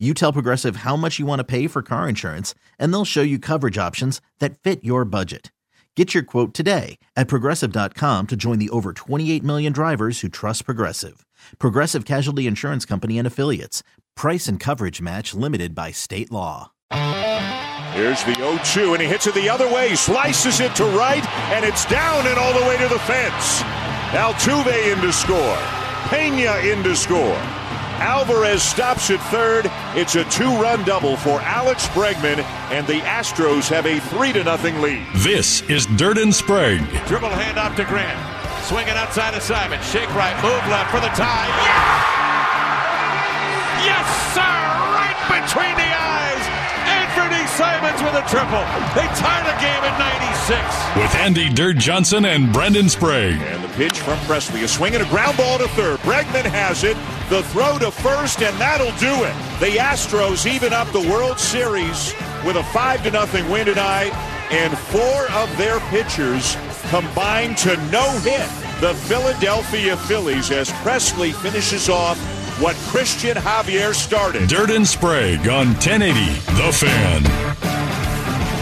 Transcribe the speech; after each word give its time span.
You 0.00 0.12
tell 0.12 0.32
Progressive 0.32 0.76
how 0.76 0.96
much 0.96 1.20
you 1.20 1.24
want 1.24 1.38
to 1.38 1.44
pay 1.44 1.68
for 1.68 1.80
car 1.80 2.08
insurance, 2.08 2.52
and 2.80 2.92
they'll 2.92 3.04
show 3.04 3.22
you 3.22 3.38
coverage 3.38 3.78
options 3.78 4.20
that 4.40 4.58
fit 4.58 4.82
your 4.82 5.04
budget. 5.04 5.52
Get 5.94 6.12
your 6.12 6.24
quote 6.24 6.52
today 6.52 6.98
at 7.14 7.28
progressive.com 7.28 8.26
to 8.26 8.36
join 8.36 8.58
the 8.58 8.70
over 8.70 8.92
28 8.92 9.44
million 9.44 9.72
drivers 9.72 10.20
who 10.20 10.28
trust 10.28 10.64
Progressive. 10.64 11.24
Progressive 11.60 12.04
Casualty 12.04 12.48
Insurance 12.48 12.84
Company 12.84 13.18
and 13.18 13.26
Affiliates. 13.26 13.84
Price 14.16 14.48
and 14.48 14.58
coverage 14.58 15.00
match 15.00 15.32
limited 15.32 15.76
by 15.76 15.92
state 15.92 16.32
law. 16.32 16.72
Here's 17.92 18.24
the 18.24 18.34
0 18.34 18.58
2, 18.64 18.94
and 18.94 19.00
he 19.02 19.06
hits 19.06 19.28
it 19.28 19.34
the 19.36 19.48
other 19.48 19.72
way, 19.72 19.94
slices 19.94 20.58
it 20.58 20.74
to 20.74 20.84
right, 20.84 21.24
and 21.52 21.64
it's 21.64 21.84
down 21.84 22.26
and 22.26 22.36
all 22.36 22.52
the 22.52 22.66
way 22.66 22.76
to 22.78 22.88
the 22.88 22.98
fence. 23.00 23.62
Altuve 24.10 24.92
in 24.92 25.00
to 25.00 25.12
score. 25.12 25.58
Pena 26.08 26.56
in 26.58 26.82
to 26.82 26.96
score. 26.96 27.40
Alvarez 28.00 28.62
stops 28.62 29.10
at 29.10 29.20
third. 29.30 29.70
It's 29.94 30.14
a 30.14 30.24
two 30.24 30.50
run 30.60 30.84
double 30.84 31.16
for 31.16 31.40
Alex 31.40 31.86
Bregman, 31.88 32.38
and 32.70 32.86
the 32.86 33.00
Astros 33.00 33.68
have 33.68 33.86
a 33.86 34.00
3 34.00 34.32
to 34.32 34.44
nothing 34.44 34.80
lead. 34.80 35.06
This 35.16 35.62
is 35.70 35.86
Dirt 35.86 36.18
and 36.18 36.34
Sprague. 36.34 36.80
Dribble 37.06 37.28
hand 37.30 37.58
off 37.58 37.76
to 37.76 37.84
Grant. 37.84 38.18
Swinging 38.64 38.94
outside 38.94 39.34
of 39.34 39.42
Simon. 39.42 39.80
Shake 39.82 40.08
right, 40.14 40.34
move 40.42 40.62
left 40.70 40.90
for 40.90 41.00
the 41.00 41.08
tie. 41.08 41.48
Yes, 41.64 42.14
Yes, 43.84 44.34
sir! 44.34 44.40
Right 44.40 45.44
between 45.44 45.74
the 45.76 45.82
eyes. 45.82 45.93
Anthony 45.93 45.93
Simons 47.56 48.02
with 48.02 48.14
a 48.14 48.26
triple. 48.28 48.64
They 48.98 49.06
tie 49.14 49.42
the 49.46 49.54
game 49.62 49.82
at 49.84 49.96
96. 49.96 50.96
With 50.96 51.14
Andy 51.22 51.48
Dirt 51.48 51.76
Johnson 51.76 52.24
and 52.24 52.52
Brendan 52.52 52.88
Sprague. 52.88 53.40
And 53.40 53.62
the 53.62 53.68
pitch 53.74 54.00
from 54.00 54.18
Pressly. 54.20 54.64
A 54.64 54.68
swing 54.68 54.94
and 54.94 55.04
a 55.04 55.08
ground 55.08 55.36
ball 55.36 55.58
to 55.58 55.68
third. 55.68 56.00
Bregman 56.00 56.46
has 56.46 56.82
it. 56.82 56.96
The 57.30 57.44
throw 57.50 57.78
to 57.78 57.92
first, 57.92 58.42
and 58.42 58.58
that'll 58.60 58.90
do 58.98 59.22
it. 59.22 59.34
The 59.60 59.78
Astros 59.78 60.52
even 60.52 60.72
up 60.72 60.90
the 60.90 61.08
World 61.08 61.38
Series 61.38 62.12
with 62.44 62.56
a 62.56 62.64
5 62.72 63.04
to 63.04 63.10
nothing 63.12 63.48
win 63.48 63.66
tonight, 63.66 64.12
and 64.50 64.76
four 64.76 65.30
of 65.30 65.56
their 65.56 65.78
pitchers 65.90 66.56
combined 66.90 67.56
to 67.58 67.76
no 67.92 68.10
hit 68.18 68.48
the 68.80 68.94
Philadelphia 69.06 69.96
Phillies 69.96 70.50
as 70.50 70.70
Pressly 70.82 71.32
finishes 71.32 71.88
off 71.88 72.18
what 72.58 72.76
Christian 72.88 73.36
Javier 73.36 73.94
started. 73.94 74.48
Dirt 74.48 74.70
and 74.70 74.86
Sprague 74.86 75.48
on 75.48 75.68
1080 75.74 76.14
The 76.54 76.72
Fan. 76.72 77.24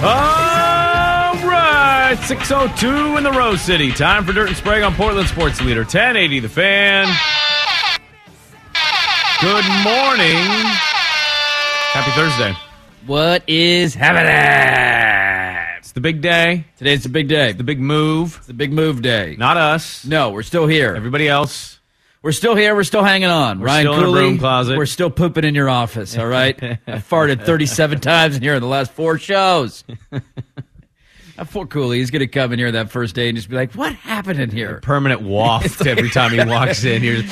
All 0.04 1.48
right, 1.48 2.18
602 2.24 3.18
in 3.18 3.24
the 3.24 3.32
Rose 3.32 3.60
City. 3.60 3.92
Time 3.92 4.24
for 4.24 4.32
Dirt 4.32 4.48
and 4.48 4.56
Sprague 4.56 4.82
on 4.82 4.94
Portland 4.94 5.28
Sports 5.28 5.60
Leader 5.60 5.82
1080 5.82 6.40
The 6.40 6.48
Fan. 6.48 7.06
Good 9.40 9.64
morning. 9.84 10.48
Happy 11.92 12.10
Thursday. 12.12 12.56
What 13.06 13.42
is 13.48 13.94
happening? 13.94 15.78
It's 15.78 15.92
the 15.92 16.00
big 16.00 16.22
day. 16.22 16.64
Today's 16.78 17.02
the 17.02 17.08
big 17.08 17.28
day. 17.28 17.52
The 17.52 17.64
big 17.64 17.80
move. 17.80 18.36
It's 18.38 18.46
the 18.46 18.54
big 18.54 18.72
move 18.72 19.02
day. 19.02 19.36
Not 19.38 19.56
us. 19.56 20.06
No, 20.06 20.30
we're 20.30 20.44
still 20.44 20.66
here. 20.66 20.94
Everybody 20.94 21.28
else. 21.28 21.80
We're 22.22 22.32
still 22.32 22.54
here. 22.54 22.74
We're 22.76 22.84
still 22.84 23.02
hanging 23.02 23.28
on. 23.28 23.58
We're 23.58 23.66
Ryan 23.66 23.82
still 23.82 23.94
in 23.94 24.00
a 24.00 24.04
Cooley, 24.04 24.38
closet. 24.38 24.78
We're 24.78 24.86
still 24.86 25.10
pooping 25.10 25.44
in 25.44 25.56
your 25.56 25.68
office. 25.68 26.16
All 26.16 26.26
right. 26.26 26.56
I 26.62 26.76
farted 26.98 27.44
37 27.44 28.00
times 28.00 28.36
in 28.36 28.42
here 28.42 28.54
in 28.54 28.60
the 28.60 28.68
last 28.68 28.92
four 28.92 29.18
shows. 29.18 29.82
Poor 31.50 31.66
Cooley, 31.66 31.98
he's 31.98 32.12
going 32.12 32.20
to 32.20 32.28
come 32.28 32.52
in 32.52 32.60
here 32.60 32.70
that 32.70 32.90
first 32.90 33.16
day 33.16 33.28
and 33.28 33.36
just 33.36 33.48
be 33.48 33.56
like, 33.56 33.72
"What 33.72 33.94
happened 33.94 34.38
in 34.38 34.50
here?" 34.50 34.78
Permanent 34.80 35.22
waft 35.22 35.84
every 35.86 36.08
time 36.08 36.30
he 36.30 36.44
walks 36.44 36.84
in 36.84 37.02
here. 37.02 37.24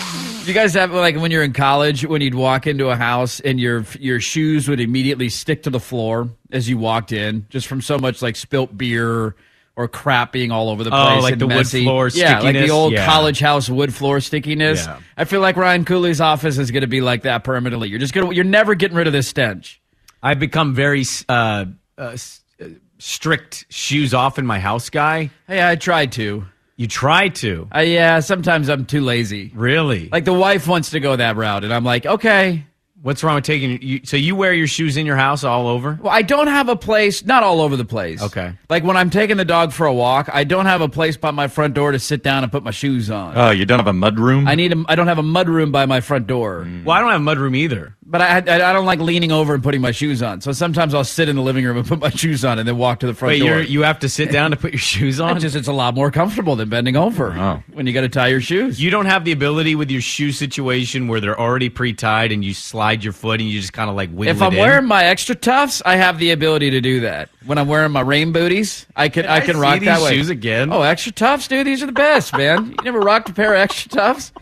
You 0.45 0.53
guys 0.53 0.75
have 0.75 0.91
like 0.91 1.15
when 1.17 1.31
you're 1.31 1.45
in 1.45 1.53
college 1.53 2.05
when 2.05 2.21
you'd 2.21 2.35
walk 2.35 2.67
into 2.67 2.89
a 2.89 2.97
house 2.97 3.39
and 3.39 3.61
your 3.61 3.85
your 4.01 4.19
shoes 4.21 4.69
would 4.69 4.81
immediately 4.81 5.29
stick 5.29 5.63
to 5.63 5.71
the 5.71 5.79
floor 5.79 6.29
as 6.51 6.69
you 6.69 6.77
walked 6.77 7.13
in, 7.13 7.47
just 7.51 7.69
from 7.69 7.81
so 7.81 7.99
much 7.99 8.21
like 8.21 8.35
spilt 8.35 8.77
beer 8.77 9.37
or 9.77 9.89
crap 9.89 10.33
being 10.33 10.51
all 10.51 10.69
over 10.69 10.85
the 10.85 10.91
Oh, 10.91 11.07
place. 11.07 11.23
like 11.23 11.33
and 11.33 11.41
the 11.41 11.47
wood 11.47 11.57
messy. 11.57 11.85
floor 11.85 12.09
yeah, 12.13 12.41
like 12.41 12.55
the 12.55 12.71
old 12.71 12.93
Yeah. 12.93 13.07
college 13.07 13.41
house 13.41 13.69
wood 13.71 13.95
floor 13.95 14.21
stickiness. 14.21 14.85
Yeah. 14.87 14.99
I 15.17 15.25
feel 15.25 15.41
like 15.41 15.57
Ryan 15.57 15.85
Cooley's 15.85 16.21
office 16.21 16.59
is 16.59 16.71
going 16.71 16.83
to 16.83 16.87
be 16.87 17.01
like 17.01 17.23
that 17.23 17.45
permanently. 17.45 17.89
You're 17.89 17.99
just 17.99 18.13
gonna 18.13 18.33
you're 18.35 18.45
never 18.45 18.75
getting 18.75 18.97
rid 18.97 19.07
of 19.07 19.13
this 19.13 19.29
stench. 19.29 19.81
I've 20.23 20.39
become 20.39 20.75
very 20.75 21.05
uh, 21.29 21.33
uh, 21.97 22.03
uh, 22.03 22.17
strict 22.99 23.67
shoes 23.71 24.13
off 24.13 24.39
in 24.39 24.45
my 24.47 24.59
house 24.61 24.91
guy. 24.91 25.31
Hey, 25.47 25.67
I 25.67 25.77
tried 25.77 26.13
to. 26.13 26.45
You 26.77 26.87
try 26.87 27.29
to. 27.29 27.69
Uh, 27.75 27.81
yeah, 27.81 28.21
sometimes 28.21 28.69
I'm 28.71 28.87
too 28.87 29.03
lazy. 29.03 29.51
Really? 29.55 30.09
Like 30.11 30.25
the 30.25 30.33
wife 30.35 30.67
wants 30.67 30.91
to 30.91 31.01
go 31.01 31.15
that 31.17 31.37
route, 31.37 31.63
and 31.65 31.73
I'm 31.73 31.85
like, 31.85 32.07
okay. 32.07 32.65
What's 33.03 33.25
wrong 33.25 33.37
with 33.37 33.45
taking 33.45 33.81
you? 33.81 34.01
So 34.05 34.19
you 34.19 34.37
wear 34.37 34.53
your 34.53 34.67
shoes 34.67 34.99
in 34.99 35.07
your 35.07 35.17
house 35.17 35.43
all 35.43 35.69
over? 35.69 35.99
Well, 36.03 36.13
I 36.13 36.21
don't 36.21 36.49
have 36.49 36.69
a 36.69 36.77
place, 36.77 37.25
not 37.25 37.43
all 37.43 37.63
over 37.63 37.75
the 37.77 37.85
place. 37.85 38.21
Okay. 38.23 38.53
Like 38.69 38.85
when 38.85 38.97
I'm 38.97 39.09
taking 39.09 39.39
the 39.39 39.45
dog 39.47 39.73
for 39.73 39.87
a 39.87 39.93
walk, 39.95 40.29
I 40.31 40.45
don't 40.45 40.67
have 40.67 40.83
a 40.83 40.89
place 40.89 41.17
by 41.17 41.31
my 41.31 41.49
front 41.49 41.73
door 41.73 41.93
to 41.93 41.99
sit 41.99 42.23
down 42.23 42.43
and 42.43 42.53
put 42.53 42.63
my 42.63 42.73
shoes 42.73 43.11
on. 43.11 43.39
Oh, 43.39 43.51
you 43.53 43.65
don't 43.65 43.79
have 43.79 43.87
a 43.87 43.93
mud 43.95 44.19
room? 44.19 44.47
I 44.47 44.55
need 44.55 44.73
a, 44.75 44.85
I 44.87 44.97
don't 44.97 45.07
have 45.09 45.19
a 45.19 45.23
mud 45.23 45.49
room 45.49 45.73
by 45.73 45.87
my 45.87 46.01
front 46.03 46.27
door. 46.27 46.65
Mm. 46.67 46.85
Well, 46.85 46.95
I 46.95 47.01
don't 47.01 47.11
have 47.11 47.21
a 47.23 47.25
mudroom 47.25 47.57
either. 47.57 47.97
But 48.05 48.21
I, 48.23 48.39
I 48.39 48.71
I 48.71 48.73
don't 48.73 48.87
like 48.87 48.99
leaning 48.99 49.31
over 49.31 49.55
and 49.55 49.63
putting 49.63 49.81
my 49.81 49.93
shoes 49.93 50.21
on. 50.21 50.41
So 50.41 50.51
sometimes 50.51 50.95
I'll 50.95 51.05
sit 51.05 51.29
in 51.29 51.37
the 51.37 51.43
living 51.43 51.65
room 51.65 51.77
and 51.77 51.87
put 51.87 52.01
my 52.01 52.11
shoes 52.11 52.45
on 52.45 52.59
and 52.59 52.67
then 52.67 52.77
walk 52.77 52.99
to 53.01 53.07
the 53.07 53.15
front 53.15 53.31
Wait, 53.35 53.39
door. 53.39 53.49
you're, 53.49 53.61
you 53.63 53.83
have 53.83 54.01
to 54.01 54.09
sit 54.09 54.33
down 54.33 54.51
to 54.51 54.57
put 54.57 54.73
your 54.73 54.81
shoes 54.81 55.21
on? 55.21 55.37
It's 55.37 55.43
just 55.45 55.55
it's 55.55 55.69
a 55.69 55.73
lot 55.73 55.95
more 55.95 56.11
comfortable 56.11 56.57
than 56.57 56.69
bending 56.69 56.97
over 56.97 57.33
Oh. 57.39 57.63
when 57.73 57.87
you 57.87 57.93
got 57.93 58.01
to 58.01 58.09
tie 58.09 58.27
your 58.27 58.41
shoes. 58.41 58.83
You 58.83 58.91
don't 58.91 59.07
have 59.07 59.25
the 59.25 59.31
ability 59.31 59.77
with 59.77 59.93
your 59.93 60.01
shoe 60.01 60.33
situation 60.33 61.07
where 61.07 61.21
they're 61.21 61.39
already 61.39 61.69
pre-tied 61.69 62.33
and 62.33 62.45
you 62.45 62.53
slide 62.53 62.90
your 62.93 63.13
foot 63.13 63.41
and 63.41 63.49
you 63.49 63.61
just 63.61 63.73
kind 63.73 63.89
of 63.91 63.97
like 63.97 64.11
wiggle 64.13 64.35
if 64.37 64.43
I'm 64.43 64.53
in? 64.53 64.59
wearing 64.59 64.87
my 64.87 65.03
XtraTufs, 65.05 65.83
I 65.85 65.97
have 65.97 66.19
the 66.19 66.31
ability 66.33 66.71
to 66.71 66.81
do 66.81 67.01
that. 67.01 67.29
When 67.47 67.59
I'm 67.59 67.69
wearing 67.69 67.93
my 67.93 68.01
rain 68.01 68.33
booties, 68.33 68.87
I 68.97 69.09
can 69.09 69.27
I 69.27 69.37
I 69.37 69.41
can 69.41 69.55
see 69.55 69.61
rock 69.61 69.81
that 69.81 69.97
these 69.99 70.05
way. 70.05 70.17
shoes 70.17 70.29
again? 70.29 70.73
Oh, 70.73 70.81
XtraTufs, 70.81 71.49
dude. 71.49 71.67
These 71.67 71.83
are 71.83 71.87
the 71.87 71.93
best, 71.93 72.37
man. 72.37 72.71
You 72.71 72.85
never 72.85 73.01
rocked 73.01 73.29
a 73.29 73.33
pair 73.33 73.55
of 73.55 73.69
XtraTufs? 73.69 74.33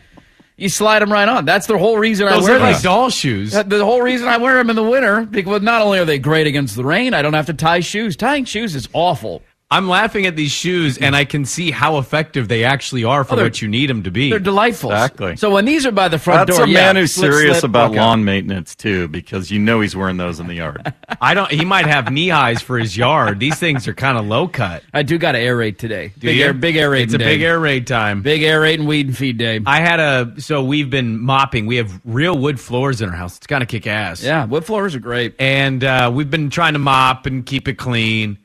You 0.57 0.67
slide 0.67 0.99
them 0.99 1.11
right 1.11 1.29
on. 1.29 1.45
That's 1.45 1.67
the 1.67 1.77
whole 1.77 1.97
reason 1.97 2.27
I 2.27 2.37
wear 2.41 2.57
are 2.57 2.59
like 2.59 2.75
these. 2.75 2.83
doll 2.83 3.09
shoes. 3.09 3.51
The 3.53 3.85
whole 3.85 4.01
reason 4.01 4.27
I 4.27 4.35
wear 4.37 4.55
them 4.55 4.69
in 4.69 4.75
the 4.75 4.83
winter 4.83 5.21
because 5.25 5.61
not 5.61 5.81
only 5.81 5.99
are 5.99 6.05
they 6.05 6.19
great 6.19 6.47
against 6.47 6.75
the 6.75 6.83
rain, 6.83 7.13
I 7.13 7.21
don't 7.21 7.31
have 7.33 7.45
to 7.45 7.53
tie 7.53 7.79
shoes. 7.79 8.17
Tying 8.17 8.43
shoes 8.43 8.75
is 8.75 8.89
awful. 8.91 9.41
I'm 9.71 9.87
laughing 9.87 10.25
at 10.25 10.35
these 10.35 10.49
shoes 10.51 10.97
and 10.97 11.15
I 11.15 11.25
can 11.25 11.45
see 11.45 11.69
how 11.69 11.99
effective 11.99 12.47
they 12.47 12.63
actually 12.63 13.03
are 13.03 13.23
for 13.23 13.35
Oh, 13.39 13.43
what 13.43 13.61
you 13.61 13.67
need 13.67 13.87
them 13.87 14.01
to 14.01 14.09
be. 14.09 14.31
They're 14.31 14.39
delightful. 14.39 14.89
Exactly. 14.91 15.35
So 15.37 15.51
when 15.51 15.65
these 15.65 15.85
are 15.85 15.91
by 15.91 16.07
the 16.07 16.17
front 16.17 16.47
That's 16.47 16.57
door, 16.57 16.65
a 16.65 16.69
yeah, 16.69 16.85
man 16.85 16.95
who's 16.95 17.13
slip, 17.13 17.31
serious 17.33 17.59
slip, 17.59 17.69
about 17.69 17.91
walk 17.91 17.99
out. 17.99 18.05
lawn 18.07 18.25
maintenance 18.25 18.73
too, 18.73 19.07
because 19.09 19.51
you 19.51 19.59
know 19.59 19.79
he's 19.81 19.95
wearing 19.95 20.17
those 20.17 20.39
in 20.39 20.47
the 20.47 20.55
yard. 20.55 20.91
I 21.21 21.35
don't. 21.35 21.51
He 21.51 21.65
might 21.65 21.85
have 21.85 22.11
knee 22.11 22.29
highs 22.29 22.63
for 22.63 22.79
his 22.79 22.97
yard. 22.97 23.39
These 23.39 23.59
things 23.59 23.87
are 23.87 23.93
kind 23.93 24.17
of 24.17 24.25
low 24.25 24.47
cut. 24.47 24.81
I 24.91 25.03
do 25.03 25.19
got 25.19 25.33
to 25.33 25.39
aerate 25.39 25.77
today. 25.77 26.13
Do 26.17 26.27
big 26.27 26.37
you? 26.37 26.45
air, 26.45 26.53
big 26.53 26.73
aerate. 26.75 27.03
It's 27.03 27.13
a 27.13 27.19
big 27.19 27.43
air 27.43 27.59
raid 27.59 27.85
time. 27.85 28.23
big 28.23 28.41
aerate 28.41 28.73
and 28.79 28.87
weed 28.87 29.05
and 29.05 29.15
feed 29.15 29.37
day. 29.37 29.59
I 29.67 29.81
had 29.81 29.99
a 29.99 30.33
so 30.41 30.63
we've 30.63 30.89
been 30.89 31.19
mopping. 31.19 31.67
We 31.67 31.75
have 31.75 32.01
real 32.05 32.35
wood 32.35 32.59
floors 32.59 33.01
in 33.01 33.09
our 33.09 33.15
house. 33.15 33.37
It's 33.37 33.45
kind 33.45 33.61
of 33.61 33.69
kick 33.69 33.85
ass. 33.85 34.23
yeah, 34.23 34.45
wood 34.45 34.65
floors 34.65 34.95
are 34.95 34.99
great. 34.99 35.35
and 35.37 35.83
uh, 35.83 36.11
we've 36.11 36.31
been 36.31 36.49
trying 36.49 36.73
to 36.73 36.79
mop 36.79 37.27
and 37.27 37.45
keep 37.45 37.67
it 37.67 37.75
clean. 37.75 38.39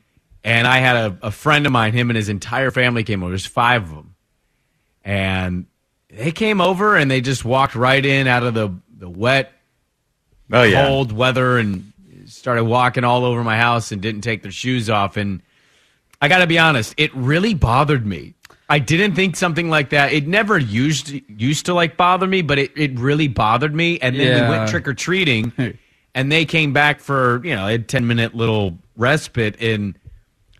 And 0.45 0.67
I 0.67 0.77
had 0.77 0.95
a, 0.95 1.17
a 1.23 1.31
friend 1.31 1.65
of 1.65 1.71
mine, 1.71 1.93
him 1.93 2.11
and 2.11 2.15
his 2.15 2.29
entire 2.29 2.69
family 2.69 3.03
came 3.03 3.23
over. 3.23 3.31
There's 3.31 3.47
five 3.47 3.81
of 3.83 3.89
them, 3.89 4.15
and 5.03 5.65
they 6.09 6.31
came 6.31 6.61
over 6.61 6.95
and 6.95 7.09
they 7.09 7.19
just 7.19 7.43
walked 7.43 7.73
right 7.73 8.05
in 8.05 8.27
out 8.27 8.43
of 8.43 8.53
the 8.53 8.69
the 8.97 9.09
wet, 9.09 9.51
Oh 10.53 10.61
yeah. 10.63 10.85
cold 10.87 11.11
weather 11.11 11.57
and 11.57 11.91
started 12.27 12.63
walking 12.63 13.03
all 13.03 13.25
over 13.25 13.43
my 13.43 13.57
house 13.57 13.91
and 13.91 14.01
didn't 14.01 14.21
take 14.21 14.43
their 14.43 14.51
shoes 14.51 14.87
off. 14.89 15.17
And 15.17 15.41
I 16.21 16.27
got 16.27 16.37
to 16.39 16.47
be 16.47 16.59
honest, 16.59 16.93
it 16.97 17.13
really 17.15 17.55
bothered 17.55 18.05
me. 18.05 18.35
I 18.69 18.77
didn't 18.79 19.15
think 19.15 19.35
something 19.35 19.69
like 19.69 19.89
that. 19.89 20.13
It 20.13 20.27
never 20.27 20.57
used 20.59 21.11
used 21.27 21.65
to 21.65 21.73
like 21.73 21.97
bother 21.97 22.27
me, 22.27 22.43
but 22.43 22.59
it, 22.59 22.71
it 22.77 22.97
really 22.99 23.27
bothered 23.27 23.73
me. 23.73 23.99
And 23.99 24.15
then 24.15 24.43
we 24.43 24.49
went 24.57 24.69
trick 24.69 24.87
or 24.87 24.93
treating, 24.93 25.51
and 26.15 26.31
they 26.31 26.45
came 26.45 26.71
back 26.71 26.99
for 26.99 27.43
you 27.43 27.55
know 27.55 27.67
a 27.67 27.79
ten 27.79 28.05
minute 28.07 28.35
little 28.35 28.77
respite, 28.95 29.59
and 29.59 29.97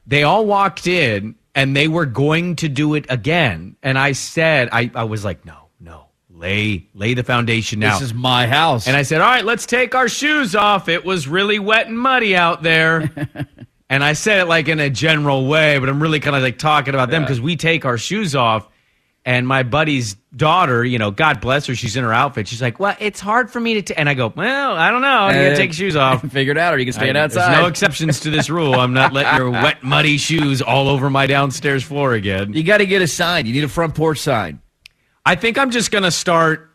they 0.08 0.24
all 0.24 0.46
walked 0.46 0.88
in 0.88 1.36
and 1.54 1.76
they 1.76 1.88
were 1.88 2.06
going 2.06 2.56
to 2.58 2.70
do 2.70 2.94
it 2.96 3.06
again. 3.10 3.76
And 3.82 3.98
I 3.98 4.12
said, 4.12 4.70
I, 4.72 4.92
I 4.94 5.06
was 5.06 5.24
like, 5.24 5.46
no, 5.46 5.70
no, 5.80 6.08
lay 6.30 6.88
lay 6.94 7.14
the 7.14 7.24
foundation 7.24 7.80
now. 7.80 7.94
This 7.98 8.10
is 8.10 8.14
my 8.14 8.48
house. 8.48 8.88
and 8.88 8.96
I 8.98 9.04
said, 9.04 9.22
"All 9.22 9.28
right, 9.30 9.46
let's 9.46 9.66
take 9.66 9.96
our 9.96 10.08
shoes 10.10 10.56
off. 10.56 10.90
It 10.90 11.06
was 11.06 11.28
really 11.28 11.60
wet 11.60 11.88
and 11.88 11.98
muddy 11.98 12.36
out 12.36 12.62
there." 12.62 13.10
and 13.90 14.04
I 14.04 14.14
said 14.14 14.40
it 14.42 14.46
like 14.46 14.68
in 14.68 14.80
a 14.80 14.90
general 14.90 15.48
way, 15.48 15.80
but 15.80 15.90
I'm 15.90 16.02
really 16.02 16.20
kind 16.20 16.36
of 16.36 16.42
like 16.42 16.58
talking 16.58 16.94
about 16.94 17.10
them 17.10 17.24
because 17.24 17.40
we 17.42 17.56
take 17.56 17.86
our 17.86 17.98
shoes 17.98 18.36
off. 18.36 18.68
And 19.28 19.48
my 19.48 19.64
buddy's 19.64 20.14
daughter, 20.36 20.86
you 20.86 21.00
know, 21.00 21.10
God 21.10 21.42
bless 21.42 21.66
her, 21.66 21.74
she's 21.74 21.96
in 21.96 22.04
her 22.04 22.14
outfit. 22.14 22.48
She's 22.48 22.62
like, 22.62 22.80
"Well, 22.80 22.96
it's 23.00 23.20
hard 23.20 23.50
for 23.50 23.60
me 23.60 23.74
to." 23.74 23.82
ta-" 23.82 23.96
And 23.98 24.08
I 24.08 24.14
go, 24.14 24.32
"Well, 24.36 24.76
I 24.78 24.92
don't 24.92 25.02
know. 25.02 25.28
You 25.30 25.34
gotta 25.34 25.52
eh, 25.52 25.56
take 25.56 25.70
your 25.70 25.74
shoes 25.74 25.96
off." 25.96 26.22
Figure 26.32 26.52
it 26.52 26.60
out, 26.60 26.76
or 26.76 26.78
you 26.78 26.86
can 26.86 26.94
stand 26.94 27.18
I- 27.18 27.22
outside. 27.22 27.52
There's 27.52 27.62
no 27.62 27.68
exceptions 27.68 28.20
to 28.20 28.30
this 28.30 28.52
rule. 28.52 28.76
I'm 28.76 28.94
not 28.94 29.14
letting 29.14 29.36
your 29.36 29.50
wet, 29.50 29.84
muddy 29.84 30.18
shoes 30.18 30.62
all 30.62 30.88
over 30.90 31.10
my 31.10 31.26
downstairs 31.26 31.84
floor 31.84 32.14
again. 32.14 32.54
you 32.54 32.62
got 32.62 32.78
to 32.78 32.86
get 32.86 33.02
a 33.02 33.08
sign. 33.08 33.48
You 33.48 33.54
need 33.54 33.64
a 33.64 33.68
front 33.68 33.96
porch 33.96 34.20
sign. 34.20 34.62
I 35.26 35.34
think 35.34 35.58
I'm 35.58 35.72
just 35.72 35.90
going 35.90 36.04
to 36.04 36.12
start. 36.12 36.70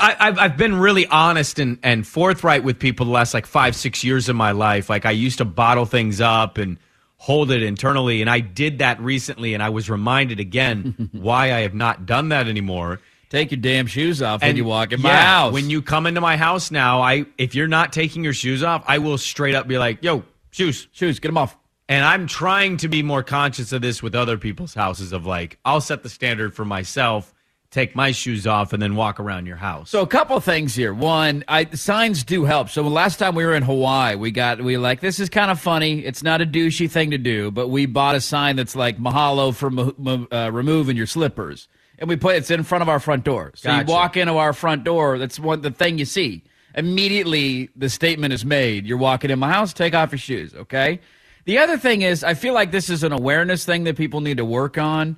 I, 0.00 0.16
I've, 0.20 0.38
I've 0.38 0.56
been 0.56 0.76
really 0.76 1.06
honest 1.08 1.58
and, 1.58 1.78
and 1.82 2.06
forthright 2.06 2.62
with 2.62 2.78
people 2.78 3.06
the 3.06 3.12
last 3.12 3.34
like 3.34 3.46
five, 3.46 3.74
six 3.74 4.04
years 4.04 4.28
of 4.28 4.36
my 4.36 4.52
life. 4.52 4.88
Like 4.88 5.04
I 5.04 5.10
used 5.10 5.38
to 5.38 5.44
bottle 5.44 5.84
things 5.84 6.20
up 6.20 6.58
and 6.58 6.78
hold 7.16 7.50
it 7.50 7.62
internally. 7.62 8.20
And 8.20 8.30
I 8.30 8.40
did 8.40 8.78
that 8.78 9.00
recently. 9.00 9.54
And 9.54 9.62
I 9.62 9.70
was 9.70 9.88
reminded 9.90 10.40
again 10.40 11.10
why 11.12 11.52
I 11.52 11.60
have 11.60 11.74
not 11.74 12.06
done 12.06 12.30
that 12.30 12.48
anymore. 12.48 13.00
Take 13.28 13.50
your 13.50 13.60
damn 13.60 13.86
shoes 13.86 14.22
off 14.22 14.40
when 14.40 14.50
And 14.50 14.58
you 14.58 14.64
walk 14.64 14.92
in 14.92 15.02
my 15.02 15.12
house. 15.12 15.52
When 15.52 15.68
you 15.68 15.82
come 15.82 16.06
into 16.06 16.20
my 16.20 16.36
house 16.36 16.70
now, 16.70 17.02
I 17.02 17.26
if 17.38 17.54
you're 17.54 17.66
not 17.66 17.92
taking 17.92 18.22
your 18.22 18.32
shoes 18.32 18.62
off, 18.62 18.84
I 18.86 18.98
will 18.98 19.18
straight 19.18 19.54
up 19.54 19.66
be 19.66 19.78
like, 19.78 20.02
yo, 20.02 20.22
shoes. 20.50 20.86
shoes, 20.92 21.18
get 21.18 21.28
them 21.28 21.38
off. 21.38 21.56
And 21.88 22.04
I'm 22.04 22.26
trying 22.26 22.78
to 22.78 22.88
be 22.88 23.02
more 23.02 23.22
conscious 23.22 23.72
of 23.72 23.82
this 23.82 24.02
with 24.02 24.14
other 24.14 24.38
people's 24.38 24.74
houses 24.74 25.12
of 25.12 25.26
like, 25.26 25.58
I'll 25.64 25.80
set 25.80 26.02
the 26.02 26.08
standard 26.08 26.54
for 26.54 26.64
myself, 26.64 27.32
take 27.70 27.94
my 27.94 28.10
shoes 28.10 28.46
off, 28.46 28.72
and 28.72 28.82
then 28.82 28.94
walk 28.96 29.20
around 29.20 29.46
your 29.46 29.56
house. 29.56 29.90
So 29.90 30.02
a 30.02 30.06
couple 30.06 30.38
things 30.40 30.74
here. 30.74 30.94
One, 30.94 31.44
I, 31.48 31.66
signs 31.66 32.24
do 32.24 32.44
help. 32.44 32.68
So 32.68 32.82
last 32.82 33.18
time 33.18 33.34
we 33.34 33.44
were 33.44 33.54
in 33.54 33.62
Hawaii, 33.62 34.16
we 34.16 34.30
got 34.30 34.60
we 34.60 34.76
like 34.76 35.00
this 35.00 35.20
is 35.20 35.28
kind 35.28 35.50
of 35.50 35.60
funny. 35.60 36.00
It's 36.00 36.22
not 36.22 36.40
a 36.40 36.46
douchey 36.46 36.90
thing 36.90 37.10
to 37.10 37.18
do, 37.18 37.50
but 37.50 37.68
we 37.68 37.86
bought 37.86 38.14
a 38.14 38.20
sign 38.20 38.56
that's 38.56 38.76
like 38.76 38.98
mahalo 38.98 39.54
for 39.54 39.70
uh, 40.34 40.50
removing 40.50 40.96
your 40.96 41.06
slippers, 41.06 41.68
and 41.98 42.08
we 42.08 42.16
put 42.16 42.36
it's 42.36 42.50
in 42.50 42.62
front 42.62 42.82
of 42.82 42.88
our 42.88 43.00
front 43.00 43.24
door. 43.24 43.52
So 43.54 43.68
Gotcha. 43.68 43.86
you 43.86 43.92
walk 43.92 44.16
into 44.16 44.36
our 44.36 44.52
front 44.52 44.84
door. 44.84 45.18
That's 45.18 45.38
one 45.38 45.60
the 45.60 45.70
thing 45.70 45.98
you 45.98 46.04
see 46.04 46.44
immediately. 46.74 47.70
The 47.76 47.88
statement 47.88 48.32
is 48.32 48.44
made. 48.44 48.86
You're 48.86 48.98
walking 48.98 49.30
in 49.30 49.38
my 49.38 49.50
house. 49.52 49.72
Take 49.72 49.94
off 49.94 50.12
your 50.12 50.18
shoes. 50.18 50.54
Okay. 50.54 51.00
The 51.46 51.58
other 51.58 51.78
thing 51.78 52.02
is, 52.02 52.24
I 52.24 52.34
feel 52.34 52.54
like 52.54 52.72
this 52.72 52.90
is 52.90 53.04
an 53.04 53.12
awareness 53.12 53.64
thing 53.64 53.84
that 53.84 53.96
people 53.96 54.20
need 54.20 54.38
to 54.38 54.44
work 54.44 54.78
on 54.78 55.16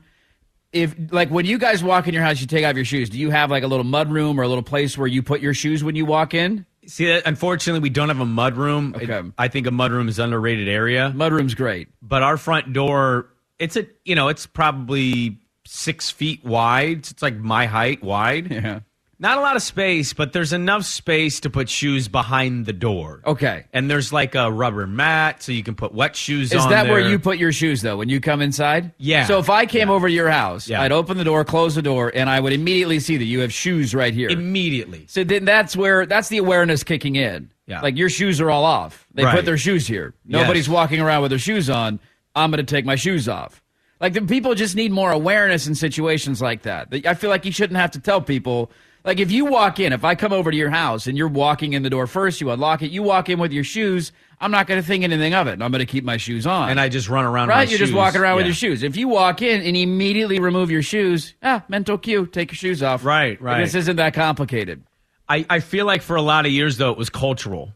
if 0.73 0.95
like 1.11 1.31
when 1.31 1.47
you 1.47 1.59
guys 1.59 1.83
walk 1.83 2.09
in 2.09 2.15
your 2.15 2.23
house, 2.23 2.41
you 2.41 2.47
take 2.47 2.65
off 2.65 2.77
your 2.77 2.85
shoes. 2.85 3.09
Do 3.11 3.19
you 3.19 3.31
have 3.31 3.51
like 3.51 3.63
a 3.63 3.67
little 3.67 3.85
mud 3.85 4.11
room 4.11 4.39
or 4.39 4.43
a 4.43 4.49
little 4.49 4.63
place 4.63 4.97
where 4.99 5.07
you 5.07 5.23
put 5.23 5.41
your 5.41 5.55
shoes 5.55 5.83
when 5.83 5.95
you 5.97 6.05
walk 6.05 6.35
in? 6.35 6.67
See, 6.87 7.07
that- 7.07 7.23
unfortunately, 7.27 7.81
we 7.81 7.91
don't 7.91 8.09
have 8.09 8.21
a 8.21 8.27
mud 8.27 8.57
room. 8.57 8.95
It- 9.01 9.11
Okay. 9.11 9.29
I 9.39 9.49
think 9.49 9.67
a 9.67 9.71
mud 9.71 9.93
room 9.93 10.09
is 10.09 10.19
an 10.19 10.25
underrated 10.27 10.69
area. 10.69 11.13
Mud 11.15 11.33
room's 11.33 11.55
great. 11.55 11.89
But 12.03 12.23
our 12.23 12.37
front 12.37 12.73
door, 12.73 13.29
it's 13.59 13.77
a 13.77 13.87
you 14.05 14.15
know, 14.15 14.29
it's 14.29 14.47
probably 14.47 15.39
six 15.67 16.11
feet 16.11 16.45
wide. 16.45 16.99
It's 17.11 17.23
like 17.23 17.37
my 17.37 17.67
height 17.67 18.03
wide. 18.03 18.51
Yeah. 18.51 18.81
Not 19.21 19.37
a 19.39 19.41
lot 19.41 19.57
of 19.57 19.63
space, 19.63 20.13
but 20.13 20.33
there's 20.33 20.53
enough 20.53 20.85
space 20.85 21.41
to 21.41 21.51
put 21.51 21.69
shoes 21.69 22.07
behind 22.07 22.67
the 22.67 22.73
door. 22.73 23.21
Okay. 23.27 23.65
And 23.73 23.91
there's 23.91 24.13
like 24.13 24.37
a 24.37 24.51
rubber 24.53 24.87
mat, 24.87 25.43
so 25.43 25.51
you 25.51 25.65
can 25.65 25.75
put 25.75 25.93
wet 25.93 26.15
shoes 26.15 26.53
Is 26.53 26.63
on 26.65 26.71
that 26.71 26.87
where 26.89 27.01
you 27.01 27.19
put 27.19 27.37
your 27.37 27.51
shoes 27.51 27.83
though 27.83 27.97
when 27.97 28.09
you 28.09 28.21
come 28.21 28.41
inside? 28.41 28.93
Yeah. 28.97 29.27
So 29.27 29.39
if 29.41 29.51
I 29.51 29.67
came 29.67 29.91
over 29.91 30.07
to 30.07 30.13
your 30.15 30.31
house, 30.31 30.69
Yeah. 30.69 30.83
I'd 30.83 30.93
open 30.93 31.17
the 31.19 31.25
door, 31.25 31.45
close 31.45 31.75
the 31.75 31.83
door, 31.83 32.13
and 32.15 32.31
I 32.31 32.39
would 32.39 32.53
immediately 32.53 33.01
see 33.01 33.17
that 33.17 33.25
you 33.25 33.41
have 33.41 33.53
shoes 33.53 33.93
right 33.93 34.15
here. 34.15 34.29
immediately? 34.29 35.07
so 35.09 35.25
then 35.25 35.45
that's 35.45 35.75
where 35.77 36.07
that's 36.07 36.29
the 36.29 36.39
awareness 36.39 36.85
kicking 36.85 37.17
in. 37.17 37.51
Yeah. 37.67 37.81
Like 37.81 37.97
your 37.97 38.09
shoes 38.09 38.41
are 38.41 38.51
all 38.51 38.65
off. 38.65 39.05
They 39.15 39.25
Right. 39.25 39.35
put 39.35 39.45
their 39.45 39.59
shoes 39.59 39.87
here. 39.89 40.15
Nobody's 40.25 40.69
Yes. 40.69 40.75
walking 40.75 41.01
around 41.01 41.23
with 41.23 41.31
their 41.33 41.39
shoes 41.41 41.69
on. 41.69 41.99
I'm 42.37 42.51
going 42.53 42.65
to 42.65 42.75
take 42.75 42.85
my 42.85 42.95
shoes 42.95 43.29
off. 43.29 43.63
Like 44.01 44.13
the 44.13 44.23
people 44.23 44.55
just 44.55 44.77
need 44.77 44.93
more 44.93 45.11
awareness 45.11 45.67
in 45.67 45.75
situations 45.75 46.41
like 46.41 46.63
that. 46.63 46.87
I 47.05 47.15
feel 47.15 47.31
like 47.31 47.45
you 47.45 47.51
shouldn't 47.51 47.79
have 47.79 47.91
to 47.91 48.01
tell 48.01 48.21
people. 48.21 48.71
Like 49.09 49.21
if 49.21 49.33
you 49.33 49.47
walk 49.47 49.81
in, 49.81 49.95
if 49.95 50.05
I 50.05 50.15
come 50.15 50.35
over 50.35 50.51
to 50.51 50.57
your 50.57 50.69
house 50.69 51.07
and 51.07 51.17
you're 51.17 51.29
walking 51.29 51.73
in 51.73 51.83
the 51.83 51.89
door 51.89 52.07
first, 52.07 52.43
you 52.43 52.51
unlock 52.51 52.83
it, 52.83 52.91
you 52.91 53.03
walk 53.03 53.31
in 53.31 53.39
with 53.39 53.53
your 53.55 53.65
shoes. 53.65 54.13
I'm 54.39 54.51
not 54.51 54.67
going 54.67 54.79
to 54.79 54.87
think 54.87 55.03
anything 55.03 55.33
of 55.33 55.47
it. 55.47 55.55
and 55.55 55.65
I'm 55.65 55.71
going 55.71 55.79
to 55.79 55.91
keep 55.91 56.05
my 56.05 56.19
shoes 56.19 56.47
on. 56.47 56.69
And 56.69 56.79
I 56.79 56.91
just 56.91 57.09
run 57.09 57.25
around. 57.25 57.49
Right, 57.49 57.71
you're 57.71 57.79
just 57.79 57.95
walking 57.95 58.21
around 58.21 58.37
with 58.37 58.45
your 58.45 58.55
shoes. 58.55 58.83
If 58.83 58.99
you 58.99 59.09
walk 59.09 59.41
in 59.41 59.63
and 59.63 59.75
immediately 59.79 60.41
remove 60.41 60.71
your 60.71 60.83
shoes, 60.83 61.33
ah, 61.43 61.65
mental 61.69 61.97
cue, 61.97 62.27
take 62.27 62.51
your 62.51 62.57
shoes 62.57 62.83
off. 62.83 63.03
Right, 63.03 63.41
right. 63.41 63.65
This 63.65 63.75
isn't 63.75 63.97
that 63.97 64.13
complicated. 64.13 64.85
I, 65.27 65.47
I 65.49 65.61
feel 65.61 65.87
like 65.87 66.03
for 66.03 66.17
a 66.17 66.23
lot 66.23 66.45
of 66.45 66.53
years 66.53 66.77
though 66.77 66.91
it 66.91 66.99
was 66.99 67.09
cultural. 67.09 67.73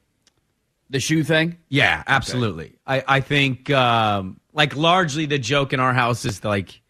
The 0.91 1.01
shoe 1.01 1.25
thing. 1.25 1.57
Yeah, 1.71 2.03
absolutely. 2.07 2.75
I, 2.87 3.05
I 3.09 3.21
think 3.21 3.71
um, 3.71 4.39
like 4.53 4.77
largely 4.77 5.25
the 5.25 5.39
joke 5.39 5.73
in 5.73 5.81
our 5.81 5.95
house 5.95 6.27
is 6.27 6.45
like, 6.45 6.83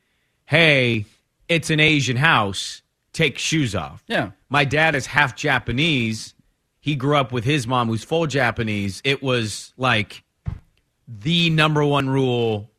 hey, 0.46 1.06
it's 1.48 1.70
an 1.70 1.78
Asian 1.78 2.16
house, 2.16 2.81
take 3.12 3.38
shoes 3.38 3.74
off. 3.74 4.02
Yeah. 4.06 4.30
My 4.48 4.64
dad 4.64 4.94
is 4.94 5.06
half 5.06 5.36
Japanese. 5.36 6.34
He 6.80 6.94
grew 6.96 7.16
up 7.16 7.32
with 7.32 7.44
his 7.44 7.66
mom 7.66 7.88
who's 7.88 8.02
full 8.04 8.26
Japanese. 8.26 9.00
It 9.04 9.22
was 9.22 9.72
like 9.76 10.24
the 11.06 11.50
number 11.50 11.84
one 11.84 12.08
rule, 12.10 12.70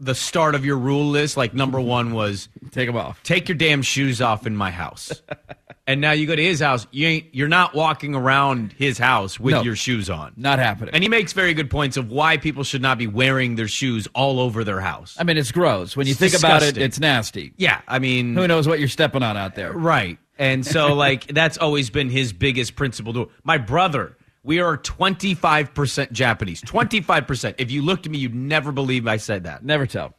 the 0.00 0.14
start 0.14 0.54
of 0.54 0.64
your 0.64 0.76
rule 0.78 1.06
list. 1.08 1.36
Like 1.36 1.54
number 1.54 1.80
one 1.80 2.12
was 2.12 2.48
Take 2.72 2.88
them 2.88 2.96
off. 2.96 3.22
take 3.22 3.48
your 3.48 3.56
damn 3.56 3.82
shoes 3.82 4.20
off 4.20 4.46
in 4.46 4.56
my 4.56 4.70
house. 4.70 5.22
and 5.86 6.00
now 6.00 6.12
you 6.12 6.26
go 6.26 6.36
to 6.36 6.42
his 6.42 6.60
house, 6.60 6.86
you 6.92 7.06
ain't 7.08 7.34
you're 7.34 7.48
not 7.48 7.74
walking 7.74 8.14
around 8.14 8.72
his 8.72 8.98
house 8.98 9.40
with 9.40 9.54
No. 9.54 9.62
your 9.62 9.74
shoes 9.76 10.08
on. 10.08 10.32
Not 10.36 10.58
happening. 10.58 10.94
And 10.94 11.02
he 11.02 11.08
makes 11.08 11.32
very 11.32 11.54
good 11.54 11.70
points 11.70 11.96
of 11.96 12.10
why 12.10 12.36
people 12.36 12.62
should 12.64 12.82
not 12.82 12.98
be 12.98 13.06
wearing 13.06 13.56
their 13.56 13.68
shoes 13.68 14.06
all 14.14 14.38
over 14.40 14.62
their 14.64 14.80
house. 14.80 15.16
I 15.18 15.24
mean, 15.24 15.36
it's 15.38 15.50
gross. 15.52 15.96
When 15.96 16.06
you 16.06 16.12
It's 16.12 16.20
think 16.20 16.34
about 16.38 16.56
it, 16.62 16.74
disgusting. 16.74 16.82
it's 16.84 17.00
nasty. 17.00 17.52
yeah, 17.56 17.80
I 17.88 17.98
mean, 17.98 18.34
Who 18.36 18.46
knows 18.46 18.68
what 18.68 18.78
you're 18.78 18.88
stepping 18.88 19.22
on 19.22 19.36
out 19.36 19.54
there? 19.56 19.72
right? 19.72 20.18
And 20.38 20.64
so, 20.66 20.94
like, 21.06 21.26
that's 21.26 21.58
always 21.58 21.90
been 21.90 22.08
his 22.10 22.32
biggest 22.32 22.74
principle. 22.76 23.12
To 23.14 23.28
my 23.44 23.58
brother, 23.58 24.16
we 24.44 24.60
are 24.60 24.76
25% 24.78 26.10
Japanese. 26.12 26.62
25%. 26.62 27.54
If 27.58 27.70
you 27.70 27.82
looked 27.82 28.06
at 28.06 28.12
me, 28.12 28.18
you'd 28.18 28.34
never 28.34 28.72
believe 28.72 29.06
I 29.06 29.16
said 29.18 29.44
that. 29.44 29.64
Never 29.64 29.86
tell. 29.86 30.14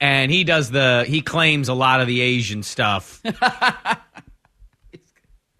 And 0.00 0.30
he 0.30 0.44
does 0.44 0.70
the, 0.70 1.04
he 1.08 1.22
claims 1.22 1.68
a 1.68 1.74
lot 1.74 2.00
of 2.00 2.06
the 2.06 2.20
Asian 2.20 2.62
stuff. 2.62 3.20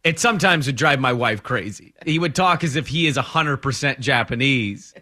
it 0.08 0.18
sometimes 0.18 0.64
would 0.66 0.76
drive 0.76 1.00
my 1.00 1.12
wife 1.12 1.42
crazy. 1.42 1.92
He 2.06 2.18
would 2.18 2.34
talk 2.34 2.64
as 2.64 2.76
if 2.76 2.86
he 2.86 3.06
is 3.06 3.18
100% 3.18 3.98
Japanese. 4.00 4.94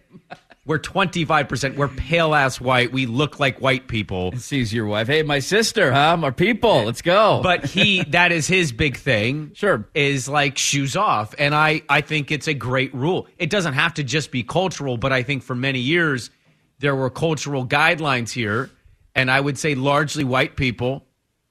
We're 0.65 0.81
25%. 0.81 1.77
We're 1.77 1.87
pale 1.87 2.35
ass 2.35 2.61
white. 2.61 2.91
We 2.91 3.07
look 3.07 3.39
like 3.39 3.61
white 3.61 3.87
people. 3.87 4.33
Sees 4.33 4.75
your 4.75 4.87
wife. 4.87 5.07
Hey, 5.07 5.23
my 5.23 5.39
sister, 5.39 5.93
huh? 5.93 6.19
Our 6.21 6.33
people. 6.33 6.83
Let's 6.83 7.03
go. 7.03 7.39
But 7.41 7.65
he, 7.65 8.03
that 8.09 8.33
is 8.33 8.49
his 8.49 8.73
big 8.73 8.97
thing. 8.97 9.53
Sure. 9.55 9.89
Is 9.95 10.29
like 10.29 10.59
shoes 10.59 10.97
off. 10.97 11.37
And 11.39 11.55
I, 11.55 11.83
I 11.89 12.01
think 12.01 12.33
it's 12.33 12.49
a 12.49 12.55
great 12.55 12.93
rule. 12.93 13.29
It 13.39 13.49
doesn't 13.49 13.75
have 13.75 13.95
to 13.95 14.03
just 14.03 14.33
be 14.33 14.43
cultural, 14.43 14.97
but 14.97 15.13
I 15.13 15.23
think 15.23 15.45
for 15.45 15.55
many 15.55 15.79
years 15.79 16.31
there 16.81 16.97
were 16.97 17.11
cultural 17.11 17.65
guidelines 17.65 18.33
here. 18.33 18.71
And 19.15 19.31
I 19.31 19.41
would 19.41 19.57
say 19.57 19.77
largely 19.77 20.25
white 20.25 20.57
people 20.57 21.06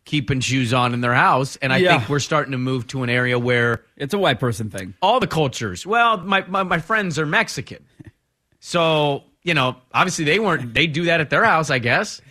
keeping 0.06 0.40
shoes 0.40 0.74
on 0.74 0.94
in 0.94 1.02
their 1.02 1.14
house. 1.16 1.56
And 1.58 1.74
I 1.74 1.78
Yeah. 1.78 1.98
think 1.98 2.10
we're 2.10 2.20
starting 2.20 2.52
to 2.54 2.58
move 2.58 2.88
to 2.88 3.04
an 3.04 3.10
area 3.10 3.38
where 3.40 3.84
it's 3.98 4.14
a 4.14 4.18
white 4.20 4.40
person 4.40 4.70
thing. 4.70 4.94
all 5.02 5.20
the 5.20 5.28
cultures. 5.28 5.86
Well, 5.86 6.18
my, 6.18 6.46
my, 6.48 6.64
my 6.64 6.80
friends 6.80 7.18
are 7.20 7.26
Mexican. 7.26 7.84
So, 8.60 9.24
you 9.44 9.54
know, 9.54 9.76
obviously 9.94 10.26
they 10.26 10.40
weren't, 10.40 10.74
they 10.74 10.88
do 10.88 11.06
that 11.06 11.22
at 11.22 11.30
their 11.30 11.44
house, 11.44 11.70
I 11.70 11.80
guess. 11.80 12.22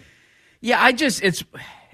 Yeah, 0.61 0.83
I 0.83 0.93
just 0.93 1.23
it's 1.23 1.45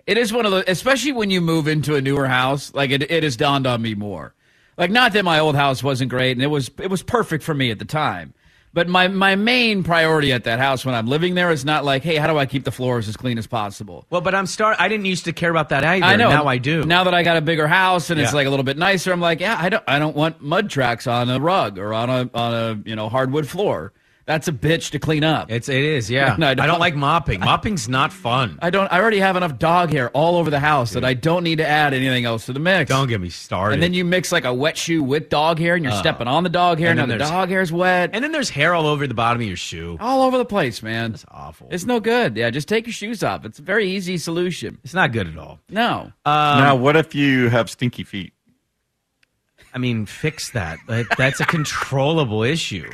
it 0.06 0.16
is 0.16 0.32
one 0.32 0.46
of 0.46 0.52
the 0.52 0.70
especially 0.70 1.10
when 1.12 1.28
you 1.30 1.40
move 1.40 1.66
into 1.66 1.96
a 1.96 2.00
newer 2.00 2.26
house, 2.28 2.72
like 2.72 2.90
it 2.90 3.10
it 3.10 3.22
has 3.24 3.36
dawned 3.36 3.66
on 3.66 3.82
me 3.82 3.94
more. 3.96 4.32
Like 4.78 4.90
not 4.92 5.12
that 5.14 5.24
my 5.24 5.40
old 5.40 5.56
house 5.56 5.82
wasn't 5.82 6.10
great 6.10 6.32
and 6.32 6.42
it 6.42 6.46
was 6.46 6.70
it 6.78 6.88
was 6.88 7.02
perfect 7.02 7.42
for 7.42 7.52
me 7.52 7.70
at 7.72 7.80
the 7.80 7.84
time. 7.84 8.32
But 8.72 8.88
my 8.88 9.08
my 9.08 9.34
main 9.34 9.82
priority 9.82 10.32
at 10.32 10.44
that 10.44 10.60
house 10.60 10.84
when 10.84 10.94
I'm 10.94 11.08
living 11.08 11.34
there 11.34 11.50
is 11.50 11.64
not 11.64 11.84
like, 11.84 12.04
hey, 12.04 12.16
how 12.16 12.28
do 12.28 12.38
I 12.38 12.46
keep 12.46 12.64
the 12.64 12.70
floors 12.70 13.08
as 13.08 13.16
clean 13.16 13.36
as 13.36 13.48
possible? 13.48 14.06
Well, 14.10 14.20
but 14.20 14.34
I'm 14.34 14.46
start. 14.46 14.76
I 14.78 14.88
didn't 14.88 15.06
used 15.06 15.24
to 15.24 15.32
care 15.32 15.50
about 15.50 15.70
that 15.70 15.82
either. 15.82 16.04
I 16.04 16.14
know. 16.16 16.30
Now 16.30 16.46
I 16.46 16.58
do. 16.58 16.84
Now 16.84 17.04
that 17.04 17.14
I 17.14 17.24
got 17.24 17.36
a 17.36 17.40
bigger 17.40 17.66
house 17.66 18.10
and 18.10 18.20
it's 18.20 18.32
like 18.32 18.46
a 18.46 18.50
little 18.50 18.64
bit 18.64 18.78
nicer, 18.78 19.12
I'm 19.12 19.20
like, 19.20 19.40
yeah, 19.40 19.58
I 19.60 19.70
don't 19.70 19.84
I 19.88 19.98
don't 19.98 20.14
want 20.14 20.40
mud 20.40 20.70
tracks 20.70 21.06
on 21.08 21.28
a 21.28 21.40
rug 21.40 21.78
or 21.78 21.92
on 21.92 22.10
a 22.10 22.30
on 22.32 22.54
a, 22.54 22.82
you 22.88 22.94
know, 22.94 23.08
hardwood 23.08 23.48
floor. 23.48 23.92
That's 24.26 24.46
a 24.48 24.52
bitch 24.52 24.90
to 24.92 24.98
clean 24.98 25.24
up. 25.24 25.50
It's 25.50 25.68
it 25.68 25.82
is, 25.82 26.10
yeah. 26.10 26.36
No, 26.38 26.46
I 26.46 26.50
I, 26.50 26.54
don't- 26.54 26.66
don't, 26.68 26.80
like 26.80 26.94
mopping. 26.94 27.40
Mopping's 27.40 27.88
not 27.88 28.12
fun. 28.12 28.58
I 28.62 28.70
don't 28.70 28.90
I 28.92 29.00
already 29.00 29.18
have 29.18 29.36
enough 29.36 29.58
dog 29.58 29.90
hair 29.92 30.10
all 30.10 30.36
over 30.36 30.50
the 30.50 30.60
house 30.60 30.92
that 30.92 31.04
I 31.04 31.14
don't 31.14 31.42
need 31.42 31.58
to 31.58 31.66
add 31.66 31.94
anything 31.94 32.24
else 32.24 32.46
to 32.46 32.52
the 32.52 32.60
mix. 32.60 32.88
don't 32.88 33.08
get 33.08 33.20
me 33.20 33.28
started. 33.30 33.74
And 33.74 33.82
then 33.82 33.92
you 33.94 34.04
mix 34.04 34.30
like 34.30 34.44
a 34.44 34.54
wet 34.54 34.76
shoe 34.76 35.02
with 35.02 35.28
dog 35.30 35.58
hair, 35.58 35.74
and 35.74 35.84
you're 35.84 35.92
uh, 35.92 35.98
stepping 35.98 36.28
on 36.28 36.44
the 36.44 36.48
dog 36.50 36.78
hair. 36.78 36.90
and 36.90 36.98
Now 36.98 37.06
then 37.06 37.18
the 37.18 37.24
dog 37.24 37.48
hair's 37.48 37.72
wet, 37.72 38.10
and 38.12 38.22
then 38.22 38.30
there's 38.32 38.50
hair 38.50 38.74
all 38.74 38.86
over 38.86 39.06
the 39.06 39.14
bottom 39.14 39.42
of 39.42 39.48
your 39.48 39.56
shoe. 39.56 39.96
all 40.00 40.22
over 40.22 40.38
the 40.38 40.44
place, 40.44 40.82
man. 40.82 41.14
It's 41.14 41.24
awful. 41.30 41.68
It's 41.70 41.84
no 41.86 41.98
good. 42.00 42.36
Yeah, 42.36 42.50
just 42.50 42.68
take 42.68 42.86
your 42.86 42.92
shoes 42.94 43.22
off. 43.24 43.44
It's 43.44 43.58
a 43.58 43.62
very 43.62 43.88
easy 43.90 44.16
solution. 44.18 44.78
It's 44.84 44.94
not 44.94 45.12
good 45.12 45.26
at 45.28 45.36
all. 45.38 45.58
No, 45.68 46.12
now, 46.24 46.74
um, 46.74 46.80
what 46.82 46.96
if 46.96 47.14
you 47.14 47.48
have 47.48 47.68
stinky 47.70 48.04
feet? 48.04 48.32
I 49.74 49.78
mean, 49.78 50.06
fix 50.06 50.50
that. 50.50 50.78
That's 51.16 51.40
a 51.40 51.44
controllable 51.46 52.42
issue. 52.42 52.90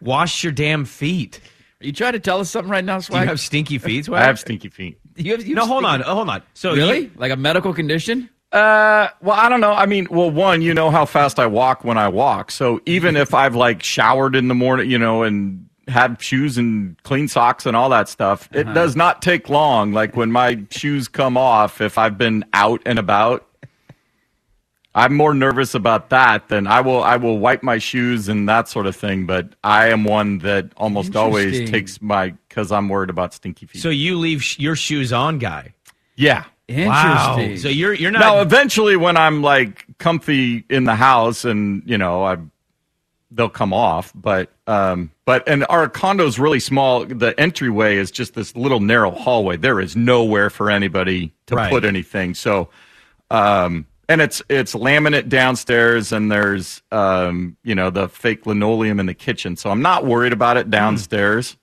Wash 0.00 0.42
your 0.44 0.52
damn 0.52 0.84
feet. 0.84 1.40
Are 1.80 1.86
you 1.86 1.92
trying 1.92 2.12
to 2.12 2.20
tell 2.20 2.40
us 2.40 2.50
something 2.50 2.70
right 2.70 2.84
now, 2.84 3.00
Do 3.00 3.16
you 3.18 3.24
have 3.24 3.40
stinky 3.40 3.78
feet? 3.78 4.08
I 4.08 4.22
have 4.24 4.38
stinky 4.38 4.68
feet. 4.68 4.98
You 5.16 5.32
have- 5.32 5.46
you 5.46 5.54
No, 5.54 5.62
have 5.62 5.68
hold 5.70 5.84
on. 5.84 6.00
stinky- 6.00 6.10
Oh, 6.10 6.14
hold 6.14 6.28
on. 6.28 6.42
So 6.54 6.74
Really? 6.74 6.98
you- 7.00 7.10
like 7.16 7.32
a 7.32 7.36
medical 7.36 7.72
condition? 7.74 8.28
Uh, 8.52 9.08
well, 9.22 9.36
I 9.38 9.48
don't 9.48 9.60
know. 9.60 9.72
I 9.72 9.86
mean, 9.86 10.06
well, 10.10 10.30
one, 10.30 10.60
you 10.60 10.74
know 10.74 10.90
how 10.90 11.04
fast 11.04 11.38
I 11.38 11.46
walk 11.46 11.84
when 11.84 11.96
I 11.96 12.08
walk. 12.08 12.50
So 12.50 12.80
even 12.84 13.16
if 13.16 13.32
I've 13.32 13.54
like 13.54 13.82
showered 13.82 14.34
in 14.36 14.48
the 14.48 14.54
morning, 14.54 14.90
you 14.90 14.98
know, 14.98 15.22
and 15.22 15.66
had 15.88 16.20
shoes 16.20 16.58
and 16.58 16.96
clean 17.02 17.28
socks 17.28 17.64
and 17.64 17.76
all 17.76 17.88
that 17.90 18.08
stuff, 18.08 18.48
it 18.52 18.64
does 18.74 18.94
not 18.96 19.22
take 19.22 19.48
long. 19.48 19.92
Like 19.92 20.16
when 20.16 20.30
my 20.32 20.58
shoes 20.70 21.08
come 21.08 21.36
off, 21.36 21.80
if 21.80 21.96
I've 21.96 22.18
been 22.18 22.44
out 22.52 22.82
and 22.86 22.98
about, 22.98 23.46
I'm 24.94 25.14
more 25.14 25.34
nervous 25.34 25.74
about 25.74 26.10
that 26.10 26.48
than 26.48 26.66
I 26.66 26.80
will. 26.80 27.02
I 27.02 27.16
will 27.16 27.38
wipe 27.38 27.62
my 27.62 27.78
shoes 27.78 28.28
and 28.28 28.48
that 28.48 28.68
sort 28.68 28.86
of 28.86 28.96
thing. 28.96 29.24
But 29.26 29.54
I 29.62 29.88
am 29.90 30.02
one 30.04 30.38
that 30.38 30.72
almost 30.76 31.14
always 31.14 31.70
takes 31.70 32.02
my 32.02 32.30
because 32.48 32.72
I'm 32.72 32.88
worried 32.88 33.10
about 33.10 33.32
stinky 33.32 33.66
feet. 33.66 33.80
so 33.82 33.88
you 33.88 34.18
leave 34.18 34.42
sh- 34.42 34.58
your 34.58 34.74
shoes 34.76 35.12
on, 35.12 35.38
guy. 35.38 35.74
yeah. 36.16 36.44
Interesting. 36.66 37.58
So 37.58 37.68
you're 37.68 37.92
you're 37.94 38.12
not. 38.12 38.20
Now, 38.20 38.40
eventually, 38.42 38.96
when 38.96 39.16
I'm 39.16 39.42
like 39.42 39.86
comfy 39.98 40.64
in 40.70 40.84
the 40.84 40.94
house, 40.94 41.44
and 41.44 41.82
you 41.84 41.98
know, 41.98 42.22
I 42.24 42.36
they'll 43.32 43.48
come 43.48 43.72
off. 43.72 44.12
But 44.14 44.52
um, 44.68 45.10
but 45.24 45.48
and 45.48 45.66
our 45.68 45.88
condo's 45.88 46.38
really 46.38 46.60
small. 46.60 47.04
The 47.06 47.34
entryway 47.40 47.96
is 47.96 48.12
just 48.12 48.34
this 48.34 48.54
little 48.54 48.78
narrow 48.78 49.10
hallway. 49.10 49.56
There 49.56 49.80
is 49.80 49.96
nowhere 49.96 50.48
for 50.48 50.70
anybody 50.70 51.32
to 51.46 51.56
Right. 51.56 51.70
put 51.72 51.84
anything. 51.84 52.34
So, 52.34 52.68
um, 53.32 53.86
and 54.10 54.20
it's 54.20 54.42
it's 54.48 54.74
laminate 54.74 55.28
downstairs, 55.28 56.10
and 56.10 56.30
there's 56.32 56.82
um, 56.90 57.56
you 57.62 57.76
know, 57.76 57.90
the 57.90 58.08
fake 58.08 58.44
linoleum 58.44 58.98
in 58.98 59.06
the 59.06 59.14
kitchen. 59.14 59.54
So 59.56 59.70
I'm 59.70 59.82
not 59.82 60.04
worried 60.04 60.32
about 60.32 60.56
it 60.56 60.68
downstairs 60.68 61.56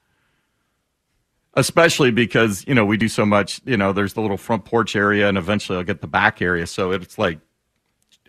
especially 1.56 2.12
because 2.12 2.64
you 2.68 2.76
know 2.76 2.86
we 2.86 2.98
do 2.98 3.08
so 3.08 3.26
much 3.26 3.60
you 3.66 3.76
know 3.76 3.92
there's 3.92 4.14
the 4.14 4.22
little 4.22 4.38
front 4.38 4.64
porch 4.64 4.96
area 4.96 5.28
and 5.28 5.40
eventually 5.40 5.76
i'll 5.76 5.84
get 5.84 6.02
the 6.02 6.08
back 6.08 6.40
area 6.40 6.68
so 6.68 6.92
it's 6.92 7.18
like 7.18 7.40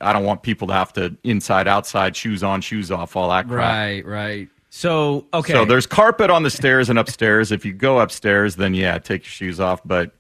i 0.00 0.14
don't 0.14 0.25
want 0.25 0.42
people 0.42 0.66
to 0.66 0.72
have 0.72 0.94
to 0.94 1.14
inside 1.25 1.68
outside 1.68 2.16
shoes 2.16 2.42
on 2.42 2.62
shoes 2.62 2.90
off 2.90 3.14
all 3.16 3.28
that 3.28 3.46
crap 3.46 3.58
Right, 3.70 4.06
right. 4.06 4.48
so 4.70 5.26
okay. 5.34 5.52
so 5.52 5.66
there's 5.66 5.87
carpet 5.87 6.30
on 6.30 6.42
the 6.42 6.48
stairs 6.50 6.88
and 6.88 6.98
upstairs 6.98 7.52
if 7.52 7.66
you 7.66 7.75
go 7.75 8.00
upstairs 8.00 8.56
then 8.56 8.72
yeah 8.72 8.96
take 8.98 9.25
your 9.25 9.30
shoes 9.30 9.60
off 9.60 9.82
but 9.84 10.12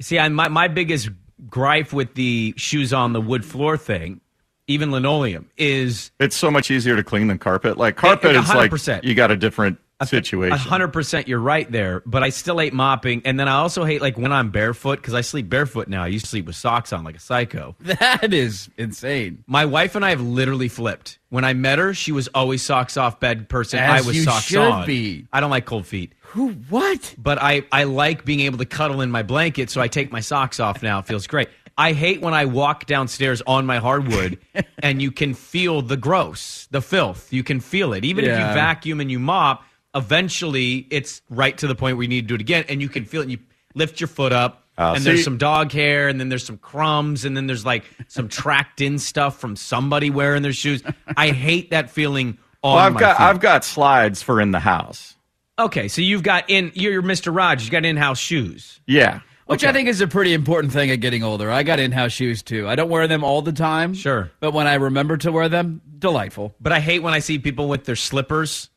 See, 0.00 0.18
I, 0.18 0.28
my 0.28 0.48
my 0.48 0.68
biggest 0.68 1.08
gripe 1.48 1.92
with 1.92 2.14
the 2.14 2.54
shoes 2.56 2.92
on 2.92 3.12
the 3.12 3.20
wood 3.20 3.44
floor 3.44 3.76
thing, 3.76 4.20
even 4.66 4.90
linoleum, 4.90 5.50
is 5.56 6.10
it's 6.18 6.36
so 6.36 6.50
much 6.50 6.70
easier 6.70 6.96
to 6.96 7.04
clean 7.04 7.28
than 7.28 7.38
carpet 7.38 7.76
like 7.76 7.96
carpet 7.96 8.36
a 8.36 8.38
is 8.38 8.48
like 8.48 8.70
100%. 8.70 9.04
you 9.04 9.14
got 9.14 9.30
a 9.30 9.36
different 9.36 9.78
situation 10.08 10.58
hundred 10.58 10.88
percent. 10.88 11.28
You're 11.28 11.38
right 11.38 11.70
there, 11.70 12.02
but 12.06 12.22
I 12.22 12.30
still 12.30 12.58
hate 12.58 12.72
mopping, 12.72 13.22
and 13.24 13.38
then 13.38 13.48
I 13.48 13.56
also 13.56 13.84
hate 13.84 14.00
like 14.00 14.16
when 14.16 14.32
I'm 14.32 14.50
barefoot 14.50 14.96
because 14.96 15.14
I 15.14 15.20
sleep 15.20 15.48
barefoot 15.48 15.88
now. 15.88 16.02
I 16.02 16.08
used 16.08 16.24
to 16.26 16.30
sleep 16.30 16.46
with 16.46 16.56
socks 16.56 16.92
on 16.92 17.04
like 17.04 17.16
a 17.16 17.20
psycho. 17.20 17.76
That 18.04 18.34
is 18.34 18.68
insane. 18.76 19.44
My 19.46 19.64
wife 19.64 19.94
and 19.94 20.04
I 20.04 20.10
have 20.10 20.20
literally 20.20 20.68
flipped. 20.68 21.18
When 21.30 21.44
I 21.44 21.52
met 21.52 21.78
her, 21.78 21.94
she 21.94 22.12
was 22.12 22.28
always 22.28 22.62
socks 22.62 22.96
off 22.96 23.18
bed 23.18 23.48
person. 23.48 23.78
As 23.78 24.04
I 24.04 24.06
was 24.06 24.16
you 24.16 24.22
socks 24.22 24.44
should 24.44 24.58
on. 24.58 24.86
be. 24.86 25.26
I 25.32 25.40
don't 25.40 25.50
like 25.50 25.64
cold 25.64 25.86
feet. 25.86 26.12
Who? 26.20 26.50
What? 26.68 27.14
but 27.16 27.40
I, 27.40 27.64
I 27.72 27.84
like 27.84 28.24
being 28.24 28.40
able 28.40 28.58
to 28.58 28.64
cuddle 28.64 29.00
in 29.00 29.10
my 29.10 29.22
blanket, 29.22 29.70
so 29.70 29.80
I 29.80 29.88
take 29.88 30.12
my 30.12 30.20
socks 30.20 30.60
off 30.60 30.82
now. 30.82 30.98
It 30.98 31.06
feels 31.06 31.26
great. 31.26 31.48
I 31.76 31.92
hate 31.92 32.20
when 32.20 32.34
I 32.34 32.44
walk 32.44 32.86
downstairs 32.86 33.42
on 33.46 33.66
my 33.66 33.78
hardwood 33.78 34.38
and 34.82 35.02
you 35.02 35.10
can 35.10 35.34
feel 35.34 35.82
the 35.82 35.96
gross, 35.96 36.68
the 36.70 36.80
filth. 36.80 37.32
You 37.32 37.42
can 37.42 37.60
feel 37.60 37.92
it. 37.92 38.04
Even 38.04 38.24
if 38.24 38.30
you 38.30 38.36
vacuum 38.36 39.00
and 39.00 39.10
you 39.10 39.18
mop, 39.18 39.64
eventually 39.94 40.86
it's 40.90 41.22
right 41.30 41.56
to 41.58 41.66
the 41.66 41.74
point 41.74 41.96
where 41.96 42.02
you 42.02 42.08
need 42.08 42.22
to 42.22 42.26
do 42.28 42.34
it 42.34 42.40
again 42.40 42.64
and 42.68 42.80
you 42.82 42.88
can 42.88 43.04
feel 43.04 43.20
it. 43.20 43.24
And 43.24 43.32
you 43.32 43.38
lift 43.74 44.00
your 44.00 44.08
foot 44.08 44.32
up 44.32 44.62
Uh, 44.76 44.94
and 44.96 45.04
there's 45.04 45.22
some 45.24 45.38
dog 45.38 45.72
hair 45.72 46.08
and 46.08 46.18
then 46.20 46.28
there's 46.28 46.44
some 46.44 46.58
crumbs 46.58 47.24
and 47.24 47.36
then 47.36 47.46
there's 47.46 47.64
like 47.64 47.84
some 48.08 48.28
tracked 48.28 48.80
in 48.80 48.98
stuff 48.98 49.38
from 49.38 49.56
somebody 49.56 50.10
wearing 50.10 50.42
their 50.42 50.52
shoes. 50.52 50.82
I 51.16 51.30
hate 51.30 51.70
that 51.70 51.90
feeling 51.90 52.38
on 52.62 52.74
well, 52.76 52.84
i've 52.86 52.94
my 52.94 53.00
got 53.00 53.16
feet. 53.18 53.24
i've 53.24 53.40
got 53.40 53.64
slides 53.64 54.22
for 54.22 54.40
in 54.40 54.50
the 54.52 54.60
house 54.60 55.14
Okay, 55.56 55.86
so 55.86 56.02
you've 56.02 56.24
got 56.24 56.50
in 56.50 56.72
you're 56.74 57.00
Mr. 57.02 57.32
Rogers, 57.32 57.66
you 57.66 57.70
got 57.70 57.84
in-house 57.84 58.18
shoes. 58.18 58.80
yeah 58.88 59.20
Which 59.46 59.62
I 59.64 59.72
think 59.72 59.88
is 59.88 60.00
a 60.00 60.08
pretty 60.08 60.32
important 60.34 60.72
thing 60.72 60.90
at 60.90 60.96
getting 61.00 61.22
older. 61.22 61.48
I 61.50 61.62
got 61.62 61.78
in-house 61.78 62.10
shoes 62.12 62.42
too. 62.42 62.66
I 62.66 62.74
don't 62.74 62.88
wear 62.88 63.06
them 63.06 63.22
all 63.22 63.40
the 63.42 63.52
time. 63.52 63.92
Sure. 63.94 64.30
But 64.40 64.52
when 64.52 64.66
I 64.66 64.74
remember 64.74 65.16
to 65.18 65.30
wear 65.30 65.48
them, 65.48 65.80
delightful. 65.98 66.54
But 66.60 66.72
I 66.72 66.80
hate 66.80 67.02
when 67.04 67.12
I 67.14 67.20
see 67.20 67.38
people 67.38 67.68
with 67.68 67.84
their 67.84 67.94
slippers. 67.96 68.70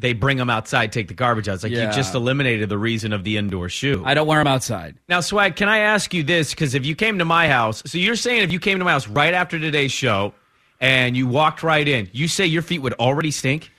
They 0.00 0.12
bring 0.12 0.36
them 0.36 0.48
outside, 0.48 0.92
take 0.92 1.08
the 1.08 1.14
garbage 1.14 1.48
out. 1.48 1.54
It's 1.56 1.62
like 1.64 1.72
Yeah. 1.72 1.88
you 1.88 1.92
just 1.92 2.14
eliminated 2.14 2.68
the 2.68 2.78
reason 2.78 3.12
of 3.12 3.24
the 3.24 3.36
indoor 3.36 3.68
shoe. 3.68 4.02
I 4.06 4.14
don't 4.14 4.28
wear 4.28 4.38
them 4.38 4.46
outside. 4.46 4.94
now, 5.08 5.20
Swag, 5.20 5.56
can 5.56 5.68
I 5.68 5.78
ask 5.78 6.14
you 6.14 6.22
this? 6.22 6.50
Because 6.50 6.74
if 6.74 6.86
you 6.86 6.94
came 6.94 7.18
to 7.18 7.24
my 7.24 7.48
house, 7.48 7.82
so 7.84 7.98
you're 7.98 8.14
saying 8.14 8.42
if 8.42 8.52
you 8.52 8.60
came 8.60 8.78
to 8.78 8.84
my 8.84 8.92
house 8.92 9.08
right 9.08 9.34
after 9.34 9.58
today's 9.58 9.90
show 9.90 10.34
and 10.80 11.16
you 11.16 11.26
walked 11.26 11.64
right 11.64 11.86
in, 11.88 12.08
you 12.12 12.28
say 12.28 12.46
your 12.46 12.62
feet 12.62 12.78
would 12.78 12.94
already 12.94 13.30
stink? 13.32 13.72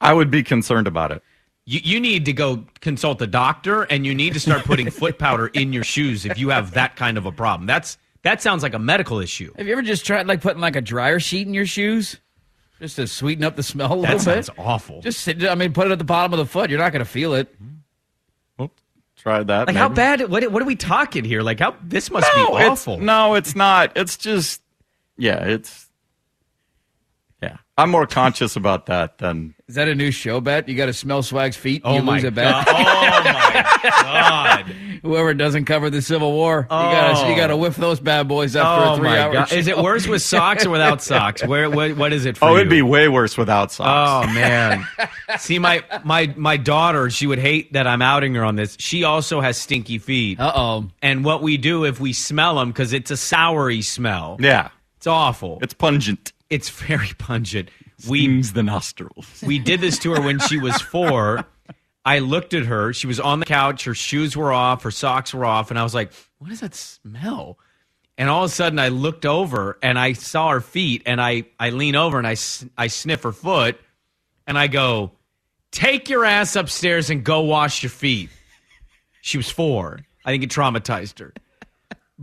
i 0.00 0.12
would 0.12 0.32
be 0.32 0.42
concerned 0.42 0.88
about 0.88 1.12
it 1.12 1.22
You, 1.64 1.80
you 1.84 2.00
need 2.00 2.24
to 2.24 2.32
go 2.32 2.64
consult 2.80 3.20
the 3.20 3.28
doctor 3.28 3.84
and 3.84 4.04
you 4.04 4.16
need 4.16 4.32
to 4.34 4.40
start 4.40 4.64
putting 4.64 4.90
foot 5.00 5.16
powder 5.16 5.46
in 5.46 5.72
your 5.72 5.84
shoes 5.84 6.26
if 6.26 6.36
you 6.38 6.48
have 6.48 6.72
that 6.72 6.96
kind 6.96 7.16
of 7.16 7.24
a 7.24 7.30
problem. 7.30 7.68
That's 7.68 7.98
That 8.22 8.42
sounds 8.42 8.64
like 8.64 8.74
a 8.74 8.80
medical 8.80 9.20
issue. 9.20 9.52
Have 9.56 9.66
you 9.68 9.72
ever 9.74 9.82
just 9.82 10.04
tried 10.04 10.26
like 10.26 10.40
putting 10.40 10.60
like 10.60 10.74
a 10.74 10.80
dryer 10.80 11.20
sheet 11.20 11.46
in 11.46 11.54
your 11.54 11.66
shoes, 11.66 12.16
just 12.82 12.96
to 12.96 13.06
sweeten 13.06 13.44
up 13.44 13.54
the 13.54 13.62
smell 13.62 13.92
a 13.92 13.94
little 13.94 14.02
That 14.18 14.24
bit? 14.36 14.44
sounds 14.44 14.50
awful. 14.58 15.00
Just 15.00 15.20
sit, 15.20 15.44
I 15.46 15.54
mean, 15.54 15.72
put 15.72 15.86
it 15.86 15.92
at 15.92 15.98
the 15.98 16.04
bottom 16.04 16.32
of 16.32 16.38
the 16.38 16.46
foot. 16.46 16.68
You're 16.68 16.80
not 16.80 16.90
going 16.92 17.04
to 17.04 17.10
feel 17.10 17.32
it. 17.34 17.54
Hmm. 17.58 18.64
Try 19.16 19.40
that. 19.44 19.68
like 19.68 19.76
how 19.76 19.88
bad? 19.88 20.28
What, 20.28 20.50
what 20.50 20.60
are 20.62 20.66
we 20.66 20.74
talking 20.74 21.22
here? 21.22 21.42
Like 21.42 21.60
how 21.60 21.76
this 21.80 22.10
must 22.10 22.26
No, 22.36 22.48
be 22.48 22.52
it's- 22.56 22.70
awful. 22.70 22.98
no, 22.98 23.34
it's 23.34 23.54
not. 23.54 23.92
It's 23.96 24.16
just, 24.16 24.60
yeah, 25.16 25.44
it's, 25.44 25.86
yeah. 27.40 27.58
I'm 27.78 27.90
more 27.90 28.06
conscious 28.08 28.56
about 28.56 28.86
that 28.86 29.18
than. 29.18 29.54
Is 29.68 29.76
that 29.76 29.86
a 29.86 29.94
new 29.94 30.10
show 30.10 30.40
bet? 30.40 30.68
You 30.68 30.74
got 30.76 30.86
to 30.86 30.92
smell 30.92 31.22
Swag's 31.22 31.56
feet. 31.56 31.82
Oh 31.84 31.94
you 31.96 32.02
my 32.02 32.14
lose 32.14 32.24
a 32.24 32.30
bet. 32.32 32.66
god! 32.66 32.66
Oh 32.68 33.22
my 33.24 33.82
god! 34.64 34.74
Whoever 35.02 35.34
doesn't 35.34 35.64
cover 35.64 35.90
the 35.90 36.00
Civil 36.00 36.30
War, 36.32 36.60
you 36.62 36.68
got 36.68 37.22
to 37.24 37.28
you 37.30 37.36
got 37.36 37.48
to 37.48 37.56
whiff 37.56 37.74
those 37.76 37.98
bad 37.98 38.28
boys 38.28 38.54
after 38.54 38.84
Oh 38.88 38.92
a 38.92 38.96
three 38.96 39.08
my 39.08 39.18
hour. 39.18 39.32
god! 39.32 39.52
Is 39.52 39.66
it 39.66 39.76
worse 39.76 40.06
with 40.06 40.22
socks 40.22 40.64
or 40.64 40.70
without 40.70 41.02
socks? 41.12 41.44
Where 41.44 41.68
what, 41.68 41.96
what 41.96 42.12
is 42.12 42.24
it 42.24 42.36
for 42.36 42.44
Oh, 42.44 42.50
you? 42.52 42.58
it'd 42.58 42.70
be 42.70 42.82
way 42.82 43.08
worse 43.08 43.36
without 43.36 43.72
socks. 43.72 44.28
Oh 44.28 44.32
man. 44.32 44.86
See 45.38 45.58
my 45.58 45.82
my 46.04 46.32
my 46.36 46.56
daughter, 46.56 47.10
she 47.10 47.26
would 47.26 47.40
hate 47.40 47.72
that 47.72 47.86
I'm 47.88 48.00
outing 48.00 48.34
her 48.36 48.44
on 48.44 48.54
this. 48.54 48.76
She 48.78 49.02
also 49.02 49.40
has 49.40 49.56
stinky 49.56 49.98
feet. 49.98 50.38
Uh 50.38 50.52
oh. 50.54 50.88
And 51.02 51.24
what 51.24 51.42
we 51.42 51.56
do 51.56 51.84
if 51.84 51.98
we 51.98 52.12
smell 52.12 52.54
them 52.56 52.72
cuz 52.72 52.92
it's 52.92 53.10
a 53.10 53.14
soury 53.14 53.82
smell. 53.82 54.36
yeah, 54.40 54.68
It's 54.98 55.08
awful. 55.08 55.58
it's 55.62 55.74
pungent. 55.74 56.32
It's 56.48 56.68
very 56.86 57.10
pungent. 57.18 57.70
We 58.08 58.42
the 58.42 58.62
nostrils. 58.62 59.42
we 59.44 59.58
did 59.58 59.80
this 59.80 59.98
to 60.00 60.12
her 60.12 60.20
when 60.20 60.38
she 60.40 60.58
was 60.58 60.80
4. 60.80 61.44
I 62.04 62.18
looked 62.18 62.54
at 62.54 62.66
her. 62.66 62.92
She 62.92 63.06
was 63.06 63.20
on 63.20 63.38
the 63.40 63.46
couch. 63.46 63.84
Her 63.84 63.94
shoes 63.94 64.36
were 64.36 64.52
off. 64.52 64.82
Her 64.82 64.90
socks 64.90 65.32
were 65.32 65.44
off. 65.44 65.70
And 65.70 65.78
I 65.78 65.82
was 65.82 65.94
like, 65.94 66.12
what 66.38 66.50
does 66.50 66.60
that 66.60 66.74
smell? 66.74 67.58
And 68.18 68.28
all 68.28 68.44
of 68.44 68.50
a 68.50 68.54
sudden, 68.54 68.78
I 68.78 68.88
looked 68.88 69.24
over 69.24 69.78
and 69.82 69.98
I 69.98 70.12
saw 70.12 70.50
her 70.50 70.60
feet. 70.60 71.02
And 71.06 71.20
I, 71.20 71.44
I 71.60 71.70
lean 71.70 71.94
over 71.94 72.18
and 72.18 72.26
I, 72.26 72.36
I 72.76 72.88
sniff 72.88 73.22
her 73.22 73.32
foot. 73.32 73.80
And 74.46 74.58
I 74.58 74.66
go, 74.66 75.12
take 75.70 76.08
your 76.08 76.24
ass 76.24 76.56
upstairs 76.56 77.10
and 77.10 77.22
go 77.22 77.42
wash 77.42 77.82
your 77.82 77.90
feet. 77.90 78.30
She 79.20 79.36
was 79.36 79.48
four. 79.48 80.00
I 80.24 80.30
think 80.30 80.42
it 80.42 80.50
traumatized 80.50 81.20
her. 81.20 81.32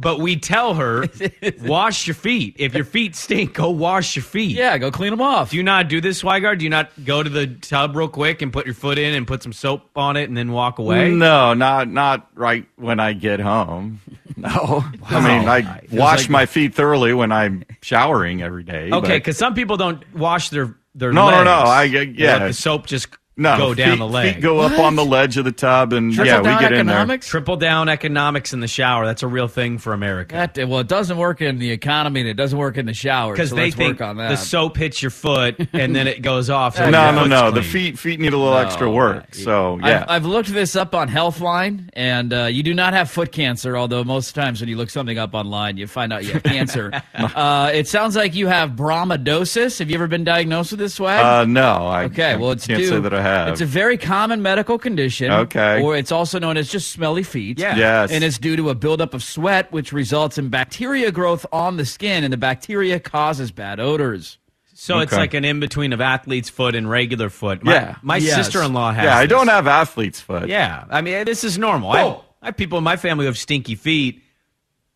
But 0.01 0.21
we 0.21 0.37
tell 0.37 0.75
her, 0.75 1.07
wash 1.61 2.07
your 2.07 2.13
feet. 2.13 2.55
If 2.57 2.73
your 2.73 2.85
feet 2.85 3.17
stink, 3.17 3.55
go 3.55 3.69
wash 3.69 4.15
your 4.15 4.23
feet. 4.23 4.55
Yeah, 4.55 4.77
go 4.77 4.91
clean 4.91 5.11
them 5.11 5.19
off. 5.19 5.51
Do 5.51 5.57
you 5.57 5.63
not 5.63 5.89
do 5.89 5.99
this, 5.99 6.23
Swigard? 6.23 6.59
Do 6.59 6.63
you 6.63 6.69
not 6.69 6.89
go 7.03 7.21
to 7.21 7.29
the 7.29 7.47
tub 7.47 7.97
real 7.97 8.07
quick 8.07 8.41
and 8.41 8.53
put 8.53 8.65
your 8.65 8.75
foot 8.75 8.97
in 8.97 9.13
and 9.13 9.27
put 9.27 9.43
some 9.43 9.51
soap 9.51 9.89
on 9.97 10.15
it 10.15 10.29
and 10.29 10.37
then 10.37 10.53
walk 10.53 10.79
away? 10.79 11.11
No, 11.11 11.53
not 11.53 11.89
not 11.89 12.29
right 12.33 12.65
when 12.77 13.01
I 13.01 13.11
get 13.13 13.39
home. 13.41 13.99
No, 14.37 14.85
I 15.05 15.19
mean 15.19 15.49
I 15.49 15.81
wash 15.91 16.21
like- 16.21 16.29
my 16.29 16.45
feet 16.45 16.73
thoroughly 16.73 17.13
when 17.13 17.29
I'm 17.29 17.65
showering 17.81 18.41
every 18.41 18.63
day. 18.63 18.89
Okay, 18.89 18.91
but- 18.91 19.07
because 19.15 19.37
some 19.37 19.53
people 19.53 19.75
don't 19.75 20.01
wash 20.15 20.47
their 20.49 20.77
their 20.95 21.11
No, 21.11 21.25
no, 21.29 21.35
legs. 21.37 21.45
no, 21.45 21.51
I- 21.51 21.87
They 21.89 22.03
yeah. 22.05 22.37
let 22.37 22.47
the 22.47 22.53
soap 22.53 22.85
just 22.85 23.09
no, 23.39 23.57
go 23.57 23.73
down 23.73 23.91
feet, 23.91 23.99
the 23.99 24.07
leg. 24.07 24.35
Feet 24.35 24.41
go 24.41 24.59
up 24.59 24.77
on 24.77 24.95
the 24.95 25.05
ledge 25.05 25.37
of 25.37 25.45
the 25.45 25.51
tub, 25.51 25.93
and 25.93 26.13
Trickle 26.13 26.25
yeah, 26.25 26.39
we 26.39 26.43
down 26.45 26.61
get 26.61 26.73
economics? 26.73 27.27
Triple 27.27 27.57
down 27.57 27.89
economics 27.89 28.53
in 28.53 28.59
the 28.59 28.67
shower. 28.67 29.05
That's 29.05 29.23
a 29.23 29.27
real 29.27 29.47
thing 29.47 29.77
for 29.77 29.93
America. 29.93 30.35
That, 30.53 30.67
well, 30.67 30.79
it 30.79 30.87
doesn't 30.87 31.17
work 31.17 31.41
in 31.41 31.57
the 31.57 31.71
economy 31.71 32.19
and 32.19 32.29
it 32.29 32.35
doesn't 32.35 32.57
work 32.57 32.77
in 32.77 32.85
the 32.85 32.93
shower. 32.93 33.33
Because 33.33 33.49
so 33.49 33.55
they 33.55 33.65
let's 33.65 33.75
think 33.75 33.99
work 33.99 34.07
on 34.07 34.17
that. 34.17 34.29
the 34.29 34.35
soap 34.35 34.77
hits 34.77 35.01
your 35.01 35.11
foot 35.11 35.57
and 35.73 35.95
then 35.95 36.07
it 36.07 36.21
goes 36.21 36.49
off. 36.49 36.75
So 36.75 36.83
in 36.85 36.93
your 36.93 37.01
there. 37.01 37.11
No, 37.13 37.25
no, 37.25 37.29
foot's 37.29 37.55
no. 37.55 37.61
The 37.61 37.63
feet 37.63 37.99
feet 37.99 38.19
need 38.19 38.33
a 38.33 38.37
little 38.37 38.57
extra 38.57 38.89
work. 38.91 39.33
So 39.33 39.79
yeah, 39.79 40.03
I've, 40.07 40.09
I've 40.09 40.25
looked 40.25 40.49
this 40.49 40.75
up 40.75 40.93
on 40.93 41.07
Healthline, 41.09 41.89
and 41.93 42.33
uh, 42.33 42.45
you 42.45 42.63
do 42.63 42.73
not 42.73 42.93
have 42.93 43.09
foot 43.09 43.31
cancer. 43.31 43.77
Although 43.77 44.03
most 44.03 44.35
times 44.35 44.59
when 44.59 44.69
you 44.69 44.75
look 44.75 44.89
something 44.89 45.17
up 45.17 45.33
online, 45.33 45.77
you 45.77 45.87
find 45.87 46.11
out 46.11 46.25
you 46.25 46.33
have 46.33 46.43
cancer. 46.43 46.91
uh, 47.13 47.71
it 47.73 47.87
sounds 47.87 48.15
like 48.15 48.35
you 48.35 48.47
have 48.47 48.71
bromodosis. 48.71 49.79
Have 49.79 49.89
you 49.89 49.95
ever 49.95 50.07
been 50.07 50.23
diagnosed 50.23 50.71
with 50.71 50.79
this 50.79 50.95
swag? 50.95 51.23
uh, 51.23 51.45
no, 51.45 51.87
I 51.87 52.03
Okay, 52.05 52.31
I 52.31 52.35
well, 52.35 52.51
it's 52.51 52.67
can't 52.67 52.79
due, 52.79 52.87
say 52.87 52.99
that 52.99 53.13
I 53.13 53.21
have. 53.21 53.28
It's 53.49 53.61
a 53.61 53.65
very 53.65 53.97
common 53.97 54.41
medical 54.41 54.77
condition. 54.77 55.31
Okay. 55.31 55.81
or 55.81 55.95
it's 55.95 56.11
also 56.11 56.39
known 56.39 56.57
as 56.57 56.69
just 56.69 56.91
smelly 56.91 57.23
feet. 57.23 57.59
Yeah. 57.59 57.75
Yes. 57.75 58.11
and 58.11 58.23
it's 58.23 58.37
due 58.37 58.55
to 58.55 58.69
a 58.69 58.75
buildup 58.75 59.13
of 59.13 59.23
sweat, 59.23 59.71
which 59.71 59.91
results 59.93 60.37
in 60.37 60.49
bacteria 60.49 61.11
growth 61.11 61.45
on 61.51 61.77
the 61.77 61.85
skin, 61.85 62.23
and 62.23 62.31
the 62.33 62.37
bacteria 62.37 62.99
causes 62.99 63.51
bad 63.51 63.79
odors. 63.79 64.37
So 64.73 64.99
it's 64.99 65.11
like 65.11 65.33
an 65.33 65.43
in 65.43 65.59
between 65.59 65.91
of 65.91 65.99
athlete's 65.99 66.49
foot 66.49 66.73
and 66.73 66.89
regular 66.89 67.29
foot. 67.29 67.63
My, 67.63 67.73
Yeah. 67.73 67.95
My 68.01 68.17
Yes. 68.17 68.35
sister 68.35 68.63
in 68.63 68.71
law 68.73 68.93
has. 68.93 69.03
yeah, 69.03 69.17
I 69.17 69.25
this. 69.25 69.29
don't 69.29 69.49
have 69.49 69.67
athlete's 69.67 70.21
foot. 70.21 70.47
Yeah, 70.47 70.85
I 70.89 71.01
mean 71.01 71.25
this 71.25 71.43
is 71.43 71.57
normal. 71.57 71.91
I, 71.91 72.03
Oh. 72.03 72.23
I 72.41 72.45
have 72.47 72.55
people 72.57 72.77
in 72.77 72.85
my 72.85 72.95
family 72.95 73.25
who 73.25 73.27
have 73.27 73.37
stinky 73.37 73.75
feet, 73.75 74.21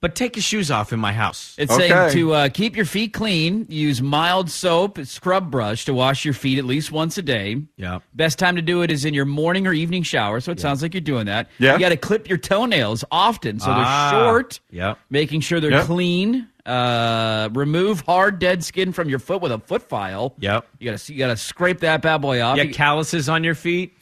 but 0.03 0.15
take 0.15 0.36
your 0.36 0.43
shoes 0.43 0.69
off 0.69 0.91
in 0.91 1.00
my 1.00 1.13
house. 1.13 1.55
It's 1.57 1.72
Okay. 1.72 1.88
saying 1.88 2.12
to 2.12 2.33
uh, 2.33 2.50
keep 2.50 2.75
your 2.75 2.83
feet 2.86 3.13
clean, 3.13 3.65
use 3.69 4.01
mild 4.01 4.50
soap, 4.51 5.00
scrub 5.05 5.50
brush 5.50 5.86
to 5.86 5.93
wash 5.93 6.25
your 6.25 6.33
feet 6.33 6.60
at 6.60 6.65
least 6.65 6.91
once 6.91 7.17
a 7.17 7.22
day. 7.22 7.62
Yeah. 7.77 8.00
Best 8.13 8.38
time 8.38 8.57
to 8.57 8.62
do 8.62 8.81
it 8.81 8.91
is 8.91 9.05
in 9.05 9.13
your 9.13 9.24
morning 9.24 9.65
or 9.65 9.72
evening 9.72 10.03
shower. 10.03 10.41
So 10.41 10.51
it 10.51 10.60
sounds 10.60 10.81
like 10.81 10.93
you're 10.93 11.00
doing 11.00 11.27
that. 11.27 11.48
Yeah. 11.57 11.75
You 11.75 11.79
got 11.79 11.89
to 11.89 11.95
clip 11.98 12.27
your 12.27 12.38
toenails 12.38 13.05
often 13.12 13.62
so 13.62 13.67
Ah, 13.69 14.10
they're 14.12 14.19
short. 14.25 14.60
Yeah. 14.72 14.95
Making 15.10 15.39
sure 15.39 15.62
they're 15.62 15.72
Yep. 15.72 15.86
clean. 15.86 16.50
Uh, 16.65 17.50
remove 17.53 18.01
hard 18.01 18.39
dead 18.39 18.63
skin 18.63 18.91
from 18.91 19.07
your 19.10 19.19
foot 19.19 19.41
with 19.41 19.51
a 19.53 19.60
foot 19.60 19.88
file. 19.88 20.33
Yep. 20.39 20.65
You 20.79 20.91
got 20.91 21.00
to 21.00 21.13
you 21.13 21.19
got 21.19 21.27
to 21.27 21.38
scrape 21.38 21.79
that 21.79 22.01
bad 22.01 22.17
boy 22.22 22.41
off. 22.41 22.57
You 22.57 22.63
You- 22.63 22.69
got 22.69 22.75
calluses 22.77 23.29
on 23.29 23.43
your 23.43 23.55
feet. 23.55 23.93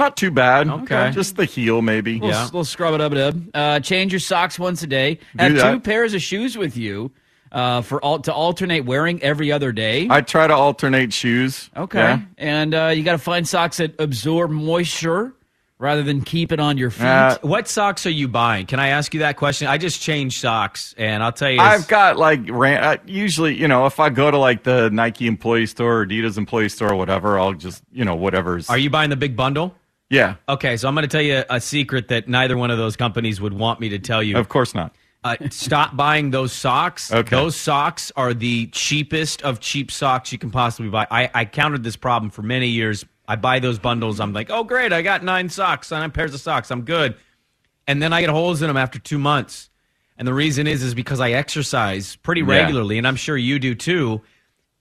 Not 0.00 0.16
too 0.16 0.30
bad. 0.30 0.66
Okay. 0.68 1.10
Just 1.12 1.36
the 1.36 1.44
heel, 1.44 1.82
maybe. 1.82 2.14
Little, 2.14 2.30
Yeah. 2.30 2.44
little 2.46 2.64
scrub 2.64 2.94
it 2.94 3.00
up, 3.00 3.12
it 3.12 3.18
up. 3.18 3.34
Uh, 3.54 3.80
change 3.80 4.12
your 4.12 4.18
socks 4.20 4.58
once 4.58 4.82
a 4.82 4.86
day. 4.86 5.18
Have 5.38 5.54
that. 5.54 5.72
two 5.72 5.80
pairs 5.80 6.14
of 6.14 6.22
shoes 6.22 6.56
with 6.56 6.76
you 6.76 7.10
uh, 7.52 7.82
for 7.82 8.04
al- 8.04 8.20
to 8.20 8.32
alternate 8.32 8.84
wearing 8.86 9.22
every 9.22 9.52
other 9.52 9.72
day. 9.72 10.06
I 10.08 10.22
try 10.22 10.46
to 10.46 10.54
alternate 10.54 11.12
shoes. 11.12 11.68
Okay. 11.76 11.98
Yeah. 11.98 12.20
And 12.38 12.74
uh, 12.74 12.92
you 12.94 13.02
got 13.02 13.12
to 13.12 13.18
find 13.18 13.46
socks 13.46 13.76
that 13.76 14.00
absorb 14.00 14.50
moisture 14.50 15.34
rather 15.78 16.02
than 16.02 16.20
keep 16.22 16.52
it 16.52 16.60
on 16.60 16.76
your 16.78 16.90
feet. 16.90 17.06
Uh, 17.06 17.38
What 17.42 17.66
socks 17.66 18.04
are 18.06 18.10
you 18.10 18.28
buying? 18.28 18.66
Can 18.66 18.78
I 18.78 18.88
ask 18.88 19.14
you 19.14 19.20
that 19.20 19.36
question? 19.36 19.66
I 19.66 19.78
just 19.78 20.00
changed 20.02 20.38
socks, 20.38 20.94
and 20.98 21.22
I'll 21.22 21.32
tell 21.32 21.50
you, 21.50 21.58
I've 21.58 21.88
got 21.88 22.18
like 22.18 22.40
ran- 22.50 22.84
uh, 22.84 22.96
usually, 23.06 23.54
you 23.58 23.66
know, 23.66 23.86
if 23.86 23.98
I 23.98 24.10
go 24.10 24.30
to 24.30 24.36
like 24.38 24.62
the 24.62 24.90
Nike 24.90 25.26
employee 25.26 25.64
store 25.66 26.00
or 26.02 26.06
Adidas 26.06 26.36
employee 26.36 26.68
store 26.68 26.92
or 26.92 26.96
whatever, 26.96 27.38
I'll 27.38 27.54
just, 27.54 27.82
you 27.92 28.04
know, 28.04 28.14
whatever's. 28.14 28.68
Are 28.70 28.76
you 28.78 28.90
buying 28.90 29.08
the 29.10 29.16
big 29.16 29.36
bundle? 29.36 29.74
Yeah, 30.10 30.34
Okay, 30.48 30.76
so 30.76 30.88
I'm 30.88 30.94
going 30.94 31.02
to 31.02 31.08
tell 31.08 31.22
you 31.22 31.44
a 31.48 31.60
secret 31.60 32.08
that 32.08 32.28
neither 32.28 32.56
one 32.56 32.70
of 32.72 32.78
those 32.78 32.96
companies 32.96 33.40
would 33.40 33.52
want 33.54 33.78
me 33.80 33.88
to 33.90 33.98
tell 34.00 34.22
you. 34.22 34.36
of 34.36 34.48
course 34.48 34.74
not. 34.74 34.94
uh, 35.22 35.36
stop 35.50 35.96
buying 35.96 36.30
those 36.32 36.52
socks. 36.52 37.12
Okay. 37.12 37.30
Those 37.36 37.54
socks 37.54 38.10
are 38.16 38.34
the 38.34 38.66
cheapest 38.68 39.42
of 39.42 39.60
cheap 39.60 39.90
socks 39.92 40.32
you 40.32 40.38
can 40.38 40.50
possibly 40.50 40.90
buy. 40.90 41.06
I, 41.10 41.30
I 41.32 41.44
countered 41.44 41.84
this 41.84 41.94
problem 41.96 42.30
for 42.30 42.42
many 42.42 42.66
years. 42.68 43.04
I 43.28 43.36
buy 43.36 43.60
those 43.60 43.78
bundles. 43.78 44.18
I'm 44.18 44.32
like, 44.32 44.50
oh, 44.50 44.64
great. 44.64 44.92
I 44.92 45.02
got 45.02 45.22
nine 45.22 45.48
socks, 45.48 45.90
nine 45.92 46.10
pairs 46.10 46.34
of 46.34 46.40
socks. 46.40 46.70
I'm 46.72 46.82
good. 46.82 47.14
And 47.86 48.02
then 48.02 48.12
I 48.12 48.20
get 48.20 48.30
holes 48.30 48.62
in 48.62 48.68
them 48.68 48.76
after 48.76 48.98
two 48.98 49.18
months. 49.18 49.70
And 50.16 50.26
the 50.26 50.34
reason 50.34 50.66
is, 50.66 50.82
is 50.82 50.94
because 50.94 51.20
I 51.20 51.30
exercise 51.30 52.16
pretty 52.16 52.40
Yeah. 52.40 52.48
regularly, 52.62 52.98
and 52.98 53.06
I'm 53.06 53.16
sure 53.16 53.36
you 53.36 53.58
do 53.60 53.74
too. 53.76 54.22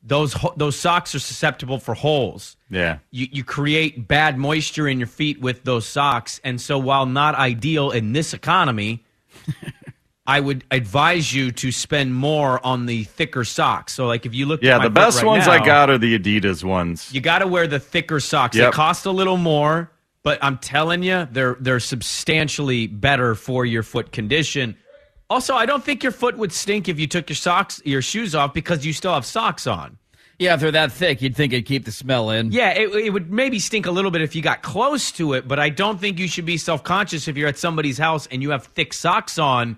Those 0.01 0.33
ho- 0.33 0.53
those 0.55 0.79
socks 0.79 1.13
are 1.13 1.19
susceptible 1.19 1.77
for 1.79 1.93
holes. 1.93 2.55
Yeah. 2.69 2.99
You 3.11 3.27
you 3.31 3.43
create 3.43 4.07
bad 4.07 4.37
moisture 4.37 4.87
in 4.87 4.97
your 4.99 5.07
feet 5.07 5.41
with 5.41 5.63
those 5.65 5.85
socks, 5.85 6.39
and 6.43 6.59
so 6.61 6.77
while 6.77 7.05
not 7.05 7.35
ideal 7.35 7.91
in 7.91 8.13
this 8.13 8.33
economy, 8.33 9.03
I 10.27 10.39
would 10.39 10.63
advise 10.69 11.33
you 11.33 11.51
to 11.53 11.71
spend 11.71 12.13
more 12.13 12.63
on 12.65 12.85
the 12.85 13.03
thicker 13.05 13.43
socks. 13.43 13.93
So, 13.93 14.05
like 14.05 14.25
if 14.25 14.33
you 14.35 14.45
look, 14.45 14.61
Yeah, 14.61 14.75
at 14.75 14.77
my 14.77 14.83
the 14.85 14.89
best 14.91 15.17
right 15.17 15.25
ones 15.25 15.47
now, 15.47 15.53
I 15.53 15.65
got 15.65 15.89
are 15.89 15.97
the 15.97 16.17
Adidas 16.17 16.63
ones. 16.63 17.11
You 17.13 17.19
got 17.19 17.39
to 17.39 17.47
wear 17.47 17.65
the 17.67 17.79
thicker 17.79 18.19
socks. 18.19 18.55
They 18.55 18.69
cost 18.69 19.05
a 19.07 19.11
little 19.11 19.37
more, 19.37 19.91
but 20.23 20.37
I'm 20.43 20.59
telling 20.59 21.01
you, 21.03 21.27
they're 21.31 21.57
they're 21.59 21.79
substantially 21.79 22.87
better 22.87 23.33
for 23.35 23.65
your 23.65 23.81
foot 23.83 24.11
condition. 24.11 24.77
Also, 25.29 25.53
I 25.55 25.65
don't 25.65 25.83
think 25.83 26.01
your 26.03 26.11
foot 26.11 26.37
would 26.37 26.51
stink 26.51 26.89
if 26.89 26.99
you 26.99 27.05
took 27.07 27.29
your 27.29 27.35
socks, 27.35 27.81
your 27.85 28.01
shoes 28.01 28.33
off 28.33 28.53
because 28.53 28.85
you 28.85 28.93
still 28.93 29.13
have 29.13 29.25
socks 29.25 29.67
on. 29.67 29.97
yeah, 30.39 30.53
if 30.55 30.59
they're 30.61 30.71
that 30.71 30.91
thick, 30.91 31.21
you'd 31.21 31.35
think 31.35 31.53
it'd 31.53 31.65
keep 31.65 31.85
the 31.85 31.91
smell 31.91 32.31
in. 32.31 32.51
Yeah, 32.51 32.71
it, 32.71 32.89
it 32.95 33.09
would 33.11 33.29
maybe 33.31 33.59
stink 33.59 33.85
a 33.85 33.91
little 33.91 34.09
bit 34.09 34.21
if 34.21 34.33
you 34.35 34.41
got 34.41 34.63
close 34.63 35.11
to 35.13 35.33
it, 35.33 35.47
but 35.47 35.59
I 35.59 35.69
don't 35.69 35.99
think 35.99 36.17
you 36.17 36.27
should 36.27 36.45
be 36.45 36.57
self 36.57 36.83
conscious 36.83 37.27
if 37.27 37.37
you're 37.37 37.49
at 37.49 37.57
somebody's 37.59 37.97
house 37.97 38.25
and 38.27 38.41
you 38.41 38.49
have 38.51 38.63
thick 38.65 38.93
socks 38.93 39.37
on 39.37 39.77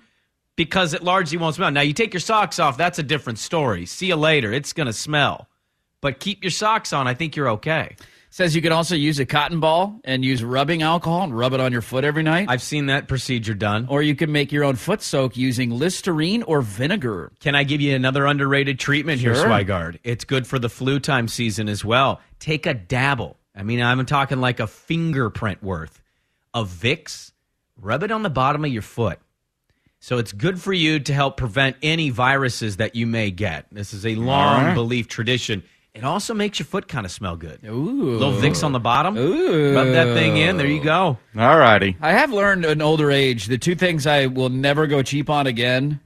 because 0.55 0.93
it 0.93 1.03
largely 1.03 1.37
won't 1.37 1.55
smell. 1.55 1.71
Now, 1.71 1.81
you 1.81 1.93
take 1.93 2.13
your 2.13 2.21
socks 2.21 2.59
off, 2.59 2.77
that's 2.77 2.99
a 2.99 3.03
different 3.03 3.39
story. 3.39 3.85
See 3.85 4.07
you 4.07 4.15
later. 4.15 4.53
It's 4.53 4.73
going 4.73 4.87
to 4.87 4.93
smell. 4.93 5.47
But 6.01 6.19
keep 6.19 6.43
your 6.43 6.51
socks 6.51 6.93
on. 6.93 7.07
I 7.07 7.13
think 7.13 7.35
you're 7.35 7.49
okay. 7.49 7.95
Says 8.33 8.55
you 8.55 8.61
can 8.61 8.71
also 8.71 8.95
use 8.95 9.19
a 9.19 9.25
cotton 9.25 9.59
ball 9.59 9.99
and 10.05 10.23
use 10.23 10.41
rubbing 10.41 10.81
alcohol 10.83 11.23
and 11.23 11.37
rub 11.37 11.51
it 11.51 11.59
on 11.59 11.73
your 11.73 11.81
foot 11.81 12.05
every 12.05 12.23
night. 12.23 12.47
I've 12.49 12.61
seen 12.61 12.85
that 12.85 13.09
procedure 13.09 13.53
done. 13.53 13.87
or 13.89 14.01
you 14.01 14.15
can 14.15 14.31
make 14.31 14.53
your 14.53 14.63
own 14.63 14.77
foot 14.77 15.01
soak 15.01 15.35
using 15.35 15.69
Listerine 15.69 16.41
or 16.43 16.61
vinegar. 16.61 17.33
Can 17.41 17.55
I 17.55 17.65
give 17.65 17.81
you 17.81 17.93
another 17.93 18.25
underrated 18.25 18.79
treatment 18.79 19.19
here, 19.19 19.33
Swigard? 19.33 19.99
It's 20.05 20.23
good 20.23 20.47
for 20.47 20.59
the 20.59 20.69
flu 20.69 21.01
time 21.01 21.27
season 21.27 21.67
as 21.67 21.83
well. 21.83 22.21
Take 22.39 22.65
a 22.65 22.73
dabble. 22.73 23.35
I 23.53 23.63
mean, 23.63 23.81
I'm 23.81 24.05
talking 24.05 24.39
like 24.39 24.61
a 24.61 24.67
fingerprint 24.67 25.61
worth 25.61 26.01
of 26.53 26.69
Vicks. 26.69 27.33
Rub 27.75 28.01
it 28.01 28.11
on 28.11 28.23
the 28.23 28.29
bottom 28.29 28.63
of 28.63 28.71
your 28.71 28.81
foot. 28.81 29.19
So 29.99 30.19
it's 30.19 30.31
good 30.31 30.59
for 30.59 30.71
you 30.71 30.99
to 31.01 31.13
help 31.13 31.35
prevent 31.35 31.75
any 31.83 32.11
viruses 32.11 32.77
that 32.77 32.95
you 32.95 33.05
may 33.05 33.29
get. 33.29 33.67
This 33.71 33.93
is 33.93 34.05
a 34.05 34.15
long 34.15 34.67
right. 34.67 34.73
belief 34.73 35.09
tradition. 35.09 35.63
It 35.93 36.05
also 36.05 36.33
makes 36.33 36.57
your 36.57 36.65
foot 36.65 36.87
kind 36.87 37.05
of 37.05 37.11
smell 37.11 37.35
good. 37.35 37.59
Ooh. 37.65 38.17
Little 38.17 38.31
Vicks 38.33 38.63
on 38.63 38.71
the 38.71 38.79
bottom. 38.79 39.17
Ooh. 39.17 39.75
Rub 39.75 39.87
that 39.87 40.15
thing 40.15 40.37
in. 40.37 40.55
There 40.57 40.65
you 40.67 40.81
go. 40.81 41.17
All 41.37 41.57
righty. 41.57 41.97
I 42.01 42.11
have 42.13 42.31
learned 42.31 42.63
an 42.63 42.81
older 42.81 43.11
age 43.11 43.47
the 43.47 43.57
two 43.57 43.75
things 43.75 44.07
I 44.07 44.27
will 44.27 44.49
never 44.49 44.87
go 44.87 45.03
cheap 45.03 45.29
on 45.29 45.47
again. 45.47 45.99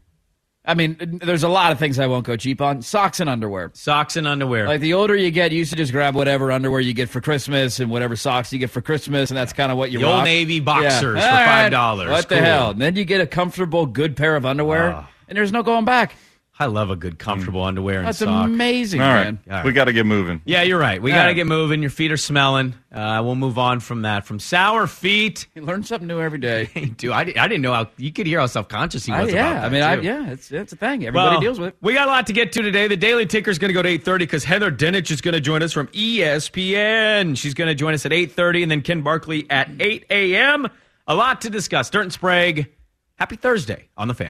I 0.67 0.73
mean, 0.73 1.19
there's 1.21 1.43
a 1.43 1.47
lot 1.49 1.71
of 1.71 1.77
things 1.77 1.99
I 1.99 2.07
won't 2.07 2.25
go 2.25 2.35
cheap 2.35 2.59
on 2.59 2.81
socks 2.81 3.19
and 3.19 3.29
underwear. 3.29 3.69
Socks 3.75 4.15
and 4.15 4.27
underwear. 4.27 4.65
Like 4.65 4.81
the 4.81 4.95
older 4.95 5.15
you 5.15 5.29
get, 5.29 5.51
you 5.51 5.59
used 5.59 5.69
to 5.69 5.77
just 5.77 5.91
grab 5.91 6.15
whatever 6.15 6.51
underwear 6.51 6.79
you 6.79 6.91
get 6.93 7.07
for 7.07 7.21
Christmas 7.21 7.79
and 7.79 7.91
whatever 7.91 8.15
socks 8.15 8.51
you 8.51 8.57
get 8.57 8.71
for 8.71 8.81
Christmas, 8.81 9.29
and 9.29 9.37
that's 9.37 9.53
kind 9.53 9.71
of 9.71 9.77
what 9.77 9.91
you 9.91 9.99
The 9.99 10.05
Old. 10.07 10.23
Navy 10.23 10.59
boxers 10.59 11.21
for 11.21 11.29
$5. 11.29 12.09
What 12.09 12.29
the 12.29 12.37
hell? 12.41 12.71
And 12.71 12.81
then 12.81 12.95
you 12.95 13.05
get 13.05 13.21
a 13.21 13.27
comfortable, 13.27 13.85
good 13.85 14.15
pair 14.15 14.35
of 14.35 14.43
underwear, 14.47 14.93
Ah. 14.95 15.09
and 15.29 15.37
there's 15.37 15.51
no 15.51 15.61
going 15.61 15.85
back. 15.85 16.15
I 16.57 16.67
love 16.67 16.89
a 16.89 16.95
good, 16.95 17.19
comfortable 17.19 17.63
underwear 17.65 17.97
and 17.99 18.07
That's 18.07 18.19
sock. 18.19 18.45
amazing, 18.45 19.01
All 19.01 19.09
right. 19.13 19.23
man. 19.25 19.39
All 19.49 19.55
right. 19.57 19.65
We 19.65 19.73
got 19.73 19.85
to 19.85 19.93
get 19.93 20.05
moving. 20.05 20.41
Yeah, 20.45 20.61
you're 20.61 20.79
right. 20.79 21.01
We 21.01 21.11
got 21.11 21.25
to 21.25 21.33
get 21.33 21.47
moving. 21.47 21.81
Your 21.81 21.89
feet 21.91 22.13
are 22.13 22.17
smelling. 22.17 22.73
Uh, 22.93 23.21
we'll 23.25 23.35
move 23.35 23.57
on 23.57 23.81
from 23.81 24.03
that. 24.03 24.25
From 24.25 24.39
sour 24.39 24.87
feet. 24.87 25.47
You 25.53 25.63
learn 25.63 25.83
something 25.83 26.07
new 26.07 26.21
every 26.21 26.37
day. 26.39 26.65
Dude, 26.97 27.11
I, 27.11 27.25
di- 27.25 27.37
I 27.37 27.49
didn't 27.49 27.61
know 27.61 27.73
how 27.73 27.89
you 27.97 28.13
could 28.13 28.25
hear 28.25 28.39
how 28.39 28.45
self 28.45 28.69
conscious 28.69 29.05
he 29.05 29.11
I- 29.11 29.23
was 29.25 29.33
yeah, 29.33 29.51
about 29.51 29.61
that. 29.61 29.65
I 29.65 29.69
mean, 29.69 29.83
I, 29.83 29.95
too. 29.97 30.01
yeah, 30.03 30.31
it's 30.31 30.49
it's 30.49 30.71
a 30.71 30.77
thing. 30.77 31.05
Everybody 31.05 31.33
Well, 31.33 31.41
deals 31.41 31.59
with 31.59 31.69
it. 31.69 31.75
We 31.81 31.93
got 31.93 32.07
a 32.07 32.11
lot 32.11 32.25
to 32.27 32.33
get 32.33 32.53
to 32.53 32.61
today. 32.61 32.87
The 32.87 32.95
Daily 32.95 33.25
Ticker 33.25 33.51
is 33.51 33.59
going 33.59 33.69
to 33.69 33.73
go 33.73 33.81
to 33.81 33.89
8.30 33.99 34.19
because 34.19 34.45
Heather 34.45 34.71
Dinich 34.71 35.11
is 35.11 35.19
going 35.19 35.33
to 35.33 35.41
join 35.41 35.61
us 35.61 35.73
from 35.73 35.87
ESPN. 35.87 37.37
She's 37.37 37.53
going 37.53 37.67
to 37.67 37.75
join 37.75 37.93
us 37.93 38.05
at 38.05 38.13
8.30 38.13 38.61
and 38.63 38.71
then 38.71 38.81
Ken 38.81 39.01
Barkley 39.01 39.45
at 39.49 39.69
8 39.79 40.05
a.m. 40.09 40.67
A 41.07 41.15
lot 41.15 41.41
to 41.41 41.49
discuss. 41.49 41.89
Dirt 41.89 42.01
and 42.03 42.13
Sprague, 42.13 42.71
happy 43.15 43.35
Thursday 43.35 43.89
on 43.97 44.07
the 44.07 44.13
fan. 44.13 44.29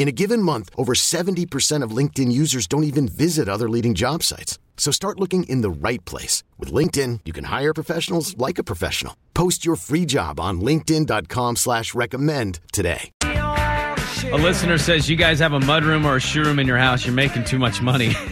In 0.00 0.08
a 0.08 0.12
given 0.12 0.40
month, 0.40 0.70
over 0.78 0.94
70% 0.94 1.82
of 1.82 1.90
LinkedIn 1.90 2.32
users 2.32 2.66
don't 2.66 2.84
even 2.84 3.06
visit 3.06 3.50
other 3.50 3.68
leading 3.68 3.92
job 3.92 4.22
sites. 4.22 4.58
So 4.78 4.90
start 4.90 5.20
looking 5.20 5.42
in 5.42 5.60
the 5.60 5.68
right 5.70 6.02
place. 6.06 6.42
With 6.56 6.72
LinkedIn, 6.72 7.20
you 7.26 7.34
can 7.34 7.44
hire 7.44 7.74
professionals 7.74 8.34
like 8.38 8.58
a 8.58 8.64
professional. 8.64 9.14
Post 9.34 9.66
your 9.66 9.76
free 9.76 10.06
job 10.06 10.40
on 10.40 10.62
linkedin.com 10.62 11.56
slash 11.56 11.94
recommend 11.94 12.60
today. 12.72 13.10
A 13.20 14.38
listener 14.38 14.78
says 14.78 15.10
you 15.10 15.16
guys 15.16 15.38
have 15.38 15.52
a 15.52 15.60
mudroom 15.60 16.06
or 16.06 16.16
a 16.16 16.20
shoe 16.20 16.44
room 16.44 16.58
in 16.58 16.66
your 16.66 16.78
house. 16.78 17.04
You're 17.04 17.14
making 17.14 17.44
too 17.44 17.58
much 17.58 17.82
money. 17.82 18.14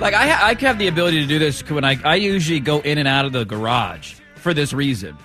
Like 0.00 0.14
I, 0.14 0.28
ha- 0.28 0.46
I 0.46 0.54
have 0.60 0.78
the 0.78 0.86
ability 0.86 1.20
to 1.22 1.26
do 1.26 1.40
this 1.40 1.68
when 1.68 1.84
I, 1.84 1.98
I 2.04 2.14
usually 2.14 2.60
go 2.60 2.78
in 2.82 2.98
and 2.98 3.08
out 3.08 3.24
of 3.24 3.32
the 3.32 3.44
garage 3.44 4.14
for 4.36 4.54
this 4.54 4.72
reason. 4.72 5.18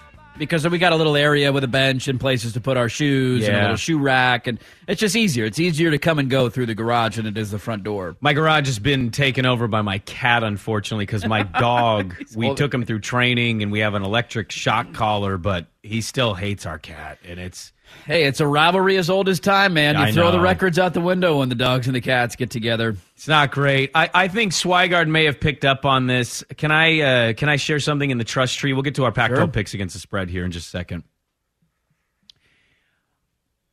Because 0.44 0.68
we 0.68 0.78
got 0.78 0.94
a 0.94 0.96
little 0.96 1.16
area 1.16 1.52
with 1.52 1.64
a 1.64 1.68
bench 1.68 2.08
and 2.08 2.20
places 2.20 2.54
to 2.54 2.62
put 2.62 2.78
our 2.78 2.90
shoes 2.90 3.48
and 3.48 3.58
a 3.58 3.62
little 3.62 3.76
shoe 3.76 3.98
rack, 3.98 4.48
and 4.48 4.60
it's 4.88 5.00
just 5.00 5.16
easier. 5.16 5.46
It's 5.46 5.60
easier 5.60 5.92
to 5.92 5.98
come 5.98 6.20
and 6.20 6.30
go 6.30 6.50
through 6.50 6.68
the 6.68 6.76
garage 6.76 7.18
than 7.18 7.26
it 7.26 7.38
is 7.38 7.52
the 7.52 7.60
front 7.60 7.84
door. 7.84 8.16
My 8.22 8.34
garage 8.34 8.68
has 8.68 8.80
been 8.80 9.12
taken 9.12 9.46
over 9.46 9.68
by 9.68 9.82
my 9.82 10.00
cat, 10.00 10.44
unfortunately, 10.44 11.06
because 11.06 11.26
my 11.26 11.44
dog, 11.60 12.16
we 12.36 12.48
old. 12.48 12.58
took 12.58 12.74
him 12.74 12.86
through 12.86 13.00
training 13.00 13.64
and 13.64 13.72
we 13.72 13.80
have 13.80 13.94
an 13.94 14.04
electric 14.04 14.52
shock 14.52 14.94
collar, 14.94 15.38
but 15.38 15.68
he 15.82 16.02
still 16.02 16.34
hates 16.34 16.66
our 16.66 16.80
cat. 16.80 17.20
And 17.26 17.40
it's, 17.40 17.72
Hey, 18.06 18.26
it's 18.26 18.40
a 18.42 18.48
rivalry 18.48 18.98
as 18.98 19.10
old 19.10 19.30
as 19.30 19.40
time, 19.40 19.74
man. 19.76 19.96
You 19.96 20.02
I 20.02 20.12
throw 20.12 20.32
the 20.32 20.40
records 20.40 20.78
out 20.78 20.94
the 20.94 21.00
window 21.02 21.40
when 21.40 21.50
the 21.50 21.56
dogs 21.56 21.88
and 21.88 21.96
the 21.96 22.02
cats 22.02 22.36
get 22.36 22.50
together. 22.50 22.98
it's 23.16 23.28
not 23.28 23.52
great. 23.52 23.92
I, 23.96 24.10
I 24.14 24.28
think 24.28 24.52
Swigard 24.52 25.08
may 25.08 25.26
have 25.26 25.40
picked 25.40 25.64
up 25.64 25.86
on 25.86 26.08
this. 26.08 26.44
Can 26.58 26.72
I, 26.72 27.00
uh, 27.00 27.34
can 27.34 27.48
I 27.50 27.56
share 27.56 27.80
something 27.80 28.10
in 28.10 28.18
the 28.18 28.24
trust 28.26 28.58
tree? 28.60 28.74
We'll 28.74 28.82
get 28.82 28.96
to 28.96 29.06
our 29.06 29.12
Pac 29.12 29.30
12 29.30 29.40
Sure. 29.40 29.48
picks 29.48 29.74
against 29.74 29.94
the 29.94 30.00
spread 30.00 30.30
here 30.30 30.44
in 30.44 30.52
just 30.52 30.68
a 30.68 30.70
second. 30.72 31.04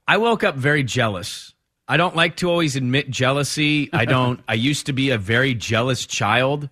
I 0.07 0.17
woke 0.17 0.45
up 0.45 0.57
very 0.57 0.83
jealous. 0.83 1.55
I 1.89 1.97
don't 1.97 2.15
like 2.17 2.37
to 2.37 2.49
always 2.51 2.77
admit 2.77 3.11
jealousy. 3.11 3.91
I 3.93 4.05
don't. 4.05 4.41
I 4.49 4.55
used 4.55 4.87
to 4.87 4.93
be 4.93 5.11
a 5.11 5.19
very 5.19 5.55
jealous 5.55 6.07
child, 6.07 6.69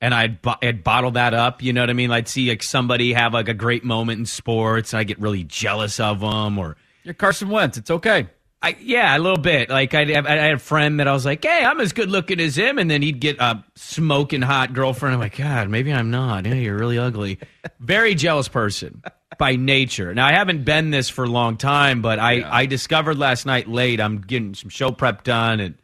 and 0.00 0.14
I'd, 0.14 0.40
bo- 0.42 0.54
I'd 0.62 0.84
bottle 0.84 1.12
that 1.12 1.34
up. 1.34 1.62
You 1.62 1.72
know 1.72 1.82
what 1.82 1.90
I 1.90 1.94
mean? 1.94 2.10
I'd 2.12 2.28
see 2.28 2.48
like 2.48 2.62
somebody 2.62 3.12
have 3.12 3.32
like 3.34 3.48
a 3.48 3.54
great 3.54 3.84
moment 3.84 4.20
in 4.20 4.26
sports, 4.26 4.92
and 4.92 5.00
I 5.00 5.04
get 5.04 5.18
really 5.20 5.44
jealous 5.44 5.98
of 6.00 6.20
them. 6.20 6.58
Or 6.58 6.76
You're 7.02 7.14
Carson 7.14 7.48
Wentz. 7.48 7.78
It's 7.78 7.90
okay. 7.90 8.28
I 8.62 8.76
yeah, 8.80 9.16
a 9.16 9.18
little 9.18 9.38
bit. 9.38 9.70
Like 9.70 9.94
I'd 9.94 10.10
I 10.10 10.36
had 10.36 10.54
a 10.54 10.58
friend 10.58 11.00
that 11.00 11.08
I 11.08 11.12
was 11.12 11.24
like, 11.24 11.42
hey, 11.42 11.64
I'm 11.64 11.80
as 11.80 11.92
good 11.92 12.10
looking 12.10 12.40
as 12.40 12.56
him, 12.56 12.78
and 12.78 12.90
then 12.90 13.00
he'd 13.00 13.20
get 13.20 13.38
a 13.40 13.64
smoking 13.74 14.42
hot 14.42 14.74
girlfriend. 14.74 15.14
I'm 15.14 15.20
like, 15.20 15.36
God, 15.36 15.70
maybe 15.70 15.92
I'm 15.92 16.10
not. 16.10 16.44
Yeah, 16.44 16.54
you're 16.54 16.76
really 16.76 16.98
ugly. 16.98 17.38
Very 17.78 18.14
jealous 18.14 18.48
person 18.48 19.02
by 19.38 19.56
nature. 19.56 20.14
Now 20.14 20.26
I 20.26 20.32
haven't 20.32 20.64
been 20.64 20.90
this 20.90 21.08
for 21.08 21.24
a 21.24 21.28
long 21.28 21.56
time, 21.56 22.02
but 22.02 22.18
I 22.18 22.42
I 22.42 22.66
discovered 22.66 23.16
last 23.16 23.46
night 23.46 23.66
late. 23.66 23.98
I'm 24.00 24.20
getting 24.20 24.54
some 24.54 24.70
show 24.70 24.92
prep 24.92 25.24
done 25.24 25.60
and. 25.60 25.74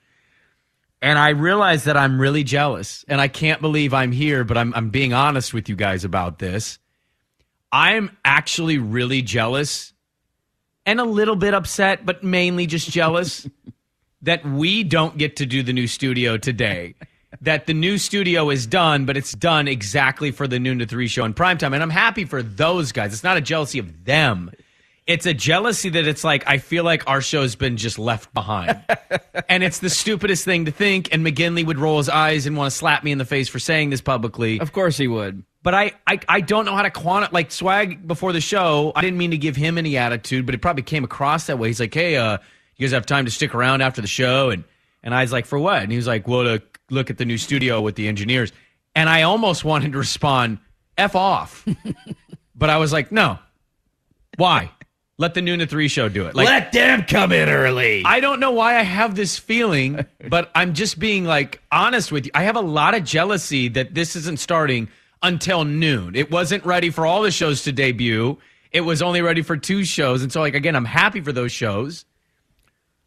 And 1.03 1.19
I 1.19 1.29
realized 1.29 1.85
that 1.85 1.97
I'm 1.99 2.19
really 2.19 2.43
jealous, 2.43 3.05
and 3.07 3.21
I 3.21 3.29
can't 3.29 3.61
believe 3.61 3.93
I'm 3.93 4.13
here. 4.13 4.45
But 4.45 4.57
I'm 4.57 4.73
I'm 4.75 4.89
being 4.89 5.13
honest 5.13 5.53
with 5.53 5.69
you 5.69 5.77
guys 5.77 6.05
about 6.05 6.39
this. 6.39 6.79
I'm 7.71 8.17
actually 8.25 8.79
really 8.79 9.21
jealous 9.21 9.93
and 10.87 11.01
a 11.01 11.05
little 11.05 11.37
bit 11.37 11.53
upset, 11.53 12.07
but 12.07 12.23
mainly 12.23 12.67
just 12.67 12.89
jealous 12.91 13.47
that 14.23 14.45
we 14.47 14.85
don't 14.85 15.19
get 15.19 15.37
to 15.37 15.47
do 15.47 15.63
the 15.63 15.73
new 15.73 15.87
studio 15.87 16.39
today. 16.39 16.95
that 17.41 17.67
the 17.67 17.75
new 17.75 17.99
studio 17.99 18.49
is 18.49 18.67
done, 18.67 19.05
but 19.05 19.17
it's 19.17 19.33
done 19.33 19.69
exactly 19.69 20.31
for 20.31 20.47
the 20.49 20.59
noon 20.59 20.79
to 20.79 20.87
three 20.87 21.09
show 21.09 21.25
in 21.25 21.35
primetime. 21.35 21.75
And 21.75 21.83
I'm 21.83 21.91
happy 21.91 22.25
for 22.25 22.43
those 22.43 22.93
guys. 22.93 23.13
It's 23.13 23.25
not 23.25 23.37
a 23.37 23.43
jealousy 23.43 23.79
of 23.79 24.05
them. 24.05 24.51
It's 25.07 25.27
a 25.27 25.35
jealousy 25.35 25.91
that 25.91 26.07
it's 26.09 26.25
like, 26.25 26.45
I 26.49 26.59
feel 26.59 26.83
like 26.83 27.09
our 27.09 27.21
show's 27.21 27.55
been 27.55 27.77
just 27.77 27.97
left 27.99 28.33
behind. 28.35 28.83
and 29.49 29.63
it's 29.63 29.79
the 29.79 29.91
stupidest 29.91 30.45
thing 30.45 30.65
to 30.65 30.73
think. 30.73 31.13
And 31.13 31.25
McGinley 31.25 31.65
would 31.65 31.79
roll 31.79 31.99
his 31.99 32.09
eyes 32.09 32.47
and 32.47 32.57
want 32.57 32.73
to 32.73 32.77
slap 32.77 33.05
me 33.05 33.13
in 33.13 33.19
the 33.19 33.25
face 33.25 33.49
for 33.49 33.61
saying 33.61 33.91
this 33.91 34.01
publicly. 34.01 34.59
Of 34.59 34.73
course 34.73 34.97
he 34.97 35.07
would. 35.07 35.45
But 35.67 35.75
I, 35.75 35.91
I, 36.07 36.21
I 36.29 36.41
don't 36.43 36.65
know 36.65 36.77
how 36.77 36.83
to 36.83 36.91
quantify. 36.91 37.33
Like 37.33 37.51
Swag 37.51 38.07
before 38.07 38.33
the 38.33 38.41
show, 38.41 38.93
I 38.95 39.01
didn't 39.01 39.19
mean 39.19 39.33
to 39.33 39.37
give 39.37 39.57
him 39.57 39.79
any 39.79 39.97
attitude, 39.97 40.47
but 40.47 40.55
it 40.55 40.59
probably 40.63 40.85
came 40.85 41.03
across 41.03 41.49
that 41.49 41.59
way. 41.59 41.67
He's 41.67 41.81
like, 41.81 41.93
"Hey, 41.93 42.17
uh, 42.17 42.39
you 42.77 42.87
guys 42.87 42.93
have 42.93 43.05
time 43.05 43.25
to 43.25 43.33
stick 43.33 43.53
around 43.53 43.81
after 43.81 44.01
the 44.01 44.07
show?" 44.07 44.51
And 44.51 44.63
and 45.03 45.13
I 45.13 45.23
was 45.23 45.33
like, 45.33 45.45
"For 45.45 45.59
what?" 45.59 45.83
And 45.83 45.91
he 45.91 45.97
was 45.97 46.07
like, 46.07 46.29
"Well, 46.29 46.45
to 46.45 46.63
look 46.89 47.11
at 47.11 47.19
the 47.19 47.25
new 47.25 47.37
studio 47.37 47.81
with 47.81 47.97
the 47.97 48.07
engineers." 48.07 48.53
And 48.95 49.09
I 49.09 49.23
almost 49.23 49.65
wanted 49.65 49.91
to 49.91 49.99
respond, 49.99 50.59
"F 50.97 51.17
off," 51.17 51.67
but 52.55 52.71
I 52.71 52.77
was 52.77 52.93
like, 52.93 53.11
"No, 53.11 53.41
why? 54.37 54.71
Let 55.19 55.35
the 55.35 55.43
noon 55.43 55.59
to 55.59 55.67
three 55.67 55.89
show 55.89 56.09
do 56.09 56.27
it. 56.27 56.37
Like, 56.37 56.47
Let 56.47 56.71
them 56.71 57.03
come 57.03 57.33
in 57.33 57.49
early. 57.49 58.05
I 58.05 58.21
don't 58.21 58.39
know 58.39 58.53
why 58.53 58.77
I 58.77 58.83
have 58.83 59.17
this 59.17 59.37
feeling, 59.37 60.07
but 60.29 60.49
I'm 60.55 60.75
just 60.75 60.97
being 60.97 61.25
like 61.25 61.61
honest 61.73 62.13
with 62.13 62.27
you. 62.27 62.31
I 62.37 62.45
have 62.45 62.55
a 62.55 62.61
lot 62.61 62.95
of 62.95 63.03
jealousy 63.03 63.67
that 63.71 63.95
this 63.95 64.15
isn't 64.15 64.39
starting 64.39 64.91
until 65.23 65.65
noon. 65.65 66.15
It 66.15 66.31
wasn't 66.31 66.65
ready 66.65 66.91
for 66.91 67.07
all 67.07 67.23
the 67.23 67.31
shows 67.31 67.63
to 67.65 67.73
debut. 67.73 68.39
It 68.73 68.83
was 68.83 69.01
only 69.03 69.23
ready 69.23 69.43
for 69.43 69.57
two 69.57 69.85
shows. 69.85 70.23
And 70.23 70.33
so 70.33 70.41
like 70.41 70.55
again, 70.55 70.77
I'm 70.77 70.85
happy 70.85 71.21
for 71.21 71.33
those 71.33 71.53
shows. 71.53 72.05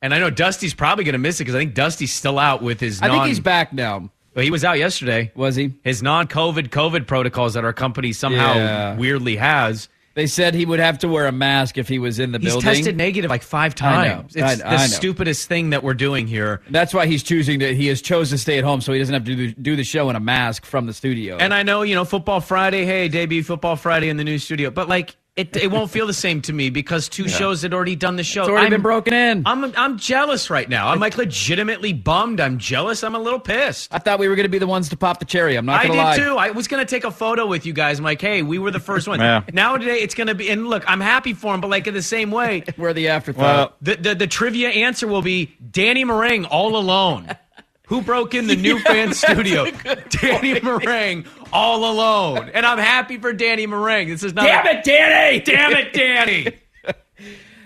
And 0.01 0.13
I 0.13 0.19
know 0.19 0.29
Dusty's 0.29 0.73
probably 0.73 1.03
going 1.03 1.13
to 1.13 1.19
miss 1.19 1.39
it 1.39 1.43
because 1.43 1.55
I 1.55 1.59
think 1.59 1.73
Dusty's 1.73 2.13
still 2.13 2.39
out 2.39 2.61
with 2.63 2.79
his 2.79 3.01
I 3.01 3.09
think 3.09 3.25
he's 3.25 3.39
back 3.41 3.73
now. 3.73 4.09
Well, 4.33 4.45
he 4.45 4.51
was 4.51 4.63
out 4.63 4.77
yesterday. 4.77 5.31
Was 5.35 5.55
he? 5.55 5.73
His 5.83 6.01
non-COVID 6.01 6.69
COVID 6.69 7.05
protocols 7.07 7.55
that 7.55 7.65
our 7.65 7.73
company 7.73 8.13
somehow 8.13 8.53
Yeah. 8.55 8.95
weirdly 8.95 9.35
has. 9.35 9.89
They 10.15 10.27
said 10.27 10.53
he 10.53 10.65
would 10.65 10.79
have 10.79 10.99
to 10.99 11.07
wear 11.07 11.27
a 11.27 11.31
mask 11.31 11.77
if 11.77 11.87
he 11.87 11.99
was 11.99 12.19
in 12.19 12.31
the 12.31 12.39
He's 12.39 12.51
building. 12.51 12.69
He's 12.69 12.77
tested 12.79 12.97
negative 12.97 13.29
like 13.29 13.43
five 13.43 13.73
I 13.81 14.07
know. 14.07 14.13
times. 14.15 14.35
It's 14.35 14.43
I- 14.43 14.55
the 14.55 14.67
I 14.67 14.77
know. 14.77 14.85
stupidest 14.87 15.47
thing 15.47 15.69
that 15.69 15.83
we're 15.83 15.93
doing 15.93 16.27
here. 16.27 16.61
That's 16.69 16.93
why 16.93 17.05
he's 17.05 17.23
choosing 17.23 17.59
to. 17.59 17.73
He 17.75 17.87
has 17.87 18.01
chosen 18.01 18.35
to 18.37 18.41
stay 18.41 18.57
at 18.57 18.63
home, 18.63 18.81
so 18.81 18.91
he 18.91 18.99
doesn't 18.99 19.13
have 19.13 19.23
to 19.25 19.35
do 19.35 19.51
do 19.53 19.75
the 19.75 19.83
show 19.83 20.09
in 20.09 20.15
a 20.15 20.19
mask 20.19 20.65
from 20.65 20.87
the 20.87 20.93
studio. 20.93 21.37
And 21.37 21.53
I 21.53 21.63
know, 21.63 21.83
you 21.83 21.95
know, 21.95 22.05
Football 22.05 22.41
Friday, 22.41 22.85
hey, 22.85 23.07
debut 23.07 23.43
Football 23.43 23.75
Friday 23.75 24.09
in 24.09 24.17
the 24.17 24.23
new 24.23 24.39
studio. 24.39 24.71
But 24.71 24.89
like 24.89 25.15
it 25.35 25.55
it 25.55 25.71
won't 25.71 25.89
feel 25.89 26.05
the 26.05 26.13
same 26.13 26.41
to 26.41 26.53
me 26.53 26.69
because 26.69 27.07
two 27.07 27.29
shows 27.29 27.61
had 27.61 27.73
already 27.73 27.95
done 27.95 28.15
the 28.17 28.23
show. 28.23 28.41
it's 28.41 28.49
already 28.49 28.65
I'm, 28.65 28.71
been 28.71 28.81
broken 28.81 29.13
in. 29.13 29.43
I'm 29.45 29.63
I'm 29.75 29.97
jealous 29.97 30.49
right 30.49 30.67
now. 30.67 30.89
I'm 30.89 30.99
like 30.99 31.17
legitimately 31.17 31.93
bummed. 31.93 32.41
I'm 32.41 32.57
jealous. 32.57 33.03
I'm 33.03 33.15
a 33.15 33.19
little 33.19 33.39
pissed. 33.39 33.93
I 33.93 33.99
thought 33.99 34.19
we 34.19 34.27
were 34.27 34.35
going 34.35 34.45
to 34.45 34.49
be 34.49 34.59
the 34.59 34.67
ones 34.67 34.89
to 34.89 34.97
pop 34.97 35.19
the 35.19 35.25
cherry. 35.25 35.55
I'm 35.55 35.65
not 35.65 35.79
I 35.79 35.87
going 35.87 35.97
did 35.97 36.03
to 36.03 36.03
lie. 36.03 36.17
too. 36.17 36.37
I 36.37 36.51
was 36.51 36.67
gonna 36.67 36.85
take 36.85 37.03
a 37.05 37.11
photo 37.11 37.45
with 37.45 37.65
you 37.65 37.73
guys. 37.73 37.99
I'm 37.99 38.05
like, 38.05 38.21
hey, 38.21 38.41
we 38.41 38.59
were 38.59 38.71
the 38.71 38.79
first 38.79 39.07
one. 39.07 39.19
Yeah. 39.29 39.43
Now 39.51 39.77
today 39.77 39.97
it's 39.97 40.15
gonna 40.15 40.33
be 40.33 40.49
and 40.49 40.67
look, 40.67 40.83
I'm 40.87 41.01
happy 41.01 41.33
for 41.33 41.53
him, 41.53 41.61
but 41.61 41.69
like 41.69 41.87
in 41.87 41.93
the 41.93 42.01
same 42.01 42.31
way, 42.31 42.63
We're 42.77 42.93
the 42.93 43.09
afterthought. 43.09 43.41
Well, 43.41 43.75
the, 43.81 43.95
the 43.95 44.15
the 44.15 44.27
trivia 44.27 44.69
answer 44.69 45.07
will 45.07 45.21
be 45.21 45.55
Danny 45.71 46.05
Marang 46.05 46.47
all 46.49 46.77
alone. 46.77 47.27
Who 47.89 48.01
broke 48.03 48.35
in 48.35 48.47
the 48.47 48.55
new 48.67 48.79
fan 48.79 49.13
studio? 49.13 49.65
Danny 49.65 50.59
Marang 50.61 51.27
all 51.51 51.91
alone. 51.91 52.49
And 52.53 52.65
I'm 52.65 52.77
happy 52.77 53.17
for 53.17 53.33
Danny 53.33 53.67
Marang. 53.67 54.07
This 54.07 54.23
is 54.23 54.33
not 54.33 54.45
Damn 54.45 54.67
it, 54.67 54.83
Danny! 54.83 55.39
Damn 55.41 55.71
it, 55.73 55.93
Danny. 55.93 56.53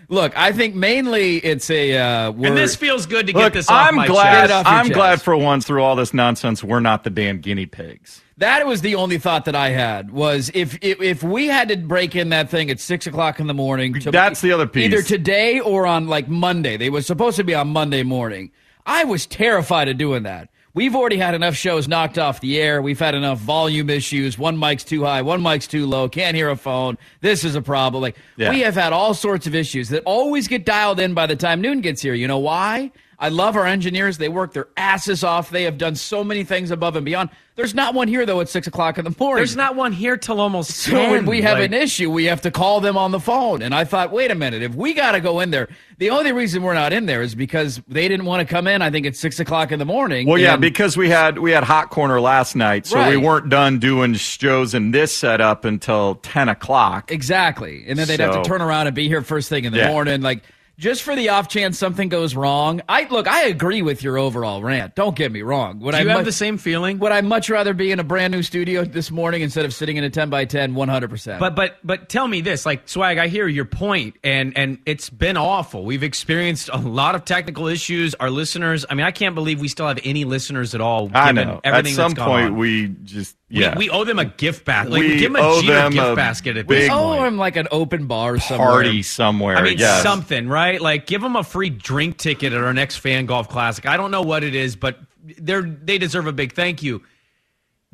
Look, 0.10 0.38
I 0.38 0.52
think 0.52 0.76
mainly 0.76 1.38
it's 1.38 1.70
a. 1.70 1.98
Uh, 1.98 2.32
and 2.32 2.58
this 2.58 2.76
feels 2.76 3.06
good 3.06 3.28
to 3.28 3.34
get 3.34 3.54
this 3.54 3.70
off 3.70 3.90
I'm 3.90 3.96
my 3.96 4.08
glad. 4.08 4.34
Get 4.34 4.44
it 4.46 4.52
off 4.52 4.66
I'm 4.68 4.86
chest. 4.86 4.96
glad 4.96 5.22
for 5.22 5.36
once 5.36 5.66
through 5.66 5.84
all 5.84 5.96
this 5.96 6.14
nonsense, 6.14 6.64
we're 6.64 6.80
not 6.80 7.04
the 7.04 7.10
damn 7.10 7.40
guinea 7.40 7.66
pigs. 7.66 8.22
That 8.38 8.66
was 8.66 8.82
the 8.82 8.96
only 8.96 9.18
thought 9.18 9.46
that 9.46 9.56
I 9.56 9.70
had 9.70 10.12
was 10.12 10.52
if 10.54 10.78
if, 10.82 11.02
if 11.02 11.24
we 11.24 11.48
had 11.48 11.70
to 11.70 11.78
break 11.78 12.16
in 12.16 12.30
that 12.30 12.50
thing 12.50 12.70
at 12.70 12.80
six 12.80 13.08
o'clock 13.08 13.40
in 13.40 13.48
the 13.48 13.54
morning. 13.54 13.94
To, 14.02 14.12
That's 14.12 14.42
the 14.42 14.52
other 14.52 14.68
piece. 14.68 14.86
Either 14.86 15.02
today 15.02 15.60
or 15.60 15.86
on 15.86 16.08
like 16.08 16.28
Monday. 16.28 16.78
They 16.78 16.90
were 16.90 17.02
supposed 17.02 17.38
to 17.38 17.44
be 17.44 17.56
on 17.56 17.70
Monday 17.70 18.04
morning. 18.04 18.52
I 18.86 19.04
was 19.06 19.26
terrified 19.26 19.88
of 19.90 19.98
doing 19.98 20.24
that. 20.24 20.50
We've 20.76 20.96
already 20.96 21.18
had 21.18 21.36
enough 21.36 21.54
shows 21.56 21.88
knocked 21.88 22.18
off 22.18 22.42
the 22.42 22.60
air. 22.60 22.82
We've 22.82 23.00
had 23.00 23.14
enough 23.14 23.38
volume 23.38 23.92
issues. 23.92 24.40
One 24.40 24.58
mic's 24.58 24.84
too 24.84 25.04
high, 25.04 25.22
one 25.22 25.44
mic's 25.44 25.68
too 25.68 25.86
low. 25.86 26.10
Can't 26.10 26.36
hear 26.36 26.50
a 26.50 26.56
phone. 26.56 26.98
This 27.22 27.44
is 27.44 27.54
a 27.54 27.62
problem. 27.62 28.02
Like 28.02 28.16
Yeah. 28.38 28.50
we 28.50 28.62
have 28.62 28.74
had 28.74 28.92
all 28.92 29.14
sorts 29.14 29.46
of 29.46 29.54
issues 29.54 29.90
that 29.90 30.02
always 30.06 30.48
get 30.48 30.66
dialed 30.66 31.00
in 31.00 31.14
by 31.14 31.28
the 31.28 31.36
time 31.36 31.62
noon 31.62 31.82
gets 31.82 32.02
here. 32.02 32.16
You 32.16 32.28
know 32.28 32.40
why? 32.40 32.92
I 33.24 33.30
love 33.30 33.56
our 33.56 33.66
engineers. 33.66 34.18
They 34.18 34.28
work 34.28 34.52
their 34.52 34.68
asses 34.76 35.24
off. 35.24 35.50
They 35.50 35.64
have 35.64 35.78
done 35.78 35.96
so 35.96 36.26
many 36.26 36.44
things 36.44 36.72
above 36.72 36.98
and 36.98 37.06
beyond. 37.06 37.30
There's 37.56 37.74
not 37.74 37.94
one 37.94 38.10
here 38.10 38.26
though 38.26 38.42
at 38.42 38.50
six 38.50 38.68
o'clock 38.68 38.98
in 38.98 39.06
the 39.06 39.16
morning. 39.18 39.38
There's 39.38 39.56
not 39.56 39.78
one 39.78 39.94
here 39.94 40.18
till 40.18 40.42
almost 40.42 40.72
So 40.84 40.94
when 40.94 41.20
10. 41.22 41.26
we 41.28 41.42
have 41.42 41.58
Like, 41.58 41.68
an 41.68 41.74
issue, 41.74 42.12
we 42.12 42.26
have 42.26 42.42
to 42.42 42.52
call 42.52 42.82
them 42.82 42.98
on 42.98 43.12
the 43.12 43.22
phone. 43.22 43.62
And 43.62 43.74
I 43.74 43.86
thought, 43.86 44.12
wait 44.12 44.30
a 44.30 44.36
minute, 44.36 44.62
if 44.62 44.76
we 44.76 44.94
got 44.94 45.14
to 45.14 45.22
go 45.22 45.40
in 45.40 45.52
there, 45.52 45.70
the 46.00 46.10
only 46.10 46.34
reason 46.34 46.64
we're 46.64 46.74
not 46.74 46.92
in 46.92 47.06
there 47.06 47.22
is 47.22 47.34
because 47.34 47.82
they 47.88 48.10
didn't 48.10 48.26
want 48.26 48.46
to 48.46 48.54
come 48.54 48.68
in. 48.68 48.82
I 48.82 48.90
think 48.92 49.06
at 49.06 49.16
six 49.16 49.40
o'clock 49.40 49.72
in 49.72 49.80
the 49.80 49.86
morning. 49.86 50.28
Well, 50.28 50.38
yeah, 50.38 50.58
because 50.58 50.98
we 50.98 51.08
had 51.08 51.40
we 51.40 51.52
had 51.52 51.64
hot 51.64 51.92
corner 51.92 52.20
last 52.20 52.58
night, 52.58 52.86
so 52.86 53.08
we 53.08 53.16
weren't 53.16 53.48
done 53.48 53.80
doing 53.80 54.16
shows 54.16 54.74
in 54.74 54.92
this 54.92 55.16
setup 55.16 55.64
until 55.64 56.16
ten 56.16 56.50
o'clock. 56.50 57.10
Exactly. 57.10 57.86
And 57.88 57.98
then 57.98 58.06
they'd 58.10 58.20
have 58.20 58.44
to 58.44 58.50
turn 58.50 58.62
around 58.62 58.88
and 58.88 58.96
be 58.98 59.08
here 59.08 59.22
first 59.22 59.48
thing 59.48 59.64
in 59.64 59.72
the 59.72 59.78
Yeah. 59.80 59.88
morning. 59.92 60.20
Like, 60.22 60.44
just 60.78 61.04
for 61.04 61.16
the 61.16 61.30
off 61.30 61.48
chance 61.48 61.78
something 61.78 62.10
goes 62.10 62.36
wrong. 62.36 62.82
I 62.90 63.08
look, 63.10 63.28
I 63.28 63.44
agree 63.46 63.82
with 63.82 64.04
your 64.04 64.18
overall 64.18 64.62
rant. 64.62 64.96
Don't 64.96 65.16
get 65.16 65.32
me 65.32 65.42
wrong. 65.42 65.80
Would 65.82 65.92
do 65.92 65.98
I 65.98 66.02
you 66.02 66.08
have 66.10 66.18
much- 66.20 66.26
the 66.26 66.32
same 66.32 66.58
feeling? 66.58 67.00
Would 67.00 67.12
I 67.12 67.22
much 67.22 67.50
rather 67.50 67.74
be 67.74 67.92
in 67.92 68.00
a 68.00 68.04
brand 68.04 68.32
new 68.34 68.42
studio 68.44 68.84
this 68.84 69.12
morning 69.12 69.42
instead 69.42 69.66
of 69.66 69.74
sitting 69.74 69.98
in 69.98 70.04
a 70.04 70.10
10 70.10 70.30
by 70.30 70.46
10 70.46 70.74
100%? 70.74 71.40
But 71.40 71.56
but 71.56 71.78
but 71.84 72.10
tell 72.10 72.28
me 72.28 72.42
this, 72.42 72.66
like 72.66 72.88
Swag, 72.90 73.18
I 73.18 73.28
hear 73.28 73.48
your 73.48 73.66
point, 73.66 74.16
and 74.24 74.58
and 74.58 74.80
it's 74.86 75.10
been 75.10 75.38
awful. 75.38 75.86
We've 75.86 76.04
experienced 76.04 76.70
a 76.74 76.78
lot 76.78 77.16
of 77.16 77.26
technical 77.26 77.68
issues. 77.68 78.16
Our 78.16 78.30
listeners, 78.30 78.86
I 78.90 78.96
mean, 78.96 79.06
I 79.06 79.12
can't 79.12 79.36
believe 79.36 79.60
we 79.62 79.68
still 79.68 79.88
have 79.88 80.00
any 80.04 80.26
listeners 80.26 80.74
at 80.76 80.82
all. 80.82 81.10
I 81.14 81.28
given 81.32 81.48
know. 81.48 81.62
At 81.64 81.86
some 81.88 82.14
that's 82.14 82.26
point, 82.28 82.48
on. 82.48 82.58
we 82.58 82.88
just 83.04 83.36
We- 83.43 83.43
yeah 83.54 83.78
we, 83.78 83.90
owe 83.90 84.04
them 84.04 84.20
a 84.20 84.26
gift 84.26 84.66
basket. 84.66 84.92
Like, 84.92 85.02
We 85.02 85.18
give 85.18 85.34
them 85.34 85.44
a 85.44 85.48
owe 85.48 85.62
Jeter 85.62 85.74
them 85.74 85.94
gift 85.94 86.08
a 86.08 86.16
basket 86.16 86.58
at 86.58 86.68
big 86.68 86.82
this 86.84 86.90
oh, 86.92 86.96
point. 86.96 87.22
I'm 87.22 87.38
like 87.38 87.56
an 87.56 87.68
open 87.72 88.08
bar 88.08 88.40
somewhere. 88.40 88.68
party 88.68 89.04
somewhere. 89.04 89.58
I 89.58 89.62
mean, 89.62 89.78
yes. 89.78 90.02
something, 90.04 90.48
right? 90.48 90.82
Like, 90.82 91.06
give 91.06 91.22
them 91.22 91.36
a 91.36 91.44
free 91.44 91.70
drink 91.70 92.18
ticket 92.18 92.54
at 92.54 92.64
our 92.64 92.74
next 92.74 92.98
Fan 92.98 93.26
Golf 93.26 93.50
Classic. 93.50 93.86
I 93.86 93.96
don't 93.96 94.12
know 94.12 94.24
what 94.24 94.44
it 94.44 94.56
is, 94.56 94.76
but 94.76 95.00
they're 95.38 95.62
they 95.62 95.98
deserve 95.98 96.28
a 96.28 96.34
big 96.34 96.54
thank 96.54 96.84
you. 96.84 97.04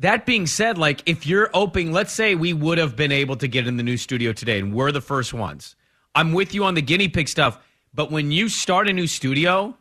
That 0.00 0.24
being 0.24 0.46
said, 0.46 0.78
like, 0.78 1.02
if 1.04 1.26
you're 1.26 1.50
opening, 1.52 1.92
let's 1.92 2.12
say 2.12 2.34
we 2.34 2.54
would 2.54 2.78
have 2.78 2.96
been 2.96 3.12
able 3.12 3.36
to 3.36 3.46
get 3.46 3.66
in 3.66 3.76
the 3.76 3.82
new 3.82 3.98
studio 3.98 4.32
today, 4.32 4.58
and 4.58 4.72
we're 4.74 4.92
the 4.92 5.02
first 5.02 5.34
ones. 5.34 5.76
I'm 6.14 6.32
with 6.32 6.54
you 6.54 6.64
on 6.64 6.74
the 6.74 6.82
guinea 6.82 7.08
pig 7.08 7.28
stuff, 7.28 7.58
but 7.92 8.10
when 8.10 8.30
you 8.30 8.48
start 8.48 8.88
a 8.88 8.92
new 8.92 9.06
studio, 9.06 9.76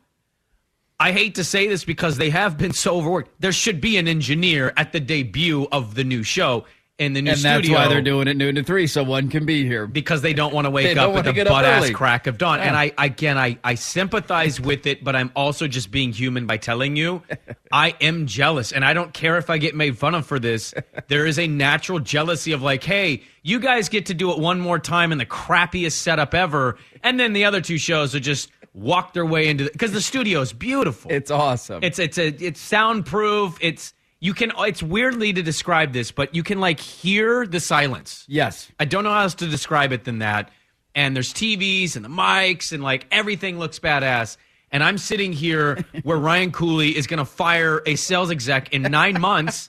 I 1.00 1.12
hate 1.14 1.36
to 1.36 1.44
say 1.44 1.68
this 1.68 1.86
because 1.86 2.18
they 2.18 2.30
have 2.30 2.58
been 2.58 2.74
so 2.74 2.98
overworked. 2.98 3.32
There 3.40 3.54
should 3.54 3.80
be 3.80 3.98
an 3.98 4.08
engineer 4.08 4.74
at 4.76 4.92
the 4.92 5.00
debut 5.00 5.68
of 5.72 5.96
the 5.96 6.04
new 6.04 6.24
show 6.24 6.66
in 6.98 7.14
the 7.14 7.22
new 7.22 7.32
And 7.32 7.40
studio 7.40 7.56
that's 7.56 7.70
why 7.70 7.88
they're 7.88 8.02
doing 8.02 8.28
it 8.28 8.36
noon 8.36 8.56
to 8.56 8.64
3 8.64 8.86
so 8.86 9.04
one 9.04 9.30
can 9.30 9.46
be 9.46 9.66
here. 9.66 9.88
because 9.88 10.22
they 10.22 10.34
don't 10.34 10.54
want 10.54 10.66
to 10.66 10.70
wake 10.70 10.98
up 10.98 11.16
at 11.16 11.24
the 11.34 11.46
butt 11.46 11.64
ass 11.64 11.90
crack 11.92 12.28
of 12.28 12.38
dawn. 12.38 12.60
And 12.60 12.76
I 12.76 12.92
again 12.98 13.38
I 13.38 13.58
I 13.64 13.76
sympathize 13.76 14.60
with 14.60 14.86
it, 14.86 15.02
but 15.02 15.16
I'm 15.16 15.32
also 15.34 15.66
just 15.66 15.92
being 15.92 16.12
human 16.12 16.46
by 16.46 16.58
telling 16.58 16.98
you 16.98 17.24
I 17.72 17.96
am 18.02 18.28
jealous 18.28 18.74
and 18.74 18.84
I 18.84 18.94
don't 18.94 19.14
care 19.14 19.38
if 19.38 19.50
I 19.50 19.58
get 19.60 19.76
made 19.76 19.98
fun 19.98 20.14
of 20.14 20.26
for 20.26 20.40
this. 20.40 20.74
There 21.08 21.26
is 21.26 21.40
a 21.40 21.48
natural 21.48 22.00
jealousy 22.00 22.52
of 22.52 22.62
like, 22.62 22.84
hey, 22.84 23.24
you 23.44 23.62
guys 23.62 23.88
get 23.88 24.08
to 24.08 24.14
do 24.14 24.34
it 24.34 24.38
one 24.40 24.60
more 24.60 24.78
time 24.78 25.14
in 25.14 25.20
the 25.20 25.26
crappiest 25.26 25.94
setup 25.94 26.34
ever, 26.34 26.78
and 27.02 27.18
then 27.18 27.32
the 27.32 27.46
other 27.46 27.62
two 27.62 27.78
shows 27.78 28.14
are 28.14 28.20
just 28.20 28.52
walk 28.74 29.14
their 29.14 29.26
way 29.26 29.48
into 29.48 29.66
because 29.66 29.92
the 29.92 30.02
studio 30.02 30.42
is 30.42 30.54
beautiful. 30.54 31.12
It's 31.12 31.32
awesome. 31.32 31.84
It's 31.84 32.00
it's 32.00 32.18
a 32.18 32.28
it's 32.28 32.60
soundproof. 32.60 33.58
It's 33.62 33.94
you 34.20 34.34
can 34.34 34.52
it's 34.60 34.84
weirdly 34.84 35.34
to 35.34 35.42
describe 35.42 35.94
this, 35.94 36.12
but 36.12 36.36
you 36.36 36.44
can 36.44 36.60
like 36.60 36.80
hear 36.80 37.46
the 37.46 37.60
silence. 37.60 38.26
yes. 38.28 38.70
I 38.80 38.86
don't 38.86 39.04
know 39.04 39.12
how 39.12 39.22
else 39.22 39.36
to 39.36 39.48
describe 39.48 39.92
it 39.92 40.04
than 40.04 40.20
that. 40.20 40.52
And 40.96 41.16
there's 41.16 41.34
TVs 41.34 41.96
and 41.96 42.04
the 42.04 42.10
mics 42.10 42.72
and 42.72 42.84
like 42.84 43.06
everything 43.12 43.60
looks 43.60 43.80
badass. 43.80 44.38
And 44.72 44.84
I'm 44.84 44.98
sitting 44.98 45.34
here 45.34 45.84
where 46.04 46.18
Ryan 46.18 46.52
Cooley 46.52 46.96
is 46.96 47.08
going 47.08 47.20
to 47.20 47.26
fire 47.26 47.82
a 47.86 47.96
sales 47.96 48.30
exec 48.32 48.74
in 48.74 48.84
nine 48.84 49.20
months 49.20 49.68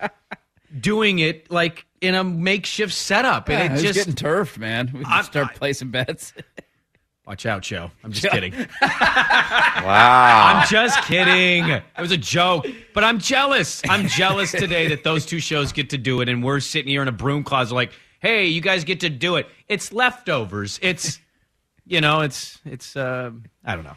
doing 0.78 1.18
it 1.18 1.50
like 1.50 1.86
in 2.00 2.14
a 2.14 2.24
makeshift 2.24 2.92
setup. 2.94 3.48
And 3.48 3.74
it's 3.74 3.82
it 3.82 3.86
just, 3.86 3.98
getting 3.98 4.14
turf, 4.14 4.58
man. 4.58 4.90
We 4.92 5.04
can 5.04 5.24
start 5.24 5.48
I- 5.50 5.52
placing 5.54 5.90
bets. 5.90 6.32
watch 7.26 7.46
out, 7.46 7.64
show. 7.64 7.90
I'm 8.02 8.12
just 8.12 8.26
kidding. 8.32 8.52
wow. 8.80 10.52
I'm 10.56 10.66
just 10.68 11.02
kidding. 11.04 11.68
It 11.68 11.82
was 11.98 12.12
a 12.12 12.16
joke. 12.16 12.66
But 12.94 13.04
I'm 13.04 13.18
jealous. 13.18 13.82
I'm 13.88 14.06
jealous 14.08 14.50
today 14.52 14.88
that 14.88 15.04
those 15.04 15.26
two 15.26 15.40
shows 15.40 15.72
get 15.72 15.90
to 15.90 15.98
do 15.98 16.20
it, 16.20 16.28
and 16.28 16.42
we're 16.42 16.60
sitting 16.60 16.90
here 16.90 17.02
in 17.02 17.08
a 17.08 17.12
broom 17.12 17.44
closet 17.44 17.74
like, 17.74 17.92
hey, 18.20 18.46
you 18.46 18.60
guys 18.60 18.84
get 18.84 19.00
to 19.00 19.08
do 19.08 19.36
it. 19.36 19.46
It's 19.68 19.92
leftovers. 19.92 20.78
It's, 20.82 21.18
you 21.86 22.00
know, 22.00 22.20
it's, 22.20 22.58
it's, 22.64 22.96
uh, 22.96 23.30
I 23.64 23.74
don't 23.74 23.84
know. 23.84 23.96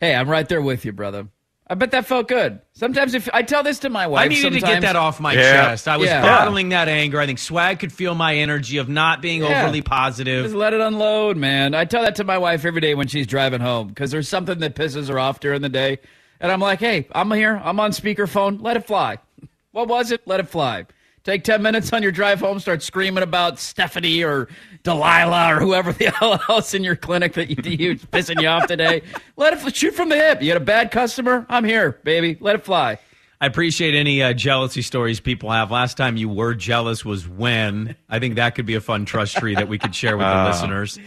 hey, 0.00 0.14
I'm 0.14 0.28
right 0.28 0.48
there 0.48 0.62
with 0.62 0.84
you, 0.84 0.92
brother. 0.92 1.28
I 1.70 1.74
bet 1.76 1.92
that 1.92 2.04
felt 2.04 2.26
good. 2.26 2.60
Sometimes 2.72 3.14
if 3.14 3.28
I 3.32 3.42
tell 3.42 3.62
this 3.62 3.78
to 3.80 3.90
my 3.90 4.08
wife, 4.08 4.24
I 4.24 4.26
needed 4.28 4.54
to 4.54 4.60
get 4.60 4.82
that 4.82 4.96
off 4.96 5.20
my 5.20 5.34
Yeah. 5.34 5.68
chest. 5.68 5.86
I 5.86 5.98
was 5.98 6.08
Yeah. 6.08 6.20
bottling 6.20 6.70
that 6.70 6.88
anger. 6.88 7.20
I 7.20 7.26
think 7.26 7.38
Swag 7.38 7.78
could 7.78 7.92
feel 7.92 8.16
my 8.16 8.34
energy 8.34 8.78
of 8.78 8.88
not 8.88 9.22
being 9.22 9.42
Yeah. 9.44 9.62
overly 9.62 9.80
positive. 9.80 10.42
Just 10.46 10.56
let 10.56 10.72
it 10.74 10.80
unload, 10.80 11.36
man. 11.36 11.74
I 11.76 11.84
tell 11.84 12.02
that 12.02 12.16
to 12.16 12.24
my 12.24 12.38
wife 12.38 12.64
every 12.64 12.80
day 12.80 12.96
when 12.96 13.06
she's 13.06 13.26
driving 13.28 13.60
home 13.60 13.86
because 13.86 14.10
there's 14.10 14.28
something 14.28 14.58
that 14.58 14.74
pisses 14.74 15.08
her 15.08 15.18
off 15.20 15.38
during 15.38 15.62
the 15.62 15.68
day. 15.68 15.98
And 16.40 16.50
I'm 16.50 16.60
like, 16.60 16.80
hey, 16.80 17.06
I'm 17.12 17.30
here. 17.30 17.60
I'm 17.64 17.78
on 17.78 17.92
speakerphone. 17.92 18.58
Let 18.60 18.76
it 18.76 18.86
fly. 18.86 19.18
What 19.72 19.86
was 19.86 20.10
it? 20.10 20.22
Let 20.26 20.40
it 20.40 20.48
fly. 20.48 20.86
Take 21.22 21.44
10 21.44 21.60
minutes 21.60 21.92
on 21.92 22.02
your 22.02 22.12
drive 22.12 22.40
home, 22.40 22.58
start 22.60 22.82
screaming 22.82 23.22
about 23.22 23.58
Stephanie 23.58 24.24
or 24.24 24.48
Delilah 24.84 25.54
or 25.54 25.60
whoever 25.60 25.92
the 25.92 26.10
hell 26.18 26.40
else 26.48 26.72
in 26.72 26.82
your 26.82 26.96
clinic 26.96 27.34
that 27.34 27.50
you, 27.50 27.56
you's 27.70 28.04
pissing 28.06 28.40
you 28.40 28.48
off 28.48 28.66
today. 28.66 29.02
Let 29.36 29.52
it 29.52 29.76
shoot 29.76 29.94
from 29.94 30.08
the 30.08 30.16
hip. 30.16 30.40
You 30.40 30.48
had 30.48 30.56
a 30.56 30.64
bad 30.64 30.90
customer? 30.90 31.44
I'm 31.50 31.64
here, 31.64 32.00
baby. 32.04 32.38
Let 32.40 32.54
it 32.56 32.64
fly. 32.64 32.98
I 33.42 33.46
appreciate 33.46 33.94
any 33.94 34.22
uh, 34.22 34.32
jealousy 34.32 34.82
stories 34.82 35.20
people 35.20 35.50
have. 35.50 35.70
Last 35.70 35.96
time 35.96 36.16
you 36.16 36.28
were 36.28 36.54
jealous 36.54 37.04
was 37.04 37.26
when. 37.26 37.96
I 38.08 38.18
think 38.18 38.34
that 38.36 38.54
could 38.54 38.66
be 38.66 38.74
a 38.74 38.80
fun 38.80 39.04
trust 39.04 39.36
tree 39.36 39.54
that 39.54 39.68
we 39.68 39.78
could 39.78 39.94
share 39.94 40.16
with 40.16 40.26
the 40.26 40.44
listeners. 40.50 40.98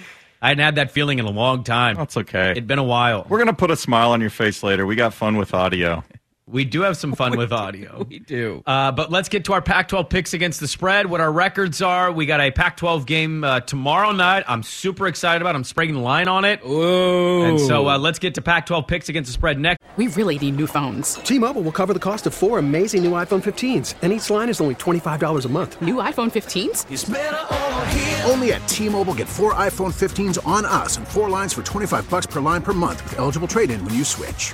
I 0.42 0.50
hadn't 0.50 0.64
had 0.64 0.76
that 0.76 0.92
feeling 0.92 1.20
in 1.20 1.26
a 1.26 1.32
long 1.32 1.64
time. 1.64 1.96
That's 1.96 2.18
okay. 2.18 2.52
It'd 2.52 2.68
been 2.68 2.80
a 2.80 2.84
while. 2.84 3.26
We're 3.30 3.38
gonna 3.38 3.54
put 3.54 3.72
a 3.72 3.76
smile 3.76 4.12
on 4.12 4.22
your 4.22 4.30
face 4.30 4.62
later. 4.62 4.86
We 4.86 4.96
got 4.96 5.14
fun 5.14 5.38
with 5.38 5.54
audio. 5.54 6.04
We 6.46 6.66
do 6.66 6.82
have 6.82 6.98
some 6.98 7.14
fun 7.14 7.38
with 7.38 7.52
audio. 7.52 8.06
We 8.14 8.20
do. 8.20 8.62
Uh, 8.68 8.92
but 8.92 9.12
let's 9.12 9.30
get 9.30 9.46
to 9.46 9.54
our 9.54 9.62
Pac 9.62 9.88
12 9.88 10.10
picks 10.10 10.34
against 10.34 10.60
the 10.60 10.68
spread, 10.68 11.06
what 11.08 11.22
our 11.22 11.32
records 11.32 11.82
are. 11.82 12.12
We 12.12 12.26
got 12.26 12.42
a 12.42 12.52
Pac 12.52 12.78
12 12.78 13.06
game 13.06 13.44
uh, 13.44 13.62
tomorrow 13.62 14.12
night. 14.12 14.44
I'm 14.48 14.62
super 14.62 15.08
excited 15.08 15.42
about 15.42 15.56
it. 15.56 15.58
I'm 15.58 15.64
spraying 15.64 15.94
the 15.94 16.00
line 16.00 16.28
on 16.28 16.44
it. 16.46 16.60
Ooh. 16.66 17.44
And 17.44 17.60
so 17.60 17.88
uh, 17.88 17.98
let's 17.98 18.20
get 18.20 18.36
to 18.36 18.42
Pac 18.42 18.66
12 18.66 18.86
picks 18.88 19.10
against 19.10 19.30
the 19.30 19.34
spread 19.34 19.58
next. 19.60 19.82
We 19.96 20.08
really 20.08 20.38
need 20.38 20.56
new 20.58 20.68
phones. 20.68 21.16
T-Mobile 21.16 21.62
will 21.62 21.72
cover 21.72 21.94
the 21.94 22.00
cost 22.00 22.28
of 22.28 22.34
four 22.34 22.60
amazing 22.60 23.04
new 23.04 23.12
iPhone 23.12 23.42
15s, 23.44 23.96
and 24.02 24.12
each 24.12 24.30
line 24.30 24.50
is 24.50 24.60
only 24.60 24.76
$25 24.76 25.46
a 25.46 25.50
month. 25.50 25.82
New 25.82 25.96
iPhone 25.96 26.32
15s? 26.32 28.30
Only 28.30 28.54
at 28.54 28.68
T-Mobile 28.68 29.14
get 29.14 29.28
four 29.30 29.54
iPhone 29.54 29.94
15s 29.94 30.46
on 30.48 30.66
us 30.66 30.98
and 30.98 31.08
four 31.08 31.30
lines 31.30 31.54
for 31.54 31.62
25 31.64 32.10
bucks 32.10 32.26
per 32.26 32.42
line 32.42 32.64
per 32.64 32.74
month 32.74 33.04
with 33.04 33.20
eligible 33.20 33.48
trade-in 33.48 33.84
when 33.86 33.94
you 33.94 34.04
switch. 34.04 34.54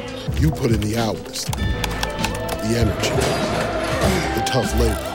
You 0.39 0.51
put 0.51 0.71
in 0.71 0.81
the 0.81 0.97
hours, 0.97 1.45
the 1.45 2.75
energy, 2.77 3.09
the 4.35 4.43
tough 4.45 4.71
labor. 4.79 5.07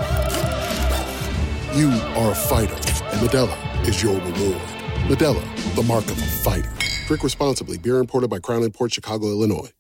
You 1.77 1.91
are 2.21 2.33
a 2.33 2.35
fighter, 2.35 2.75
and 2.75 3.21
Modelo 3.21 3.89
is 3.89 4.03
your 4.03 4.15
reward. 4.15 4.61
Modelo, 5.09 5.75
the 5.75 5.83
mark 5.83 6.05
of 6.05 6.19
a 6.19 6.27
fighter. 6.27 6.71
Drink 7.07 7.23
responsibly. 7.23 7.79
Beer 7.79 7.99
imported 7.99 8.29
by 8.31 8.39
Crown 8.39 8.69
Port 8.71 8.93
Chicago, 8.93 9.27
Illinois. 9.29 9.71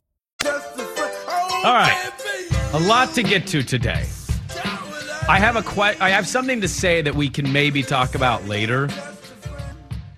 All 0.44 1.72
right. 1.74 2.10
A 2.74 2.80
lot 2.80 3.14
to 3.14 3.22
get 3.22 3.46
to 3.48 3.62
today. 3.62 4.04
I 5.28 5.38
have 5.40 5.56
a 5.56 5.62
que- 5.62 5.96
I 6.00 6.10
have 6.10 6.28
something 6.28 6.60
to 6.60 6.68
say 6.68 7.02
that 7.02 7.14
we 7.14 7.28
can 7.28 7.52
maybe 7.52 7.82
talk 7.82 8.14
about 8.14 8.46
later. 8.46 8.88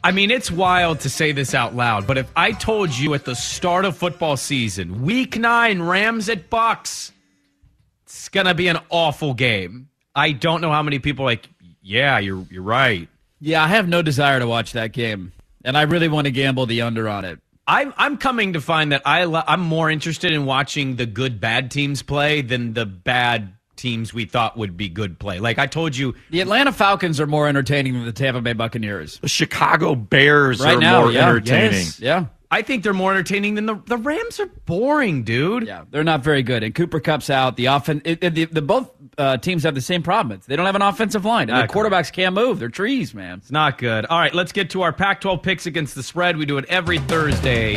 I 0.03 0.13
mean, 0.13 0.31
it's 0.31 0.51
wild 0.51 1.01
to 1.01 1.11
say 1.11 1.33
this 1.33 1.55
out 1.55 1.75
loud, 1.75 2.07
but 2.07 2.19
if 2.19 2.31
I 2.37 2.53
told 2.53 2.97
you 2.97 3.15
at 3.15 3.25
the 3.25 3.35
start 3.35 3.85
of 3.85 3.97
football 3.97 4.37
season, 4.37 5.03
week 5.03 5.37
9 5.37 5.83
Rams 5.83 6.29
at 6.29 6.49
Bucks, 6.49 7.13
it's 8.05 8.29
going 8.29 8.47
to 8.47 8.55
be 8.55 8.69
an 8.69 8.79
awful 8.91 9.35
game. 9.35 9.89
I 10.15 10.33
don't 10.33 10.61
know 10.61 10.71
how 10.71 10.83
many 10.83 10.99
people 10.99 11.25
are 11.25 11.29
like, 11.29 11.49
yeah, 11.83 12.19
you're 12.19 12.47
you're 12.51 12.63
right. 12.63 13.09
Yeah, 13.41 13.63
I 13.63 13.69
have 13.69 13.89
no 13.89 14.03
desire 14.03 14.39
to 14.39 14.47
watch 14.47 14.73
that 14.73 14.93
game, 14.93 15.33
and 15.65 15.77
I 15.77 15.83
really 15.83 16.09
want 16.09 16.27
to 16.27 16.31
gamble 16.31 16.67
the 16.67 16.83
under 16.83 17.09
on 17.09 17.25
it. 17.25 17.39
I'm 17.67 17.93
I'm 17.97 18.17
coming 18.19 18.55
to 18.55 18.61
find 18.61 18.93
that 18.93 19.03
I 19.05 19.25
lo- 19.25 19.45
I'm 19.47 19.61
more 19.61 19.91
interested 19.91 20.33
in 20.33 20.45
watching 20.45 20.97
the 20.97 21.07
good 21.07 21.41
bad 21.41 21.71
teams 21.71 22.03
play 22.03 22.41
than 22.43 22.73
the 22.73 22.87
bad 22.87 23.55
teams 23.79 24.13
we 24.13 24.27
thought 24.27 24.57
would 24.59 24.77
be 24.77 24.89
good 24.91 25.19
play. 25.19 25.39
Like 25.39 25.59
I 25.59 25.67
told 25.67 25.97
you, 25.97 26.15
The 26.31 26.41
Atlanta 26.43 26.73
Falcons 26.73 27.21
are 27.21 27.27
more 27.27 27.49
entertaining 27.49 27.95
than 27.95 28.05
the 28.05 28.13
Tampa 28.13 28.43
Bay 28.43 28.53
Buccaneers. 28.53 29.19
The 29.21 29.29
Chicago 29.29 29.95
Bears 29.95 30.61
Right 30.61 30.77
are 30.77 30.81
now, 30.81 31.01
more 31.03 31.13
yeah. 31.13 31.29
entertaining. 31.29 31.73
Yes. 31.79 32.01
Yeah. 32.01 32.27
I 32.51 32.63
think 32.63 32.83
they're 32.83 32.95
more 32.95 33.11
entertaining 33.13 33.57
than 33.57 33.67
the 33.67 33.75
the 33.85 33.99
Rams 33.99 34.41
are 34.41 34.47
boring, 34.47 35.23
dude. 35.23 35.67
Yeah, 35.67 35.85
they're 35.91 36.03
not 36.03 36.25
very 36.25 36.43
good. 36.43 36.63
And 36.63 36.75
Cooper 36.75 36.99
Kupp's 36.99 37.29
out. 37.29 37.57
The 37.57 37.67
offense, 37.67 38.01
it, 38.07 38.25
it- 38.25 38.35
the, 38.35 38.45
the 38.47 38.63
both 38.63 38.91
uh, 39.19 39.37
teams 39.37 39.65
have 39.65 39.75
the 39.75 39.83
same 39.83 40.03
problem. 40.03 40.35
It's 40.39 40.47
they 40.47 40.57
don't 40.57 40.65
have 40.65 40.75
an 40.75 40.81
offensive 40.81 41.27
line, 41.27 41.51
and 41.51 41.59
Not 41.59 41.69
the 41.69 41.75
quarterbacks 41.75 42.11
can't 42.11 42.35
move. 42.35 42.59
They're 42.59 42.71
trees, 42.71 43.13
man. 43.13 43.37
It's 43.39 43.51
not 43.51 43.77
good. 43.77 44.07
All 44.07 44.19
right, 44.19 44.33
let's 44.35 44.53
get 44.53 44.71
to 44.71 44.81
our 44.81 44.95
Pac-12 44.95 45.43
picks 45.43 45.67
against 45.67 45.95
the 45.95 46.03
spread. 46.03 46.39
We 46.39 46.47
do 46.47 46.57
it 46.57 46.65
every 46.71 47.01
Thursday 47.01 47.77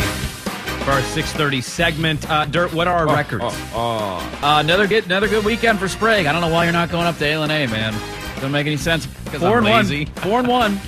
for 0.84 0.92
our 0.92 1.02
6:30 1.02 1.62
segment. 1.62 2.30
Uh, 2.30 2.46
Dirt, 2.46 2.74
what 2.74 2.88
are 2.88 3.08
our 3.08 3.16
records? 3.16 3.44
Uh, 3.74 4.22
another 4.44 4.88
good, 4.88 5.06
another 5.06 5.28
good 5.28 5.46
weekend 5.46 5.80
for 5.80 5.88
Sprague. 5.88 6.26
I 6.26 6.32
don't 6.32 6.42
know 6.42 6.50
why 6.50 6.64
you're 6.64 6.74
not 6.74 6.90
going 6.90 7.06
up 7.08 7.18
to 7.20 7.26
A 7.26 7.42
and 7.42 7.52
A, 7.52 7.68
man. 7.68 7.94
Doesn't 8.36 8.52
make 8.52 8.66
any 8.68 8.78
sense. 8.78 9.06
Four 9.06 9.60
I'm 9.60 9.66
and 9.66 9.88
lazy. 9.90 10.06
one. 10.06 10.14
Four 10.16 10.40
and 10.40 10.48
one. 10.48 10.80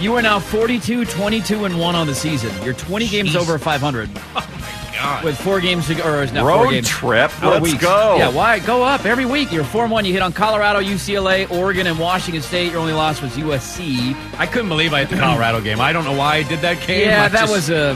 You 0.00 0.14
are 0.16 0.22
now 0.22 0.38
42, 0.40 1.06
22, 1.06 1.64
and 1.64 1.78
one 1.80 1.94
on 1.94 2.06
the 2.06 2.14
season. 2.14 2.52
You're 2.62 2.74
20 2.74 3.08
games 3.08 3.34
over 3.34 3.56
500 3.58 4.10
God. 4.34 5.24
with 5.24 5.40
four 5.40 5.58
games 5.60 5.86
to 5.86 5.94
go. 5.94 6.02
Or 6.04 6.22
is 6.22 6.32
now 6.32 6.46
Road 6.46 6.64
four 6.64 6.70
games. 6.70 6.86
trip. 6.88 7.30
Four 7.30 7.50
Let's 7.52 7.62
weeks. 7.62 7.82
go. 7.82 8.16
Yeah, 8.18 8.28
why 8.28 8.58
go 8.58 8.82
up 8.82 9.06
every 9.06 9.24
week? 9.24 9.50
You're 9.52 9.64
four 9.64 9.84
and 9.84 9.92
one. 9.92 10.04
You 10.04 10.12
hit 10.12 10.20
on 10.20 10.32
Colorado, 10.34 10.80
UCLA, 10.80 11.50
Oregon, 11.50 11.86
and 11.86 11.98
Washington 11.98 12.42
State. 12.42 12.72
Your 12.72 12.80
only 12.80 12.92
loss 12.92 13.22
was 13.22 13.32
USC. 13.38 14.14
I 14.38 14.44
couldn't 14.46 14.68
believe 14.68 14.92
I 14.92 15.00
hit 15.04 15.08
the 15.10 15.16
Colorado 15.24 15.62
game. 15.62 15.80
I 15.80 15.92
don't 15.94 16.04
know 16.04 16.12
why 16.16 16.36
I 16.36 16.42
did 16.42 16.60
that 16.60 16.86
game. 16.86 17.08
Yeah, 17.08 17.24
I 17.24 17.28
that 17.28 17.40
just- 17.48 17.52
was 17.52 17.70
a 17.70 17.94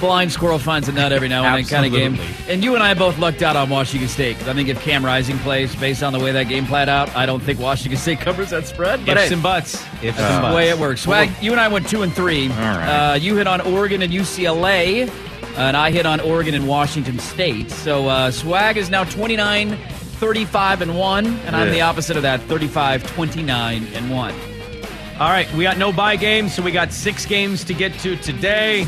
blind 0.00 0.32
squirrel 0.32 0.58
finds 0.58 0.88
a 0.88 0.92
nut 0.92 1.12
every 1.12 1.28
now 1.28 1.44
and 1.44 1.64
then 1.64 1.70
kind 1.70 1.86
of 1.86 1.92
game. 1.92 2.18
And 2.48 2.62
you 2.62 2.74
and 2.74 2.82
I 2.82 2.94
both 2.94 3.18
lucked 3.18 3.42
out 3.42 3.56
on 3.56 3.68
Washington 3.68 4.08
State 4.08 4.34
because 4.34 4.48
I 4.48 4.54
think 4.54 4.68
if 4.68 4.80
Cam 4.82 5.04
Rising 5.04 5.38
plays 5.38 5.74
based 5.76 6.02
on 6.02 6.12
the 6.12 6.18
way 6.18 6.32
that 6.32 6.44
game 6.44 6.66
played 6.66 6.88
out, 6.88 7.14
I 7.16 7.26
don't 7.26 7.40
think 7.40 7.58
Washington 7.58 7.98
State 7.98 8.20
covers 8.20 8.50
that 8.50 8.66
spread. 8.66 9.04
But 9.04 9.16
ifs 9.16 9.28
hey, 9.28 9.34
and 9.34 9.42
buts. 9.42 9.74
Ifs 10.02 10.16
that's 10.16 10.20
and 10.20 10.52
the 10.52 10.56
way 10.56 10.70
it 10.70 10.78
works. 10.78 11.02
Swag, 11.02 11.30
you 11.40 11.52
and 11.52 11.60
I 11.60 11.68
went 11.68 11.88
two 11.88 12.02
and 12.02 12.12
three. 12.12 12.48
Right. 12.48 13.12
Uh, 13.12 13.14
you 13.14 13.36
hit 13.36 13.46
on 13.46 13.60
Oregon 13.60 14.02
and 14.02 14.12
UCLA, 14.12 15.10
and 15.56 15.76
I 15.76 15.90
hit 15.90 16.06
on 16.06 16.20
Oregon 16.20 16.54
and 16.54 16.66
Washington 16.68 17.18
State. 17.18 17.70
So 17.70 18.08
uh, 18.08 18.30
Swag 18.30 18.76
is 18.76 18.90
now 18.90 19.04
29, 19.04 19.76
35 19.76 20.82
and 20.82 20.96
one, 20.96 21.26
and 21.26 21.54
I'm 21.54 21.70
the 21.70 21.82
opposite 21.82 22.16
of 22.16 22.22
that, 22.22 22.40
35, 22.42 23.06
29 23.14 23.86
and 23.94 24.10
one. 24.10 24.34
All 25.18 25.30
right, 25.30 25.50
we 25.54 25.64
got 25.64 25.78
no 25.78 25.92
buy 25.92 26.16
games, 26.16 26.54
so 26.54 26.62
we 26.62 26.70
got 26.70 26.92
six 26.92 27.24
games 27.24 27.64
to 27.64 27.72
get 27.72 27.98
to 28.00 28.16
today. 28.16 28.86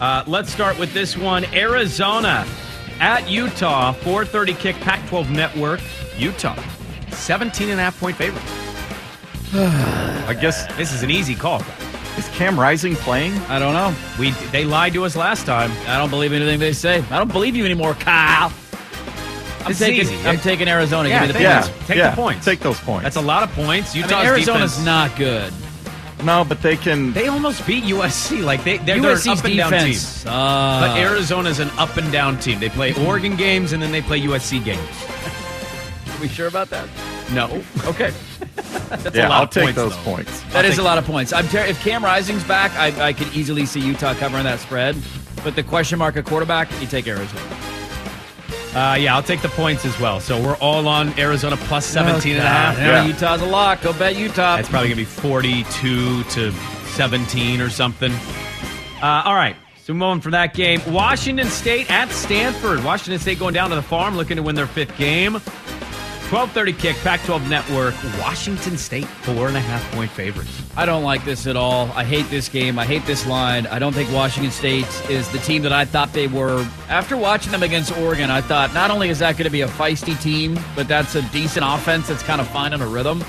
Uh, 0.00 0.24
let's 0.26 0.52
start 0.52 0.78
with 0.78 0.92
this 0.92 1.16
one 1.16 1.44
Arizona 1.54 2.46
at 3.00 3.28
Utah, 3.28 3.92
430 3.92 4.54
kick, 4.54 4.76
Pac 4.76 5.06
12 5.08 5.30
network. 5.30 5.80
Utah, 6.16 6.56
17 7.10 7.70
and 7.70 7.80
a 7.80 7.82
half 7.82 7.98
point 7.98 8.16
favorites. 8.16 8.46
I 9.54 10.36
guess 10.40 10.66
This 10.76 10.92
is 10.92 11.02
an 11.02 11.10
easy 11.10 11.34
call. 11.34 11.62
is 12.18 12.28
Cam 12.30 12.58
Rising 12.58 12.94
playing? 12.96 13.32
I 13.48 13.58
don't 13.58 13.72
know. 13.74 13.94
We 14.18 14.30
They 14.52 14.64
lied 14.64 14.92
to 14.94 15.04
us 15.04 15.16
last 15.16 15.46
time. 15.46 15.70
I 15.86 15.96
don't 15.98 16.10
believe 16.10 16.32
anything 16.32 16.58
they 16.60 16.72
say. 16.72 17.02
I 17.10 17.18
don't 17.18 17.32
believe 17.32 17.54
you 17.56 17.64
anymore, 17.64 17.94
Kyle. 17.94 18.52
I'm 19.64 19.70
It's 19.70 19.78
taking, 19.80 20.02
easy. 20.02 20.16
I'm 20.28 20.38
taking 20.38 20.68
Arizona. 20.68 21.08
Yeah, 21.08 21.26
Give 21.26 21.34
me 21.36 21.40
the 21.40 21.48
thank 21.48 21.64
points. 21.64 21.80
you. 21.80 21.86
Take 21.86 21.96
yeah, 21.96 22.10
the 22.10 22.16
points. 22.16 22.44
Take 22.44 22.60
those 22.60 22.80
points. 22.80 23.02
That's 23.04 23.16
a 23.16 23.20
lot 23.22 23.42
of 23.42 23.50
points. 23.52 23.92
I 23.92 23.98
mean, 23.98 24.02
Utah's 24.04 24.26
Arizona's 24.26 24.70
defense, 24.72 24.84
not 24.86 25.16
good. 25.16 25.52
No, 26.24 26.44
but 26.44 26.62
they 26.62 26.76
can. 26.76 27.12
They 27.12 27.28
almost 27.28 27.66
beat 27.66 27.84
USC. 27.84 28.42
Like 28.42 28.64
they, 28.64 28.78
they're, 28.78 29.00
they're 29.00 29.12
an 29.16 29.28
up 29.28 29.44
and 29.44 29.56
down 29.56 29.72
team. 29.72 29.96
Uh, 30.26 30.80
But 30.88 30.98
Arizona's 30.98 31.58
an 31.60 31.70
up 31.78 31.96
and 31.96 32.10
down 32.12 32.38
team. 32.38 32.58
They 32.60 32.68
play 32.68 32.94
Oregon 33.06 33.36
games 33.36 33.72
and 33.72 33.82
then 33.82 33.92
they 33.92 34.02
play 34.02 34.20
USC 34.20 34.64
games. 34.64 34.80
Are 36.16 36.20
we 36.20 36.28
sure 36.28 36.46
about 36.46 36.70
that? 36.70 36.88
No. 37.32 37.62
Okay. 37.84 38.12
That's 38.88 39.16
yeah, 39.16 39.28
a 39.28 39.30
lot 39.30 39.36
I'll 39.38 39.42
of 39.44 39.50
take 39.50 39.62
points, 39.64 39.76
those 39.76 39.96
though. 39.96 40.02
points. 40.02 40.40
That 40.42 40.56
I'll 40.56 40.64
is 40.64 40.70
take- 40.72 40.80
a 40.80 40.82
lot 40.84 40.98
of 40.98 41.04
points. 41.04 41.32
I'm 41.32 41.48
ter- 41.48 41.64
if 41.64 41.80
Cam 41.82 42.04
Rising's 42.04 42.44
back, 42.44 42.70
I, 42.76 43.08
I 43.08 43.12
could 43.12 43.28
easily 43.34 43.66
see 43.66 43.80
Utah 43.80 44.14
covering 44.14 44.44
that 44.44 44.60
spread. 44.60 44.96
But 45.42 45.56
the 45.56 45.62
question 45.62 45.98
mark 45.98 46.16
at 46.16 46.24
quarterback, 46.24 46.68
you 46.80 46.86
take 46.86 47.06
Arizona. 47.06 47.42
Uh, 48.74 48.96
yeah, 48.98 49.14
I'll 49.14 49.22
take 49.22 49.40
the 49.40 49.48
points 49.50 49.84
as 49.84 49.98
well. 50.00 50.18
So 50.18 50.42
we're 50.42 50.56
all 50.56 50.88
on 50.88 51.16
Arizona 51.18 51.56
plus 51.56 51.86
17 51.86 52.32
and 52.36 52.42
a 52.44 52.48
half. 52.48 52.76
Yeah, 52.76 53.02
Yeah. 53.02 53.06
Utah's 53.06 53.40
a 53.40 53.46
lock. 53.46 53.82
Go 53.82 53.92
bet 53.92 54.16
Utah. 54.16 54.56
It's 54.56 54.68
probably 54.68 54.88
going 54.88 54.98
to 54.98 55.02
be 55.02 55.04
42 55.04 56.24
to 56.24 56.50
17 56.52 57.60
or 57.60 57.70
something. 57.70 58.12
Uh, 59.00 59.22
all 59.24 59.34
right. 59.34 59.54
So 59.84 59.92
moving 59.92 60.22
from 60.22 60.32
that 60.32 60.54
game, 60.54 60.80
Washington 60.88 61.46
State 61.48 61.90
at 61.90 62.08
Stanford. 62.10 62.82
Washington 62.82 63.20
State 63.20 63.38
going 63.38 63.52
down 63.54 63.68
to 63.70 63.76
the 63.76 63.82
farm, 63.82 64.16
looking 64.16 64.38
to 64.38 64.42
win 64.42 64.54
their 64.56 64.66
fifth 64.66 64.96
game. 64.96 65.40
12:30 66.34 66.76
kick, 66.76 66.96
Pac-12 66.96 67.48
Network. 67.48 67.94
Washington 68.18 68.76
State 68.76 69.04
four 69.04 69.46
and 69.46 69.56
a 69.56 69.60
half 69.60 69.88
point 69.92 70.10
favorites. 70.10 70.50
I 70.76 70.84
don't 70.84 71.04
like 71.04 71.24
this 71.24 71.46
at 71.46 71.54
all. 71.54 71.88
I 71.94 72.02
hate 72.02 72.28
this 72.28 72.48
game. 72.48 72.76
I 72.76 72.84
hate 72.84 73.06
this 73.06 73.24
line. 73.24 73.68
I 73.68 73.78
don't 73.78 73.92
think 73.92 74.12
Washington 74.12 74.50
State 74.50 74.88
is 75.08 75.28
the 75.28 75.38
team 75.38 75.62
that 75.62 75.72
I 75.72 75.84
thought 75.84 76.12
they 76.12 76.26
were. 76.26 76.66
After 76.88 77.16
watching 77.16 77.52
them 77.52 77.62
against 77.62 77.96
Oregon, 77.98 78.32
I 78.32 78.40
thought 78.40 78.74
not 78.74 78.90
only 78.90 79.10
is 79.10 79.20
that 79.20 79.36
going 79.36 79.44
to 79.44 79.50
be 79.50 79.60
a 79.60 79.68
feisty 79.68 80.20
team, 80.20 80.58
but 80.74 80.88
that's 80.88 81.14
a 81.14 81.22
decent 81.30 81.64
offense 81.64 82.08
that's 82.08 82.24
kind 82.24 82.40
of 82.40 82.48
finding 82.48 82.80
a 82.80 82.86
rhythm. 82.88 83.22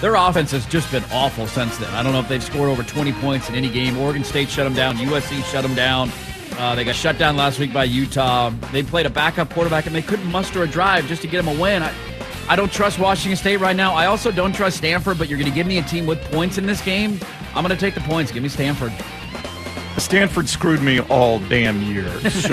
Their 0.00 0.14
offense 0.14 0.52
has 0.52 0.64
just 0.66 0.88
been 0.92 1.02
awful 1.10 1.48
since 1.48 1.76
then. 1.78 1.92
I 1.94 2.04
don't 2.04 2.12
know 2.12 2.20
if 2.20 2.28
they've 2.28 2.40
scored 2.40 2.68
over 2.68 2.84
20 2.84 3.12
points 3.14 3.48
in 3.48 3.56
any 3.56 3.70
game. 3.70 3.98
Oregon 3.98 4.22
State 4.22 4.48
shut 4.48 4.62
them 4.66 4.74
down. 4.74 4.94
USC 4.98 5.42
shut 5.50 5.64
them 5.64 5.74
down. 5.74 6.12
Uh, 6.58 6.76
they 6.76 6.84
got 6.84 6.94
shut 6.94 7.18
down 7.18 7.36
last 7.36 7.58
week 7.58 7.72
by 7.72 7.82
Utah. 7.82 8.50
They 8.70 8.84
played 8.84 9.06
a 9.06 9.10
backup 9.10 9.50
quarterback 9.50 9.86
and 9.86 9.94
they 9.96 10.02
couldn't 10.02 10.30
muster 10.30 10.62
a 10.62 10.68
drive 10.68 11.08
just 11.08 11.22
to 11.22 11.28
get 11.28 11.44
them 11.44 11.56
a 11.56 11.60
win. 11.60 11.82
I, 11.82 11.92
I 12.48 12.56
don't 12.56 12.72
trust 12.72 12.98
Washington 12.98 13.36
State 13.36 13.58
right 13.58 13.76
now. 13.76 13.94
I 13.94 14.06
also 14.06 14.30
don't 14.30 14.52
trust 14.52 14.78
Stanford, 14.78 15.18
but 15.18 15.28
you're 15.28 15.38
going 15.38 15.50
to 15.50 15.54
give 15.54 15.66
me 15.66 15.78
a 15.78 15.82
team 15.82 16.06
with 16.06 16.20
points 16.30 16.58
in 16.58 16.66
this 16.66 16.80
game. 16.80 17.18
I'm 17.54 17.64
going 17.64 17.76
to 17.76 17.80
take 17.80 17.94
the 17.94 18.00
points. 18.00 18.32
Give 18.32 18.42
me 18.42 18.48
Stanford. 18.48 18.92
Stanford 19.98 20.48
screwed 20.48 20.82
me 20.82 21.00
all 21.00 21.38
damn 21.38 21.82
year. 21.82 22.08
So 22.30 22.48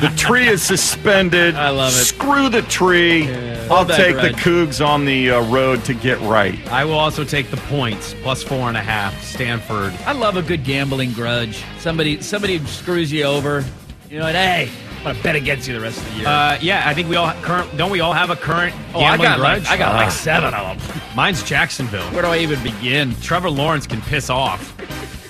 the 0.00 0.12
tree 0.16 0.48
is 0.48 0.62
suspended. 0.62 1.54
I 1.54 1.70
love 1.70 1.92
it. 1.92 1.96
Screw 1.96 2.48
the 2.48 2.62
tree. 2.62 3.28
I'll 3.32 3.76
Hold 3.76 3.88
that 3.88 3.96
take 3.96 4.16
the. 4.16 4.30
Cougs 4.30 4.84
on 4.84 5.04
the 5.04 5.30
uh, 5.30 5.42
road 5.50 5.84
to 5.84 5.94
get 5.94 6.20
right. 6.20 6.58
I 6.68 6.84
will 6.84 6.98
also 6.98 7.24
take 7.24 7.50
the 7.50 7.56
points 7.56 8.14
plus 8.22 8.42
four 8.42 8.68
and 8.68 8.76
a 8.76 8.82
half. 8.82 9.22
Stanford. 9.22 9.92
I 10.04 10.12
love 10.12 10.36
a 10.36 10.42
good 10.42 10.64
gambling 10.64 11.12
grudge. 11.12 11.64
Somebody 11.78 12.20
somebody 12.20 12.58
screws 12.66 13.12
you 13.12 13.24
over. 13.24 13.64
You 14.10 14.18
know, 14.18 14.26
and 14.26 14.36
hey, 14.36 14.70
I'm 15.02 15.06
going 15.06 15.16
to 15.16 15.22
bet 15.24 15.34
against 15.36 15.66
you 15.66 15.74
the 15.74 15.80
rest 15.80 15.98
of 15.98 16.04
the 16.12 16.18
year. 16.18 16.28
Uh, 16.28 16.58
yeah, 16.60 16.84
I 16.86 16.94
think 16.94 17.08
we 17.08 17.16
all 17.16 17.32
current. 17.42 17.76
Don't 17.76 17.90
we 17.90 17.98
all 18.00 18.12
have 18.12 18.30
a 18.30 18.36
current 18.36 18.72
oh, 18.94 19.00
I 19.00 19.16
got 19.16 19.38
grudge? 19.38 19.64
like, 19.64 19.72
I 19.72 19.76
got 19.76 19.94
Ah. 19.94 19.96
like 19.96 20.12
seven 20.12 20.54
of 20.54 20.78
them. 20.78 21.00
Mine's 21.16 21.42
Jacksonville. 21.42 22.06
Where 22.12 22.22
do 22.22 22.28
I 22.28 22.38
even 22.38 22.62
begin? 22.62 23.14
Trevor 23.20 23.50
Lawrence 23.50 23.86
can 23.86 24.00
piss 24.02 24.30
off. 24.30 24.74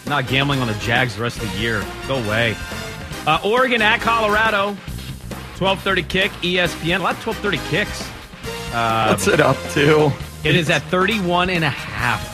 Not 0.06 0.26
gambling 0.28 0.60
on 0.60 0.68
the 0.68 0.74
Jags 0.74 1.16
the 1.16 1.22
rest 1.22 1.40
of 1.42 1.50
the 1.50 1.58
year. 1.58 1.82
Go 2.06 2.16
away. 2.16 2.54
Uh, 3.26 3.40
Oregon 3.44 3.80
at 3.80 4.00
Colorado. 4.02 4.76
12:30 5.56 6.02
kick. 6.08 6.30
ESPN. 6.42 7.00
A 7.00 7.02
lot 7.02 7.14
of 7.14 7.20
12:30 7.24 7.58
kicks. 7.70 8.06
Uh, 8.74 9.06
What's 9.08 9.26
it 9.26 9.40
up 9.40 9.56
to? 9.70 10.12
it 10.44 10.54
is 10.54 10.68
at 10.70 10.82
31 10.84 11.48
and 11.50 11.64
a 11.64 11.70
half. 11.70 12.31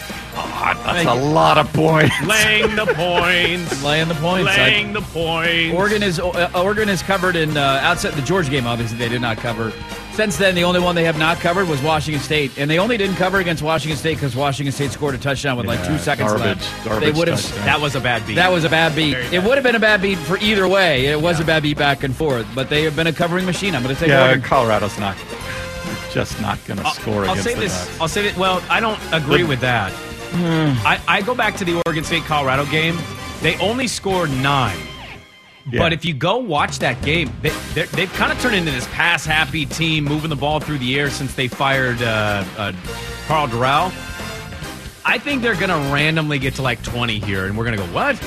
God, 0.59 0.77
that's 0.85 1.07
a 1.09 1.15
lot 1.15 1.59
of 1.59 1.73
points. 1.73 2.15
Laying 2.27 2.75
the 2.77 2.87
points. 2.87 3.83
Laying 3.85 4.09
the 4.09 4.15
points. 4.15 4.47
Laying 4.57 4.93
the 4.93 5.01
points. 5.01 5.75
Oregon 5.75 6.03
is 6.03 6.19
uh, 6.19 6.51
Oregon 6.55 6.89
is 6.89 7.03
covered 7.03 7.37
in 7.37 7.57
uh, 7.57 7.81
outside 7.83 8.15
the 8.15 8.23
Georgia 8.23 8.51
game. 8.51 8.67
Obviously, 8.67 8.99
they 8.99 9.09
did 9.09 9.21
not 9.21 9.37
cover. 9.39 9.73
Since 10.15 10.37
then, 10.37 10.57
the 10.57 10.65
only 10.65 10.81
one 10.81 10.97
they 10.97 11.05
have 11.05 11.17
not 11.17 11.39
covered 11.39 11.69
was 11.69 11.81
Washington 11.81 12.21
State, 12.21 12.59
and 12.59 12.69
they 12.69 12.81
only 12.81 12.97
didn't 12.97 13.15
cover 13.17 13.39
against 13.39 13.63
Washington 13.63 13.97
State 13.97 14.15
because 14.17 14.35
Washington 14.35 14.73
State 14.73 14.91
scored 14.91 15.15
a 15.15 15.19
touchdown 15.19 15.57
with 15.57 15.67
like 15.67 15.79
two 15.87 15.97
seconds 15.99 16.29
garbage, 16.33 16.59
left. 16.59 16.85
garbage 16.85 17.13
they 17.13 17.17
would 17.19 17.29
have. 17.29 17.41
touchdown. 17.41 17.65
That 17.67 17.81
was 17.81 17.95
a 17.95 18.01
bad 18.01 18.27
beat. 18.27 18.35
That 18.35 18.51
was 18.51 18.65
a 18.65 18.69
bad 18.69 18.97
beat. 18.97 19.13
Very 19.15 19.37
It 19.37 19.45
would 19.45 19.55
have 19.55 19.63
been 19.63 19.77
a 19.77 19.81
bad 19.81 20.03
beat 20.03 20.19
for 20.19 20.37
either 20.39 20.67
way. 20.67 21.07
It 21.07 21.21
was 21.21 21.39
a 21.39 21.45
bad 21.45 21.63
beat 21.63 21.79
back 21.79 22.03
and 22.03 22.15
forth, 22.17 22.49
but 22.53 22.69
they 22.69 22.83
have 22.83 22.97
been 22.97 23.07
a 23.07 23.13
covering 23.13 23.47
machine. 23.47 23.77
I'm 23.77 23.83
going 23.85 23.95
to 23.95 24.01
take 24.01 24.09
Yeah, 24.09 24.25
Oregon. 24.27 24.43
Colorado's 24.43 24.99
not 24.99 25.17
just 26.11 26.41
not 26.41 26.59
going 26.67 26.81
to 26.81 26.91
score 26.91 27.25
I'll 27.25 27.33
against 27.33 27.45
say 27.45 27.55
the 27.55 27.61
this. 27.61 27.87
Ducks. 27.87 28.01
I'll 28.01 28.09
say 28.09 28.23
that. 28.29 28.37
Well, 28.37 28.61
I 28.69 28.81
don't 28.81 28.99
agree 29.13 29.43
The- 29.43 29.49
with 29.49 29.61
that. 29.61 29.93
I, 30.35 31.01
I 31.09 31.23
go 31.23 31.35
back 31.35 31.57
to 31.57 31.65
the 31.65 31.81
Oregon 31.87 32.05
State 32.05 32.25
Colorado 32.25 32.67
game. 32.67 32.99
They 33.41 33.57
only 33.59 33.87
scored 33.87 34.31
nine. 34.31 34.79
Yeah. 35.71 35.81
But 35.81 35.93
if 35.93 36.05
you 36.05 36.15
go 36.15 36.39
watch 36.39 36.79
that 36.79 37.03
game, 37.03 37.31
they, 37.43 37.51
they've 37.85 38.13
kind 38.15 38.33
of 38.33 38.41
turned 38.41 38.55
into 38.55 38.71
this 38.71 38.87
pass 38.89 39.27
happy 39.27 39.67
team, 39.67 40.05
moving 40.05 40.31
the 40.31 40.37
ball 40.37 40.61
through 40.61 40.79
the 40.79 40.99
air 40.99 41.11
since 41.11 41.35
they 41.35 41.47
fired 41.47 42.01
uh, 42.01 42.45
uh, 42.57 42.73
Karl 43.27 43.49
Dorrell. 43.49 43.93
I 45.05 45.19
think 45.19 45.43
they're 45.43 45.55
going 45.55 45.69
to 45.69 45.93
randomly 45.93 46.39
get 46.39 46.55
to 46.57 46.63
like 46.63 46.83
20 46.83 47.19
here, 47.21 47.47
and 47.47 47.57
we're 47.57 47.65
going 47.65 47.79
to 47.79 47.85
go, 47.85 47.93
what? 47.93 48.23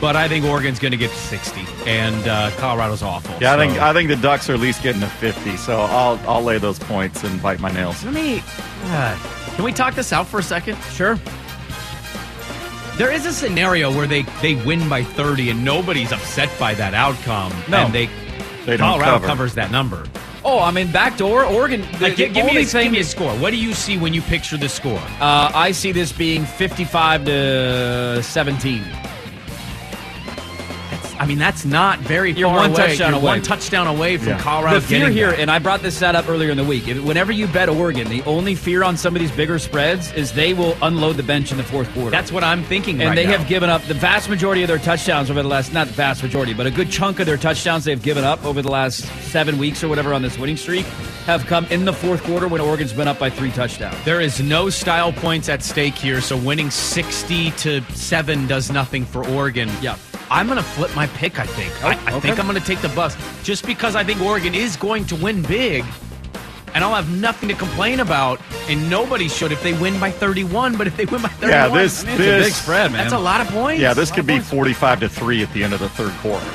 But 0.00 0.14
I 0.14 0.28
think 0.28 0.44
Oregon's 0.44 0.78
going 0.78 0.92
to 0.92 0.96
get 0.96 1.10
to 1.10 1.16
60, 1.16 1.60
and 1.86 2.28
uh, 2.28 2.50
Colorado's 2.56 3.02
awful. 3.02 3.34
Yeah, 3.40 3.54
I 3.54 3.56
So- 3.56 3.60
think 3.68 3.82
I 3.82 3.92
think 3.92 4.08
the 4.08 4.16
Ducks 4.16 4.48
are 4.48 4.54
at 4.54 4.60
least 4.60 4.82
getting 4.82 5.00
to 5.00 5.08
50, 5.08 5.56
so 5.56 5.80
I'll 5.80 6.20
I'll 6.28 6.42
lay 6.42 6.58
those 6.58 6.78
points 6.78 7.24
and 7.24 7.42
bite 7.42 7.58
my 7.58 7.72
nails. 7.72 8.04
Let 8.04 8.14
me. 8.14 8.42
Uh, 8.84 9.18
can 9.56 9.64
we 9.64 9.72
talk 9.72 9.94
this 9.94 10.12
out 10.12 10.26
for 10.28 10.38
a 10.38 10.42
second? 10.42 10.76
Sure. 10.92 11.18
There 12.96 13.12
is 13.12 13.26
a 13.26 13.32
scenario 13.32 13.92
where 13.96 14.06
they, 14.08 14.22
they 14.42 14.56
win 14.64 14.88
by 14.88 15.04
30 15.04 15.50
and 15.50 15.64
nobody's 15.64 16.10
upset 16.10 16.50
by 16.58 16.74
that 16.74 16.94
outcome. 16.94 17.52
No. 17.68 17.78
And 17.78 17.94
they, 17.94 18.06
They 18.66 18.76
don't 18.76 18.88
Colorado 18.90 19.12
cover. 19.12 19.26
covers 19.26 19.54
that 19.54 19.70
number. 19.70 20.04
Oh, 20.44 20.58
I 20.60 20.72
mean, 20.72 20.90
backdoor 20.90 21.44
Oregon. 21.44 21.82
The, 21.82 21.98
Like, 22.08 22.16
give, 22.16 22.34
the 22.34 22.40
give 22.40 22.46
me 22.46 22.62
a, 22.62 22.64
thing 22.64 22.84
give 22.84 22.92
me 22.92 22.98
a 23.00 23.04
score. 23.04 23.30
What 23.36 23.50
do 23.50 23.56
you 23.56 23.72
see 23.72 23.98
when 23.98 24.14
you 24.14 24.22
picture 24.22 24.56
the 24.56 24.68
score? 24.68 24.98
Uh, 25.20 25.50
I 25.54 25.70
see 25.72 25.92
this 25.92 26.10
being 26.12 26.44
55 26.44 27.24
to 27.26 28.22
17. 28.24 28.82
I 31.20 31.26
mean, 31.26 31.38
that's 31.38 31.64
not 31.64 31.98
very 32.00 32.32
You're 32.32 32.48
far 32.48 32.58
one 32.58 32.70
away. 32.70 32.76
touchdown 32.88 33.10
You're 33.12 33.20
away. 33.20 33.30
one 33.32 33.42
touchdown 33.42 33.86
away 33.86 34.16
from 34.16 34.28
Yeah. 34.28 34.38
Colorado 34.40 34.80
The 34.80 34.86
fear 34.86 34.98
getting 35.00 35.12
here, 35.16 35.30
that. 35.30 35.40
and 35.40 35.50
I 35.50 35.58
brought 35.58 35.82
this 35.82 35.96
stat 35.96 36.14
up 36.14 36.28
earlier 36.28 36.50
in 36.50 36.56
the 36.56 36.64
week. 36.64 36.86
If, 36.88 37.02
whenever 37.02 37.32
you 37.32 37.46
bet 37.48 37.68
Oregon, 37.68 38.08
the 38.08 38.22
only 38.22 38.54
fear 38.54 38.82
on 38.84 38.96
some 38.96 39.14
of 39.16 39.20
these 39.20 39.30
bigger 39.32 39.58
spreads 39.58 40.12
is 40.12 40.32
they 40.32 40.54
will 40.54 40.76
unload 40.82 41.16
the 41.16 41.22
bench 41.22 41.50
in 41.50 41.56
the 41.58 41.64
fourth 41.64 41.92
quarter. 41.92 42.10
That's 42.10 42.30
what 42.32 42.44
I'm 42.44 42.62
thinking 42.64 43.00
and 43.00 43.10
right 43.10 43.14
they 43.16 43.24
now. 43.26 43.36
have 43.38 43.48
given 43.48 43.68
up 43.70 43.82
the 43.82 43.94
vast 43.94 44.28
majority 44.28 44.62
of 44.62 44.68
their 44.68 44.78
touchdowns 44.78 45.30
over 45.30 45.42
the 45.42 45.48
last 45.48 45.72
not 45.72 45.86
the 45.88 45.92
vast 45.94 46.22
majority, 46.22 46.54
but 46.54 46.66
a 46.66 46.70
good 46.70 46.90
chunk 46.90 47.20
of 47.20 47.26
their 47.26 47.36
touchdowns 47.36 47.84
they've 47.84 48.02
given 48.02 48.24
up 48.24 48.44
over 48.44 48.62
the 48.62 48.70
last 48.70 49.04
seven 49.30 49.58
weeks 49.58 49.82
or 49.82 49.88
whatever 49.88 50.14
on 50.14 50.22
this 50.22 50.38
winning 50.38 50.56
streak 50.56 50.86
have 51.26 51.44
come 51.46 51.66
in 51.66 51.84
the 51.84 51.92
fourth 51.92 52.22
quarter 52.24 52.48
when 52.48 52.60
Oregon's 52.60 52.92
been 52.92 53.08
up 53.08 53.18
by 53.18 53.28
three 53.28 53.50
touchdowns. 53.50 53.96
There 54.04 54.20
is 54.20 54.40
no 54.40 54.70
style 54.70 55.12
points 55.12 55.48
at 55.50 55.62
stake 55.62 55.94
here, 55.94 56.20
so 56.22 56.36
winning 56.38 56.70
60 56.70 57.50
to 57.50 57.82
7 57.92 58.46
does 58.46 58.70
nothing 58.70 59.04
for 59.04 59.26
Oregon. 59.28 59.68
Yeah. 59.82 59.96
I'm 60.30 60.46
going 60.46 60.58
to 60.58 60.62
flip 60.64 60.94
my 60.94 61.06
pick, 61.08 61.38
I 61.38 61.46
think. 61.46 61.72
I, 61.84 61.92
I 61.92 62.12
oh, 62.12 62.16
okay. 62.18 62.28
think 62.28 62.38
I'm 62.38 62.46
going 62.46 62.60
to 62.60 62.66
take 62.66 62.80
the 62.80 62.88
bus 62.90 63.16
just 63.42 63.66
because 63.66 63.96
I 63.96 64.04
think 64.04 64.20
Oregon 64.20 64.54
is 64.54 64.76
going 64.76 65.04
to 65.06 65.16
win 65.16 65.42
big. 65.42 65.84
And 66.74 66.84
I'll 66.84 66.94
have 66.94 67.10
nothing 67.18 67.48
to 67.48 67.54
complain 67.54 68.00
about, 68.00 68.40
and 68.68 68.90
nobody 68.90 69.26
should 69.26 69.52
if 69.52 69.62
they 69.62 69.72
win 69.72 69.98
by 69.98 70.10
31. 70.10 70.76
But 70.76 70.86
if 70.86 70.96
they 70.96 71.06
win 71.06 71.22
by 71.22 71.28
31, 71.28 71.50
Yeah, 71.50 71.68
this- 71.68 72.04
man, 72.04 72.18
this- 72.18 72.26
it's 72.26 72.44
a 72.44 72.48
big 72.48 72.52
spread, 72.52 72.92
man. 72.92 73.00
That's 73.00 73.14
a 73.14 73.18
lot 73.18 73.40
of 73.40 73.48
points. 73.48 73.80
Yeah, 73.80 73.94
this 73.94 74.10
could 74.10 74.26
be 74.26 74.34
points. 74.34 74.50
45 74.50 75.00
to 75.00 75.08
3 75.08 75.42
at 75.42 75.52
the 75.54 75.64
end 75.64 75.72
of 75.72 75.80
the 75.80 75.88
third 75.88 76.12
quarter. 76.20 76.46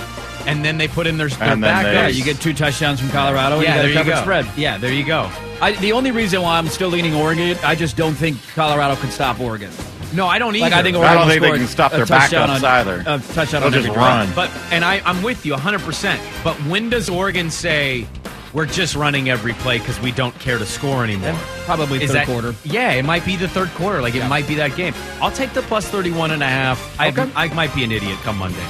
And 0.46 0.64
then 0.64 0.78
they 0.78 0.88
put 0.88 1.08
in 1.08 1.18
their, 1.18 1.30
their 1.30 1.56
backup. 1.58 1.84
they- 1.84 1.94
Yeah, 1.94 2.08
you 2.10 2.24
get 2.24 2.40
two 2.40 2.54
touchdowns 2.54 3.00
from 3.00 3.10
Colorado. 3.10 3.56
and 3.56 3.64
yeah, 3.64 3.76
you 3.84 3.94
there 3.94 4.04
you 4.04 4.12
go. 4.12 4.22
spread. 4.22 4.46
Yeah, 4.56 4.78
there 4.78 4.94
you 4.94 5.04
go. 5.06 5.30
I, 5.62 5.72
the 5.74 5.94
only 5.94 6.12
reason 6.12 6.42
why 6.42 6.58
I'm 6.58 6.68
still 6.68 6.90
leaning 6.90 7.16
Oregon, 7.16 7.58
I 7.64 7.74
just 7.74 7.98
don't 7.98 8.14
think 8.14 8.38
Colorado 8.54 8.96
can 8.98 9.10
stop 9.10 9.40
Oregon. 9.40 9.72
No, 10.14 10.28
I 10.28 10.38
don't 10.40 10.56
either. 10.56 10.64
Like 10.66 10.74
I 10.74 10.84
think 10.84 10.96
I 10.96 11.00
Oregon 11.00 11.18
don't 11.18 11.28
think 11.30 11.42
they 11.42 11.58
can 11.60 11.68
stop 11.68 11.94
a 11.94 11.98
their 11.98 12.06
touchdown 12.06 12.50
backups 12.50 12.56
on- 12.58 12.66
either. 12.66 13.00
A 13.02 13.20
touchdown 13.34 13.62
They'll 13.62 13.64
on 13.68 13.74
just 13.74 13.88
every 13.88 13.94
drive. 13.96 14.28
run. 14.28 14.36
But 14.36 14.52
and 14.72 14.86
I, 14.86 15.02
I'm 15.06 15.24
with 15.24 15.46
you 15.46 15.54
100. 15.54 15.82
percent 15.82 16.22
But 16.44 16.56
when 16.68 16.90
does 16.90 17.10
Oregon 17.10 17.50
say 17.50 18.06
we're 18.54 18.68
just 18.68 18.96
running 18.96 19.30
every 19.32 19.54
play 19.54 19.80
because 19.80 20.00
we 20.00 20.12
don't 20.12 20.38
care 20.40 20.60
to 20.60 20.66
score 20.68 21.04
anymore? 21.04 21.34
Probably 21.66 22.04
Is 22.04 22.12
third 22.12 22.18
that- 22.18 22.28
quarter. 22.28 22.54
Yeah, 22.64 22.92
it 22.92 23.04
might 23.06 23.26
be 23.26 23.36
the 23.36 23.48
third 23.48 23.70
quarter. 23.70 24.02
Like 24.02 24.14
it 24.16 24.28
might 24.28 24.48
be 24.48 24.56
that 24.56 24.76
game. 24.76 24.94
I'll 25.22 25.32
take 25.32 25.54
the 25.54 25.64
plus 25.64 25.88
31 25.88 26.30
and 26.32 26.44
a 26.44 26.48
half. 26.48 27.00
I, 27.00 27.08
Okay. 27.10 27.28
I 27.36 27.48
might 27.54 27.74
be 27.74 27.84
an 27.84 27.92
idiot 27.92 28.18
come 28.24 28.38
Monday. 28.38 28.64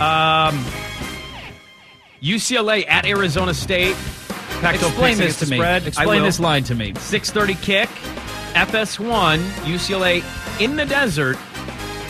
Um, 0.00 0.64
UCLA 2.22 2.84
at 2.88 3.04
Arizona 3.06 3.54
State. 3.54 3.96
Pac-12 4.60 4.88
Explain 4.88 5.18
this 5.18 5.38
to 5.40 5.46
me. 5.46 5.56
Spread. 5.58 5.82
I 5.82 5.86
Explain 5.88 6.22
this 6.22 6.40
line 6.40 6.64
to 6.64 6.74
me. 6.74 6.92
6:30 6.92 7.54
kick. 7.60 7.88
FS1 8.54 9.40
UCLA 9.64 10.22
in 10.60 10.76
the 10.76 10.84
desert, 10.86 11.36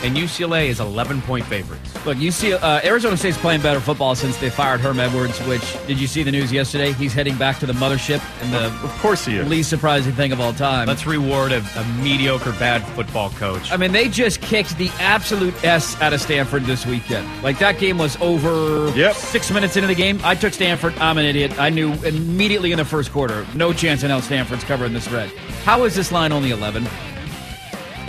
and 0.03 0.15
UCLA 0.15 0.67
is 0.67 0.79
11 0.79 1.21
point 1.23 1.45
favorites. 1.45 1.81
Look, 2.05 2.19
you 2.19 2.29
see, 2.29 2.53
uh, 2.53 2.79
Arizona 2.83 3.17
State's 3.17 3.37
playing 3.39 3.61
better 3.61 3.79
football 3.79 4.13
since 4.13 4.37
they 4.37 4.51
fired 4.51 4.79
Herm 4.79 4.99
Edwards. 4.99 5.39
Which 5.47 5.63
did 5.87 5.99
you 5.99 6.05
see 6.05 6.21
the 6.21 6.31
news 6.31 6.51
yesterday? 6.51 6.91
He's 6.91 7.13
heading 7.13 7.35
back 7.37 7.57
to 7.59 7.65
the 7.65 7.73
mothership, 7.73 8.21
and 8.43 8.53
the 8.53 8.65
Of 8.85 8.91
course 8.99 9.25
he 9.25 9.37
is. 9.37 9.49
least 9.49 9.71
surprising 9.71 10.13
thing 10.13 10.31
of 10.31 10.39
all 10.39 10.53
time. 10.53 10.87
Let's 10.87 11.07
reward 11.07 11.51
a, 11.51 11.65
a 11.75 11.83
mediocre 12.03 12.51
bad 12.59 12.83
football 12.89 13.31
coach. 13.31 13.71
I 13.71 13.77
mean, 13.77 13.91
they 13.91 14.07
just 14.07 14.41
kicked 14.41 14.77
the 14.77 14.89
absolute 14.99 15.55
S 15.63 15.99
out 15.99 16.13
of 16.13 16.21
Stanford 16.21 16.65
this 16.65 16.85
weekend. 16.85 17.27
Like 17.41 17.57
that 17.57 17.79
game 17.79 17.97
was 17.97 18.15
over 18.21 18.89
Yep. 18.95 19.15
six 19.15 19.49
minutes 19.49 19.75
into 19.75 19.87
the 19.87 19.95
game. 19.95 20.19
I 20.23 20.35
took 20.35 20.53
Stanford. 20.53 20.93
I'm 20.99 21.17
an 21.17 21.25
idiot. 21.25 21.57
I 21.57 21.71
knew 21.71 21.93
immediately 22.03 22.71
in 22.71 22.77
the 22.77 22.85
first 22.85 23.11
quarter, 23.11 23.47
no 23.55 23.73
chance 23.73 24.03
in 24.03 24.11
hell 24.11 24.21
Stanford's 24.21 24.63
covering 24.65 24.93
this 24.93 25.05
spread. 25.05 25.29
How 25.63 25.85
is 25.85 25.95
this 25.95 26.11
line 26.11 26.31
only 26.31 26.51
11? 26.51 26.87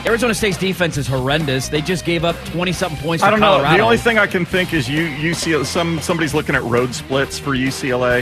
Arizona 0.07 0.35
State's 0.35 0.57
defense 0.57 0.97
is 0.97 1.07
horrendous. 1.07 1.69
They 1.69 1.81
just 1.81 2.05
gave 2.05 2.25
up 2.25 2.37
20 2.47 2.73
something 2.73 2.99
points 3.01 3.25
I 3.25 3.31
don't 3.31 3.41
know. 3.41 3.55
Colorado. 3.57 3.77
The 3.77 3.83
only 3.83 3.97
thing 3.97 4.19
I 4.19 4.27
can 4.29 4.45
think 4.45 4.73
is 4.73 4.89
you 4.89 5.03
UCLA. 5.09 5.65
Some 5.67 6.01
somebody's 6.01 6.33
looking 6.33 6.55
at 6.55 6.63
road 6.63 6.95
splits 6.95 7.39
for 7.39 7.57
UCLA. 7.57 8.21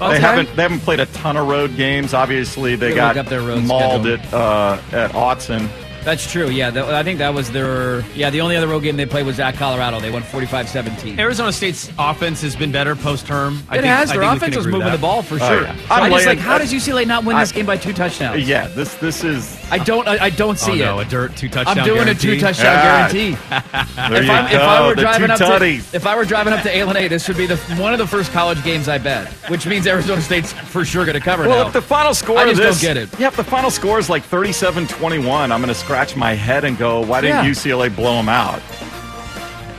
Okay. 0.00 0.12
They 0.12 0.20
haven't 0.20 0.54
they 0.56 0.62
haven't 0.62 0.80
played 0.80 1.00
a 1.00 1.06
ton 1.06 1.36
of 1.36 1.48
road 1.48 1.76
games. 1.76 2.14
Obviously, 2.14 2.76
they 2.76 2.90
They 2.90 2.94
got 2.94 3.16
up 3.16 3.26
their 3.26 3.40
road 3.40 3.64
mauled 3.64 4.02
schedule. 4.04 4.26
at 4.26 4.34
uh, 4.34 4.80
at 4.92 5.10
Autzen. 5.12 5.68
That's 6.06 6.30
true. 6.30 6.48
Yeah, 6.50 6.70
that, 6.70 6.84
I 6.94 7.02
think 7.02 7.18
that 7.18 7.34
was 7.34 7.50
their. 7.50 8.02
Yeah, 8.14 8.30
the 8.30 8.40
only 8.40 8.54
other 8.54 8.68
road 8.68 8.84
game 8.84 8.96
they 8.96 9.06
played 9.06 9.26
was 9.26 9.40
at 9.40 9.56
Colorado. 9.56 9.98
They 9.98 10.12
won 10.12 10.22
45-17. 10.22 11.18
Arizona 11.18 11.50
State's 11.52 11.90
offense 11.98 12.40
has 12.42 12.54
been 12.54 12.70
better 12.70 12.94
post 12.94 13.26
Herm. 13.26 13.60
It 13.72 13.82
has. 13.82 14.10
Their 14.12 14.22
offense 14.22 14.54
was 14.56 14.68
moving 14.68 14.92
the 14.92 14.98
ball 14.98 15.20
for 15.22 15.34
Oh, 15.34 15.38
sure. 15.38 15.62
yeah. 15.62 15.74
So 15.76 15.82
I'm 15.90 16.04
I 16.04 16.08
just 16.10 16.26
laying- 16.26 16.38
like, 16.38 16.46
how 16.46 16.58
does 16.58 16.72
UCLA 16.72 17.08
not 17.08 17.24
win 17.24 17.36
this 17.36 17.50
game 17.50 17.66
by 17.66 17.76
two 17.76 17.92
touchdowns? 17.92 18.48
Yeah, 18.48 18.68
this 18.68 18.94
this 18.94 19.24
is. 19.24 19.58
I 19.72 19.78
don't. 19.78 20.06
I, 20.06 20.26
I 20.26 20.30
don't 20.30 20.60
see 20.60 20.80
oh, 20.84 20.94
no, 20.94 20.98
it. 21.00 21.08
a 21.08 21.10
dirt 21.10 21.36
two 21.36 21.48
touchdown. 21.48 21.76
I'm 21.80 21.84
doing 21.84 22.04
guarantee. 22.04 22.28
a 22.28 22.34
two 22.36 22.40
touchdown 22.40 22.72
Yeah. 22.72 23.12
guarantee. 23.12 23.36
There 23.96 24.20
if, 24.22 24.26
you 24.26 24.30
I, 24.32 24.50
go. 24.52 24.56
if 24.56 24.62
I 24.62 24.86
were 24.86 24.94
the 24.94 25.00
driving 25.00 25.26
two 25.26 25.32
up 25.32 25.38
to, 25.38 25.44
tutties. 25.44 25.94
if 25.94 26.06
I 26.06 26.14
were 26.16 26.24
driving 26.24 26.52
up 26.52 26.62
to 26.62 26.70
A 26.70 27.08
this 27.08 27.26
would 27.26 27.36
be 27.36 27.46
the 27.46 27.56
one 27.80 27.92
of 27.92 27.98
the 27.98 28.06
first 28.06 28.30
college 28.32 28.62
games 28.62 28.88
I 28.88 28.98
bet, 28.98 29.26
which 29.50 29.66
means 29.66 29.86
Arizona 29.86 30.20
State's 30.20 30.52
for 30.52 30.84
sure 30.84 31.04
going 31.04 31.14
to 31.18 31.20
cover 31.20 31.48
Well, 31.48 31.62
now. 31.62 31.66
if 31.66 31.72
the 31.72 31.82
final 31.82 32.14
score 32.14 32.38
I 32.38 32.44
just 32.44 32.60
this, 32.60 32.80
don't 32.80 32.94
get 32.94 32.96
it. 32.96 33.18
Yeah, 33.18 33.26
if 33.28 33.36
the 33.36 33.42
final 33.44 33.70
score 33.70 33.98
is 33.98 34.08
like 34.08 34.22
37-21, 34.24 35.26
I'm 35.26 35.48
going 35.48 35.62
to 35.68 35.74
scratch 35.74 35.95
my 36.16 36.34
head 36.34 36.64
and 36.64 36.76
go, 36.76 37.00
why 37.00 37.20
didn't 37.20 37.44
Yeah. 37.44 37.50
UCLA 37.50 37.94
blow 37.94 38.16
them 38.16 38.28
out? 38.28 38.60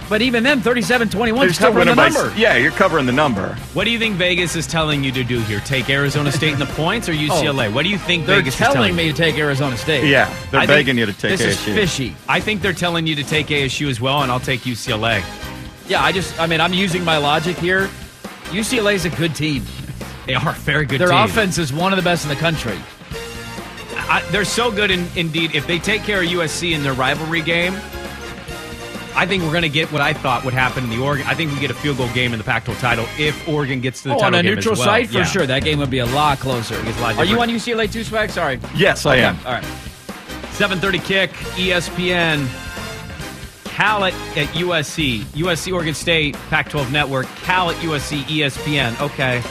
but 0.10 0.22
even 0.22 0.42
then, 0.42 0.62
37-21 0.62 1.36
They're 1.36 1.48
is 1.48 1.56
still 1.56 1.68
covering 1.68 1.88
the 1.88 1.92
winning 1.96 2.14
by. 2.14 2.20
number. 2.22 2.34
Yeah, 2.40 2.56
you're 2.56 2.72
covering 2.72 3.06
the 3.06 3.12
number. 3.12 3.56
What 3.74 3.84
do 3.84 3.92
you 3.92 4.00
think 4.00 4.16
Vegas 4.16 4.56
is 4.56 4.66
telling 4.66 5.04
you 5.04 5.12
to 5.12 5.22
do 5.24 5.40
here? 5.42 5.60
Take 5.60 5.90
Arizona 5.90 6.32
State 6.32 6.54
in 6.54 6.60
the 6.60 6.66
points 6.66 7.10
or 7.10 7.12
oh. 7.12 7.16
UCLA? 7.16 7.74
what 7.74 7.84
do 7.84 7.90
you 7.90 7.98
think 7.98 8.24
Oh, 8.24 8.28
They're 8.28 8.38
Vegas 8.38 8.54
is 8.54 8.58
telling 8.60 8.74
telling 8.76 8.96
me 8.96 9.12
to 9.12 9.14
take 9.14 9.38
Arizona 9.38 9.76
State. 9.76 10.06
Yeah, 10.10 10.34
they're 10.50 10.62
I 10.62 10.66
begging 10.66 10.98
you 10.98 11.06
to 11.06 11.12
take 11.14 11.38
this 11.38 11.58
ASU. 11.58 11.68
is 11.70 11.76
fishy. 11.76 12.16
I 12.30 12.40
think 12.40 12.62
they're 12.62 12.72
telling 12.72 13.06
you 13.06 13.16
to 13.16 13.24
take 13.24 13.48
ASU 13.48 13.90
as 13.90 14.00
well, 14.00 14.22
and 14.24 14.32
I'll 14.32 14.40
take 14.40 14.62
UCLA. 14.62 15.22
Yeah, 15.90 16.02
I 16.02 16.12
just. 16.14 16.40
I 16.40 16.48
mean, 16.48 16.62
I'm 16.62 16.74
using 16.74 17.04
my 17.04 17.18
logic 17.18 17.58
here. 17.58 17.90
UCLA 18.52 18.94
is 18.94 19.04
a 19.06 19.10
good 19.10 19.36
team. 19.36 19.66
They 20.26 20.36
are 20.36 20.50
a 20.52 20.54
very 20.54 20.86
good 20.86 21.00
Their 21.02 21.10
team. 21.10 21.18
offense 21.18 21.58
is 21.58 21.74
one 21.74 21.92
of 21.92 21.98
the 21.98 22.04
best 22.04 22.24
in 22.24 22.30
the 22.30 22.36
country. 22.38 22.78
I, 24.10 24.22
they're 24.32 24.46
so 24.46 24.72
good 24.72 24.90
in, 24.92 25.08
indeed. 25.16 25.54
If 25.56 25.68
they 25.68 25.80
take 25.80 26.04
care 26.04 26.22
of 26.22 26.28
USC 26.30 26.72
in 26.74 26.84
their 26.84 26.94
rivalry 26.94 27.42
game, 27.42 27.74
I 29.16 29.26
think 29.26 29.44
we're 29.44 29.50
going 29.52 29.64
to 29.64 29.70
get 29.70 29.92
what 29.92 30.02
I 30.02 30.14
thought 30.14 30.46
would 30.46 30.54
happen 30.54 30.84
in 30.86 30.90
the 30.92 31.00
Oregon. 31.00 31.26
I 31.28 31.34
think 31.34 31.52
we 31.52 31.60
get 31.60 31.72
a 31.72 31.74
field 31.74 31.98
goal 31.98 32.08
game 32.14 32.34
in 32.34 32.38
the 32.38 32.46
Pac-12 32.46 32.80
title 32.80 33.06
if 33.18 33.48
Oregon 33.50 33.82
gets 33.82 34.04
to 34.04 34.10
the 34.10 34.16
Oh, 34.16 34.20
title 34.20 34.36
on 34.40 34.40
a 34.40 34.44
game 34.44 34.56
neutral 34.56 34.74
as 34.74 34.80
well. 34.80 34.88
site 34.88 35.08
for 35.10 35.18
Yeah. 35.18 35.24
sure. 35.26 35.46
That 35.48 35.64
game 35.64 35.80
would 35.80 35.90
be 35.90 36.00
a 36.00 36.06
lot 36.06 36.40
closer. 36.40 36.76
A 36.80 37.02
lot 37.02 37.18
Are 37.18 37.26
you 37.26 37.42
on. 37.42 37.50
UCLA 37.50 37.92
too, 37.92 38.04
Swag? 38.04 38.30
Sorry. 38.30 38.60
Yes, 38.76 39.06
I 39.06 39.16
am. 39.18 39.38
All 39.46 39.54
right. 39.54 39.64
7:30 40.54 41.00
kick, 41.00 41.32
ESPN. 41.58 42.48
Cal 43.66 44.06
at, 44.06 44.14
at 44.36 44.48
USC, 44.56 45.22
USC 45.36 45.72
Oregon 45.72 45.94
State, 45.94 46.36
Pac-12 46.50 46.92
Network. 46.92 47.28
Cal 47.44 47.70
at 47.70 47.76
USC, 47.78 48.24
ESPN. 48.24 49.00
Okay, 49.02 49.42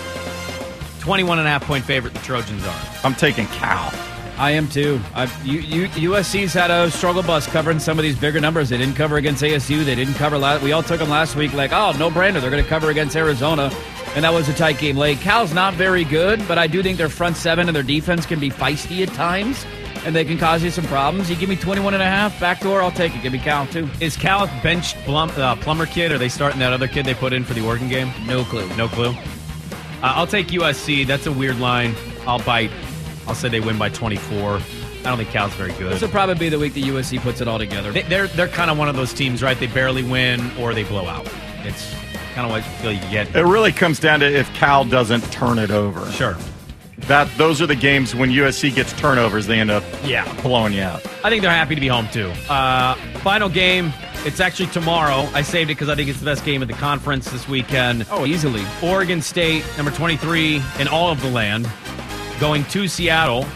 21 1.01 1.39
and 1.39 1.47
a 1.47 1.51
half 1.51 1.65
point 1.65 1.85
favorite. 1.85 2.13
The 2.15 2.21
Trojans 2.21 2.65
are. 2.67 2.81
I'm 3.05 3.15
taking 3.15 3.47
Cal. 3.49 3.93
I 4.39 4.51
am 4.51 4.69
too. 4.69 5.01
I've, 5.15 5.47
you, 5.47 5.61
you, 5.61 5.89
USC's 6.11 6.53
had 6.53 6.71
a 6.71 6.91
struggle 6.91 7.23
bus 7.23 7.47
covering 7.47 7.79
some 7.79 7.99
of 7.99 8.03
these 8.03 8.19
bigger 8.19 8.39
numbers. 8.39 8.69
They 8.69 8.77
didn't 8.77 8.95
cover 8.95 9.17
against 9.17 9.43
ASU. 9.43 9.83
They 9.83 9.95
didn't 9.95 10.15
cover 10.15 10.37
last. 10.37 10.63
We 10.63 10.73
all 10.73 10.83
took 10.83 10.99
them 10.99 11.09
last 11.09 11.37
week. 11.37 11.55
Like, 11.55 11.73
oh, 11.73 11.93
no 11.99 12.11
brainer. 12.11 12.41
They're 12.41 12.51
going 12.51 12.63
to 12.63 12.69
cover 12.69 12.91
against 12.91 13.17
Arizona, 13.17 13.73
and 14.15 14.25
that 14.25 14.35
was 14.35 14.49
a 14.51 14.55
tight 14.55 14.79
game 14.79 14.97
late. 14.97 15.19
Cal's 15.21 15.55
not 15.55 15.73
very 15.73 16.05
good, 16.05 16.47
but 16.47 16.59
I 16.59 16.67
do 16.67 16.83
think 16.83 16.99
their 16.99 17.09
front 17.09 17.37
seven 17.39 17.67
and 17.69 17.75
their 17.75 17.83
defense 17.83 18.27
can 18.27 18.39
be 18.39 18.51
feisty 18.51 19.07
at 19.07 19.15
times, 19.15 19.65
and 20.05 20.15
they 20.15 20.25
can 20.25 20.37
cause 20.37 20.63
you 20.63 20.71
some 20.71 20.85
problems. 20.85 21.31
You 21.31 21.37
give 21.37 21.49
me 21.49 21.57
21 21.57 21.95
and 21.95 22.03
a 22.03 22.07
half 22.07 22.39
backdoor, 22.39 22.83
I'll 22.83 22.91
take 22.91 23.17
it. 23.17 23.23
Give 23.23 23.33
me 23.33 23.39
Cal 23.39 23.67
too. 23.69 23.89
Is 24.01 24.19
Cal 24.19 24.49
benched 24.63 24.97
Plum, 25.07 25.31
uh, 25.37 25.57
Plummer 25.57 25.87
kid? 25.87 26.13
Or 26.13 26.17
are 26.17 26.19
they 26.19 26.29
starting 26.29 26.59
that 26.61 26.75
other 26.75 26.89
kid 26.89 27.07
they 27.07 27.15
put 27.15 27.33
in 27.33 27.43
for 27.43 27.55
the 27.55 27.65
Oregon 27.65 27.89
game? 27.89 28.13
No 28.27 28.45
clue. 28.45 28.69
No 28.77 28.87
clue. 28.87 29.11
Uh, 30.03 30.13
I'll 30.15 30.27
take 30.27 30.49
USC. 30.49 31.07
That's 31.07 31.25
a 31.25 31.33
weird 31.33 31.59
line. 31.59 31.95
I'll 32.27 32.41
bite. 32.41 32.71
I'll 33.27 33.35
say 33.35 33.49
they 33.49 33.61
win 33.61 33.79
by 33.79 33.89
24. 33.89 34.55
I 34.59 34.61
don't 35.03 35.19
think 35.19 35.31
Cal's 35.31 35.53
very 35.55 35.73
good. 35.73 35.93
This 35.93 36.03
will 36.03 36.09
probably 36.09 36.35
be 36.37 36.49
the 36.49 36.59
week 36.59 36.75
the 36.75 36.83
USC 36.83 37.21
puts 37.21 37.41
it 37.41 37.49
all 37.49 37.59
together. 37.59 37.93
They, 37.93 38.03
they're 38.03 38.27
they're 38.29 38.49
kind 38.49 38.71
of 38.71 38.79
one 38.79 38.89
of 38.89 38.97
those 38.97 39.13
teams, 39.13 39.43
right? 39.43 39.59
They 39.59 39.67
barely 39.69 40.03
win 40.03 40.41
or 40.59 40.75
they 40.75 40.85
blow 40.85 41.07
out. 41.07 41.29
It's 41.65 41.95
kind 42.35 42.45
of 42.45 42.51
what 42.51 42.61
I 42.63 42.63
feel 42.63 42.93
you 42.93 43.01
get. 43.11 43.35
It 43.35 43.43
really 43.45 43.73
comes 43.73 43.99
down 44.01 44.21
to 44.21 44.27
if 44.27 44.53
Cal 44.55 44.85
doesn't 44.85 45.23
turn 45.33 45.59
it 45.59 45.71
over. 45.71 46.11
Sure. 46.13 46.37
That 47.09 47.29
those 47.37 47.61
are 47.61 47.67
the 47.67 47.77
games 47.77 48.15
when 48.15 48.31
USC 48.31 48.75
gets 48.75 48.93
turnovers, 48.95 49.47
they 49.47 49.61
end 49.61 49.71
up 49.71 49.85
Yeah. 50.05 50.25
blowing 50.43 50.73
you 50.73 50.83
out. 50.83 51.05
I 51.23 51.29
think 51.31 51.43
they're 51.43 51.51
happy 51.51 51.75
to 51.75 51.81
be 51.81 51.89
home 51.89 52.09
too. 52.09 52.31
Uh, 52.49 52.95
final 53.23 53.49
game. 53.49 53.93
It's 54.25 54.41
actually 54.41 54.67
tomorrow. 54.71 55.29
I 55.35 55.43
saved 55.43 55.71
it 55.71 55.75
because 55.75 55.89
I 55.89 55.95
think 55.95 56.09
it's 56.09 56.19
the 56.19 56.25
best 56.25 56.45
game 56.45 56.63
of 56.63 56.69
the 56.69 56.75
conference 56.75 57.31
this 57.31 57.47
weekend. 57.49 58.07
Oh, 58.11 58.27
easily. 58.27 58.65
Oregon 58.83 59.23
State, 59.23 59.63
number 59.77 59.93
23 59.93 60.61
in 60.81 60.89
all 60.89 61.11
of 61.13 61.21
the 61.21 61.31
land, 61.31 61.71
going 62.41 62.65
to 62.67 62.89
Seattle 62.89 63.47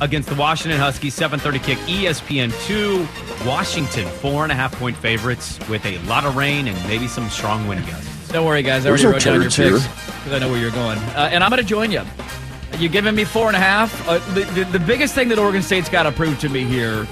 against 0.00 0.28
the 0.28 0.34
Washington 0.34 0.78
Huskies. 0.78 1.14
7:30 1.14 1.62
kick. 1.62 1.78
ESPN 1.78 2.52
two. 2.66 3.06
Washington 3.46 4.06
four 4.06 4.44
and 4.44 4.52
a 4.52 4.54
half 4.54 4.72
point 4.78 4.96
favorites 4.96 5.58
with 5.68 5.84
a 5.84 5.98
lot 6.00 6.24
of 6.24 6.36
rain 6.36 6.68
and 6.68 6.88
maybe 6.88 7.08
some 7.08 7.28
strong 7.28 7.66
wind 7.66 7.84
gusts. 7.86 8.28
Don't 8.28 8.46
worry, 8.46 8.62
guys. 8.62 8.86
I 8.86 8.90
already 8.90 9.04
no 9.04 9.10
wrote 9.10 9.22
down 9.22 9.42
your 9.42 9.50
turds 9.50 9.86
picks 9.86 10.06
because 10.18 10.32
I 10.32 10.38
know 10.38 10.50
where 10.50 10.60
you're 10.60 10.70
going, 10.70 10.98
uh, 10.98 11.28
and 11.32 11.42
I'm 11.42 11.50
going 11.50 11.62
to 11.62 11.68
join 11.68 11.90
you. 11.90 12.02
You're 12.78 12.92
giving 12.92 13.14
me 13.14 13.24
four 13.24 13.48
and 13.48 13.56
a 13.56 13.60
half. 13.60 14.08
Uh, 14.08 14.18
the, 14.32 14.40
the, 14.44 14.64
the 14.64 14.78
biggest 14.78 15.14
thing 15.14 15.28
that 15.28 15.38
Oregon 15.38 15.60
State's 15.62 15.88
got 15.88 16.04
to 16.04 16.12
prove 16.12 16.38
to 16.40 16.48
me 16.48 16.64
here 16.64 17.06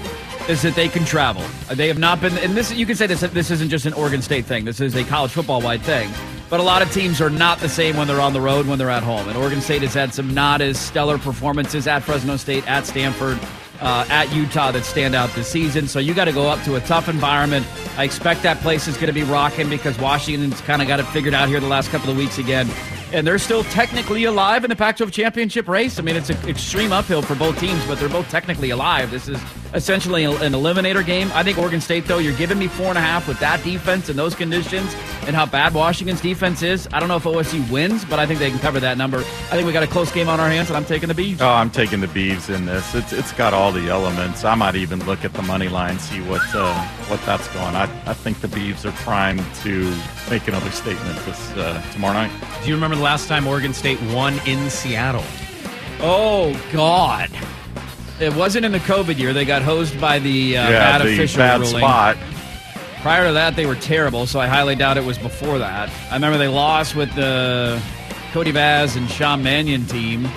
is 0.49 0.61
that 0.63 0.75
they 0.75 0.89
can 0.89 1.05
travel. 1.05 1.43
Uh, 1.69 1.75
They 1.75 1.87
have 1.87 1.99
not 1.99 2.21
been, 2.21 2.37
and 2.39 2.55
this 2.55 2.71
you 2.73 2.85
can 2.85 2.95
say 2.95 3.07
this. 3.07 3.21
This 3.21 3.51
isn't 3.51 3.69
just 3.69 3.85
an 3.85 3.93
Oregon 3.93 4.21
State 4.21 4.45
thing. 4.45 4.65
This 4.65 4.79
is 4.79 4.95
a 4.95 5.03
college 5.03 5.31
football 5.31 5.61
wide 5.61 5.81
thing. 5.81 6.09
But 6.49 6.59
a 6.59 6.63
lot 6.63 6.81
of 6.81 6.91
teams 6.91 7.21
are 7.21 7.29
not 7.29 7.59
the 7.59 7.69
same 7.69 7.95
when 7.95 8.07
they're 8.07 8.19
on 8.19 8.33
the 8.33 8.41
road 8.41 8.67
when 8.67 8.77
they're 8.77 8.89
at 8.89 9.03
home. 9.03 9.27
And 9.29 9.37
Oregon 9.37 9.61
State 9.61 9.83
has 9.83 9.93
had 9.93 10.13
some 10.13 10.33
not 10.33 10.59
as 10.59 10.77
stellar 10.77 11.17
performances 11.17 11.87
at 11.87 12.03
Fresno 12.03 12.35
State, 12.35 12.67
at 12.69 12.85
Stanford, 12.85 13.39
uh, 13.79 14.05
at 14.09 14.33
Utah 14.35 14.71
that 14.71 14.83
stand 14.83 15.15
out 15.15 15.29
this 15.33 15.47
season. 15.47 15.87
So 15.87 15.99
you 15.99 16.13
got 16.13 16.25
to 16.25 16.33
go 16.33 16.47
up 16.49 16.61
to 16.65 16.75
a 16.75 16.81
tough 16.81 17.07
environment. 17.07 17.65
I 17.97 18.03
expect 18.03 18.43
that 18.43 18.57
place 18.59 18.87
is 18.89 18.95
going 18.95 19.07
to 19.07 19.13
be 19.13 19.23
rocking 19.23 19.69
because 19.69 19.97
Washington's 19.97 20.59
kind 20.61 20.81
of 20.81 20.89
got 20.89 20.99
it 20.99 21.05
figured 21.07 21.33
out 21.33 21.47
here 21.47 21.61
the 21.61 21.67
last 21.67 21.89
couple 21.89 22.09
of 22.09 22.17
weeks 22.17 22.37
again. 22.37 22.69
And 23.13 23.25
they're 23.25 23.39
still 23.39 23.63
technically 23.65 24.25
alive 24.25 24.65
in 24.65 24.69
the 24.69 24.75
Pac 24.75 24.97
12 24.97 25.11
championship 25.13 25.69
race. 25.69 25.99
I 25.99 26.01
mean, 26.01 26.17
it's 26.17 26.29
an 26.29 26.49
extreme 26.49 26.91
uphill 26.91 27.21
for 27.21 27.35
both 27.35 27.57
teams, 27.59 27.83
but 27.85 27.97
they're 27.97 28.09
both 28.09 28.29
technically 28.29 28.71
alive. 28.71 29.09
This 29.09 29.29
is 29.29 29.39
essentially 29.73 30.25
an 30.25 30.53
eliminator 30.53 31.05
game. 31.05 31.31
I 31.33 31.43
think 31.43 31.57
Oregon 31.57 31.81
State, 31.81 32.05
though, 32.05 32.17
you're 32.19 32.35
giving 32.35 32.59
me 32.59 32.67
four 32.67 32.87
and 32.87 32.97
a 32.97 33.01
half 33.01 33.27
with 33.27 33.39
that 33.39 33.63
defense 33.63 34.09
and 34.09 34.17
those 34.17 34.35
conditions 34.35 34.93
and 35.25 35.35
how 35.35 35.45
bad 35.45 35.73
Washington's 35.73 36.21
defense 36.21 36.61
is. 36.61 36.87
I 36.91 36.99
don't 36.99 37.09
know 37.09 37.17
if 37.17 37.23
OSU 37.23 37.69
wins, 37.71 38.05
but 38.05 38.19
I 38.19 38.25
think 38.25 38.39
they 38.39 38.49
can 38.49 38.59
cover 38.59 38.79
that 38.79 38.97
number. 38.97 39.19
I 39.19 39.55
think 39.55 39.65
we 39.65 39.73
got 39.73 39.83
a 39.83 39.87
close 39.87 40.11
game 40.11 40.29
on 40.29 40.39
our 40.39 40.49
hands, 40.49 40.69
and 40.69 40.77
I'm 40.77 40.85
taking 40.85 41.09
the 41.09 41.15
Beavs. 41.15 41.41
Oh, 41.41 41.49
I'm 41.49 41.69
taking 41.69 42.01
the 42.01 42.07
Beavs 42.07 42.53
in 42.53 42.65
this. 42.65 42.95
It's 42.95 43.13
it's 43.13 43.31
got 43.33 43.53
all 43.53 43.71
the 43.71 43.89
elements. 43.89 44.43
I 44.43 44.55
might 44.55 44.75
even 44.75 45.03
look 45.05 45.23
at 45.23 45.33
the 45.33 45.41
money 45.41 45.69
line, 45.69 45.99
see 45.99 46.21
what 46.21 46.41
uh, 46.53 46.73
what 47.07 47.21
that's 47.25 47.47
going. 47.49 47.75
I 47.75 47.83
I 48.05 48.13
think 48.13 48.41
the 48.41 48.47
Beavs 48.47 48.85
are 48.85 48.91
primed 49.03 49.45
to 49.63 49.93
make 50.29 50.47
another 50.47 50.71
statement 50.71 51.17
this 51.25 51.51
uh, 51.51 51.81
tomorrow 51.93 52.13
night. 52.13 52.31
Do 52.63 52.69
you 52.69 52.75
remember 52.75 52.95
the 52.95 53.03
last 53.03 53.27
time 53.27 53.47
Oregon 53.47 53.73
State 53.73 54.01
won 54.13 54.39
in 54.45 54.69
Seattle? 54.69 55.23
Oh, 55.99 56.59
God. 56.73 57.29
It 58.21 58.35
wasn't 58.35 58.65
in 58.65 58.71
the 58.71 58.79
COVID 58.79 59.17
year. 59.17 59.33
They 59.33 59.45
got 59.45 59.61
hosed 59.63 59.99
by 59.99 60.19
the 60.19 60.57
uh, 60.57 60.69
Yeah, 60.69 60.97
bad 60.97 61.01
the 61.01 61.13
official 61.13 61.39
bad 61.39 61.59
ruling. 61.61 61.79
spot. 61.79 62.17
Prior 63.01 63.25
to 63.27 63.33
that, 63.33 63.55
they 63.55 63.65
were 63.65 63.75
terrible, 63.75 64.27
so 64.27 64.39
I 64.39 64.45
highly 64.45 64.75
doubt 64.75 64.97
it 64.97 65.03
was 65.03 65.17
before 65.17 65.57
that. 65.57 65.89
I 66.11 66.13
remember 66.13 66.37
they 66.37 66.47
lost 66.47 66.95
with 66.95 67.13
the 67.15 67.81
Cody 68.31 68.51
Vaz 68.51 68.95
and 68.95 69.09
Sean 69.09 69.41
Mannion 69.41 69.85
team. 69.87 70.29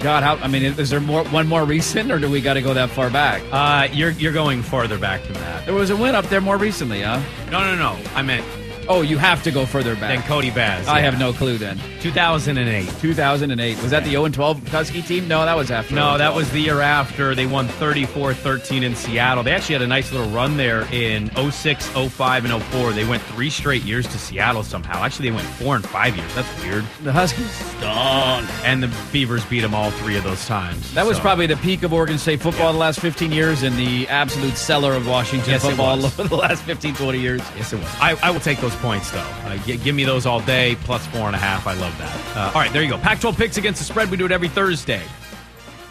God, 0.00 0.22
how? 0.22 0.36
I 0.36 0.48
mean, 0.48 0.62
is 0.64 0.90
there 0.90 1.00
more 1.00 1.24
one 1.24 1.46
more 1.48 1.64
recent, 1.64 2.10
or 2.12 2.18
do 2.18 2.30
we 2.30 2.42
got 2.42 2.54
to 2.54 2.60
go 2.60 2.74
that 2.74 2.90
far 2.90 3.08
back? 3.08 3.42
Uh, 3.50 3.88
you're 3.90 4.10
you're 4.10 4.34
going 4.34 4.62
farther 4.62 4.98
back 4.98 5.22
than 5.22 5.32
that. 5.32 5.64
There 5.64 5.74
was 5.74 5.88
a 5.88 5.96
win 5.96 6.14
up 6.14 6.26
there 6.26 6.42
more 6.42 6.58
recently, 6.58 7.00
huh? 7.00 7.22
No, 7.50 7.60
no, 7.60 7.74
no. 7.74 7.98
I 8.14 8.20
meant 8.20 8.44
Oh, 8.88 9.02
you 9.02 9.18
have 9.18 9.42
to 9.44 9.50
go 9.50 9.66
further 9.66 9.94
back. 9.94 10.16
than 10.18 10.22
Cody 10.28 10.50
Vaz. 10.50 10.86
I 10.88 10.98
yeah. 10.98 11.04
have 11.10 11.18
no 11.18 11.32
clue 11.32 11.58
then. 11.58 11.78
2008. 12.00 12.88
2008. 13.00 13.82
Was 13.82 13.90
that 13.90 14.04
the 14.04 14.10
0 14.10 14.28
12 14.28 14.68
Husky 14.68 15.02
team? 15.02 15.26
No, 15.28 15.44
that 15.44 15.56
was 15.56 15.70
after. 15.70 15.94
No, 15.94 16.06
0 16.08 16.18
that 16.18 16.34
was 16.34 16.50
the 16.50 16.60
year 16.60 16.80
after. 16.80 17.34
They 17.34 17.46
won 17.46 17.66
34-13 17.68 18.82
in 18.82 18.94
Seattle. 18.94 19.42
They 19.42 19.52
actually 19.52 19.74
had 19.74 19.82
a 19.82 19.86
nice 19.86 20.12
little 20.12 20.28
run 20.30 20.56
there 20.56 20.82
in 20.92 21.30
06, 21.50 21.86
05, 21.88 22.44
and 22.44 22.62
04. 22.62 22.92
They 22.92 23.04
went 23.04 23.22
three 23.22 23.50
straight 23.50 23.82
years 23.82 24.06
to 24.08 24.18
Seattle 24.18 24.62
somehow. 24.62 25.02
Actually, 25.02 25.30
they 25.30 25.36
went 25.36 25.48
four 25.48 25.76
and 25.76 25.86
five 25.88 26.16
years. 26.16 26.34
That's 26.34 26.62
weird. 26.62 26.84
The 27.02 27.12
Huskies 27.12 27.50
stunk. 27.50 28.48
And 28.64 28.82
the 28.82 28.94
Beavers 29.12 29.44
beat 29.46 29.60
them 29.60 29.74
all 29.74 29.90
three 29.92 30.16
of 30.16 30.24
those 30.24 30.44
times. 30.46 30.92
That 30.94 31.06
was 31.06 31.16
So- 31.16 31.22
probably 31.22 31.46
the 31.46 31.56
peak 31.56 31.82
of 31.82 31.92
Oregon 31.92 32.18
State 32.18 32.40
football 32.40 32.72
the 32.72 32.78
last 32.78 33.00
15 33.00 33.32
years 33.32 33.62
and 33.62 33.76
the 33.76 34.06
absolute 34.08 34.56
cellar 34.56 34.92
of 34.94 35.06
Washington 35.06 35.50
Yes, 35.50 35.62
football 35.64 36.04
over 36.04 36.24
the 36.28 36.36
last 36.36 36.62
15, 36.64 36.94
20 36.94 37.18
years. 37.18 37.40
Yes, 37.56 37.72
it 37.72 37.78
was. 37.78 37.88
I, 38.00 38.16
I 38.22 38.30
will 38.30 38.40
take 38.40 38.60
those 38.60 38.73
points, 38.76 39.10
though. 39.10 39.18
Uh, 39.44 39.56
gi- 39.58 39.78
give 39.78 39.94
me 39.94 40.04
those 40.04 40.26
all 40.26 40.40
day, 40.40 40.76
plus 40.84 41.06
four 41.08 41.26
and 41.26 41.34
a 41.36 41.38
half. 41.38 41.66
I 41.66 41.74
love 41.74 41.96
that. 41.98 42.36
Uh, 42.36 42.46
all 42.54 42.60
right, 42.60 42.72
there 42.72 42.82
you 42.82 42.88
go. 42.88 42.98
Pac-12 42.98 43.36
picks 43.36 43.56
against 43.56 43.78
the 43.80 43.84
spread. 43.84 44.10
We 44.10 44.16
do 44.16 44.26
it 44.26 44.32
every 44.32 44.48
Thursday 44.48 45.02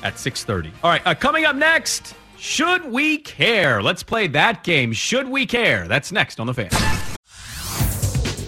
at 0.03 0.15
6.30. 0.15 0.71
All 0.84 0.89
right, 0.91 1.01
uh, 1.05 1.13
coming 1.15 1.45
up 1.45 1.55
next, 1.55 2.13
Should 2.38 2.86
We 2.86 3.17
Care? 3.19 3.81
Let's 3.81 4.03
play 4.03 4.27
that 4.27 4.63
game. 4.63 4.91
Should 4.93 5.29
We 5.29 5.45
Care? 5.45 5.88
That's 5.88 6.11
next 6.11 6.39
on 6.39 6.47
The 6.47 6.53
Fan. 6.53 6.69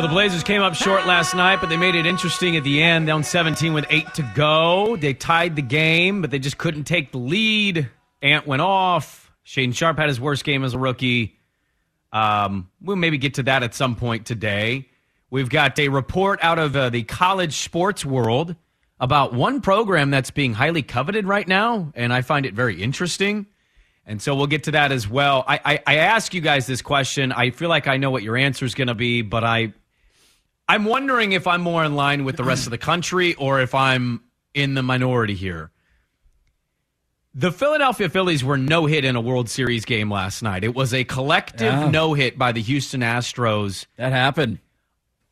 Well, 0.00 0.08
the 0.08 0.14
Blazers 0.14 0.42
came 0.42 0.62
up 0.62 0.74
short 0.74 1.04
last 1.04 1.34
night, 1.34 1.60
but 1.60 1.68
they 1.68 1.76
made 1.76 1.94
it 1.94 2.06
interesting 2.06 2.56
at 2.56 2.64
the 2.64 2.82
end, 2.82 3.06
down 3.06 3.22
17 3.22 3.74
with 3.74 3.84
eight 3.90 4.06
to 4.14 4.22
go. 4.34 4.96
They 4.96 5.12
tied 5.12 5.56
the 5.56 5.62
game, 5.62 6.22
but 6.22 6.30
they 6.30 6.38
just 6.38 6.56
couldn't 6.56 6.84
take 6.84 7.12
the 7.12 7.18
lead. 7.18 7.86
Ant 8.22 8.46
went 8.46 8.62
off. 8.62 9.30
Shaedon 9.44 9.74
Sharpe 9.74 9.98
had 9.98 10.08
his 10.08 10.18
worst 10.18 10.42
game 10.42 10.64
as 10.64 10.72
a 10.72 10.78
rookie. 10.78 11.38
Um, 12.14 12.70
we'll 12.80 12.96
maybe 12.96 13.18
get 13.18 13.34
to 13.34 13.42
that 13.42 13.62
at 13.62 13.74
some 13.74 13.94
point 13.94 14.24
today. 14.24 14.88
We've 15.28 15.50
got 15.50 15.78
a 15.78 15.88
report 15.88 16.38
out 16.42 16.58
of 16.58 16.74
uh, 16.74 16.88
the 16.88 17.02
college 17.02 17.58
sports 17.58 18.02
world 18.02 18.56
about 19.00 19.34
one 19.34 19.60
program 19.60 20.08
that's 20.08 20.30
being 20.30 20.54
highly 20.54 20.80
coveted 20.80 21.26
right 21.26 21.46
now, 21.46 21.92
and 21.94 22.10
I 22.10 22.22
find 22.22 22.46
it 22.46 22.54
very 22.54 22.82
interesting. 22.82 23.48
And 24.06 24.22
so 24.22 24.34
we'll 24.34 24.46
get 24.46 24.64
to 24.64 24.70
that 24.70 24.92
as 24.92 25.06
well. 25.06 25.44
I, 25.46 25.60
I, 25.62 25.82
I 25.86 25.96
ask 25.96 26.32
you 26.32 26.40
guys 26.40 26.66
this 26.66 26.80
question. 26.80 27.32
I 27.32 27.50
feel 27.50 27.68
like 27.68 27.86
I 27.86 27.98
know 27.98 28.10
what 28.10 28.22
your 28.22 28.38
answer 28.38 28.64
is 28.64 28.74
going 28.74 28.88
to 28.88 28.94
be, 28.94 29.20
but 29.20 29.44
I 29.44 29.74
I'm 30.70 30.84
wondering 30.84 31.32
if 31.32 31.46
I'm 31.48 31.62
more 31.62 31.84
in 31.84 31.96
line 31.96 32.24
with 32.24 32.36
the 32.36 32.44
rest 32.44 32.66
of 32.66 32.70
the 32.70 32.78
country 32.78 33.34
or 33.34 33.60
if 33.60 33.74
I'm 33.74 34.22
in 34.54 34.74
the 34.74 34.82
minority 34.84 35.34
here. 35.34 35.70
The 37.34 37.50
Philadelphia 37.50 38.08
Phillies 38.08 38.44
were 38.44 38.56
no 38.56 38.86
hit 38.86 39.04
in 39.04 39.16
a 39.16 39.20
World 39.20 39.48
Series 39.48 39.84
game 39.84 40.10
last 40.10 40.42
night. 40.42 40.62
It 40.62 40.74
was 40.74 40.94
a 40.94 41.02
collective 41.04 41.72
Yeah. 41.72 41.90
no 41.90 42.14
hit 42.14 42.38
by 42.38 42.52
the 42.52 42.60
Houston 42.62 43.00
Astros. 43.00 43.86
That 43.96 44.12
happened. 44.12 44.58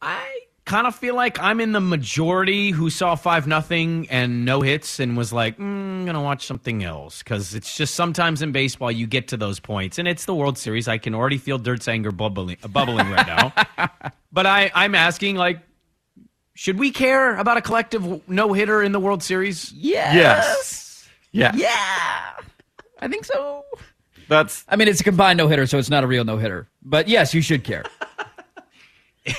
I 0.02 0.37
kind 0.68 0.86
of 0.86 0.94
feel 0.94 1.14
like 1.14 1.40
I'm 1.40 1.60
in 1.60 1.72
the 1.72 1.80
majority 1.80 2.70
who 2.70 2.90
saw 2.90 3.14
five 3.14 3.46
nothing 3.46 4.06
and 4.10 4.44
no 4.44 4.60
hits 4.60 5.00
and 5.00 5.16
was 5.16 5.32
like, 5.32 5.56
mm, 5.56 5.62
I'm 5.62 6.04
gonna 6.04 6.22
watch 6.22 6.46
something 6.46 6.84
else 6.84 7.22
because 7.22 7.54
it's 7.54 7.74
just 7.74 7.94
sometimes 7.94 8.42
in 8.42 8.52
baseball 8.52 8.92
you 8.92 9.06
get 9.06 9.28
to 9.28 9.38
those 9.38 9.58
points 9.58 9.98
and 9.98 10.06
it's 10.06 10.26
the 10.26 10.34
World 10.34 10.58
Series. 10.58 10.86
I 10.86 10.98
can 10.98 11.14
already 11.14 11.38
feel 11.38 11.56
Dirt's 11.56 11.88
anger 11.88 12.12
bubbling, 12.12 12.58
bubbling 12.70 13.10
right 13.10 13.26
now. 13.26 13.52
but 14.32 14.46
I, 14.46 14.70
I'm 14.74 14.94
asking 14.94 15.36
like, 15.36 15.60
should 16.52 16.78
we 16.78 16.90
care 16.90 17.36
about 17.36 17.56
a 17.56 17.62
collective 17.62 18.28
no 18.28 18.52
hitter 18.52 18.82
in 18.82 18.92
the 18.92 19.00
World 19.00 19.22
Series? 19.22 19.72
Yes. 19.72 20.14
Yes. 20.14 21.08
Yeah. 21.32 21.52
Yeah. 21.54 22.44
I 23.00 23.08
think 23.08 23.24
so. 23.24 23.64
That's. 24.28 24.66
I 24.68 24.76
mean, 24.76 24.88
it's 24.88 25.00
a 25.00 25.04
combined 25.04 25.38
no 25.38 25.48
hitter, 25.48 25.66
so 25.66 25.78
it's 25.78 25.88
not 25.88 26.04
a 26.04 26.06
real 26.06 26.24
no 26.24 26.36
hitter. 26.36 26.68
But 26.82 27.08
yes, 27.08 27.32
you 27.32 27.40
should 27.40 27.64
care. 27.64 27.84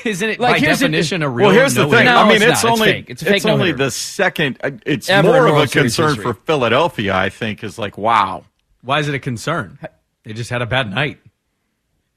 Isn't 0.05 0.29
it 0.29 0.39
Like, 0.39 0.55
by 0.55 0.59
here's 0.59 0.79
the- 0.79 0.85
definition 0.85 1.23
a 1.23 1.29
real? 1.29 1.47
Well, 1.47 1.55
here's 1.55 1.73
the 1.73 1.83
no-hitter? 1.83 1.97
thing. 1.97 2.05
No, 2.05 2.17
I 2.17 2.27
mean, 2.27 2.35
it's 2.41 2.43
it's, 2.43 2.63
not. 2.63 2.71
It's 2.73 2.79
only 2.81 2.91
fake. 2.93 3.09
It's 3.09 3.21
a 3.21 3.25
fake 3.25 3.45
only 3.45 3.57
no-hitter. 3.57 3.77
the 3.77 3.91
second. 3.91 4.57
uh, 4.63 4.71
It's 4.85 5.09
Ever 5.09 5.27
more 5.27 5.47
of 5.47 5.57
a 5.57 5.67
concern 5.67 6.07
history. 6.09 6.23
for 6.23 6.33
Philadelphia. 6.33 7.15
I 7.15 7.29
think 7.29 7.63
is 7.63 7.77
like, 7.79 7.97
wow. 7.97 8.43
Why 8.81 8.99
is 8.99 9.07
it 9.07 9.15
a 9.15 9.19
concern? 9.19 9.77
They 10.23 10.33
just 10.33 10.49
had 10.49 10.61
a 10.61 10.65
bad 10.65 10.93
night. 10.93 11.19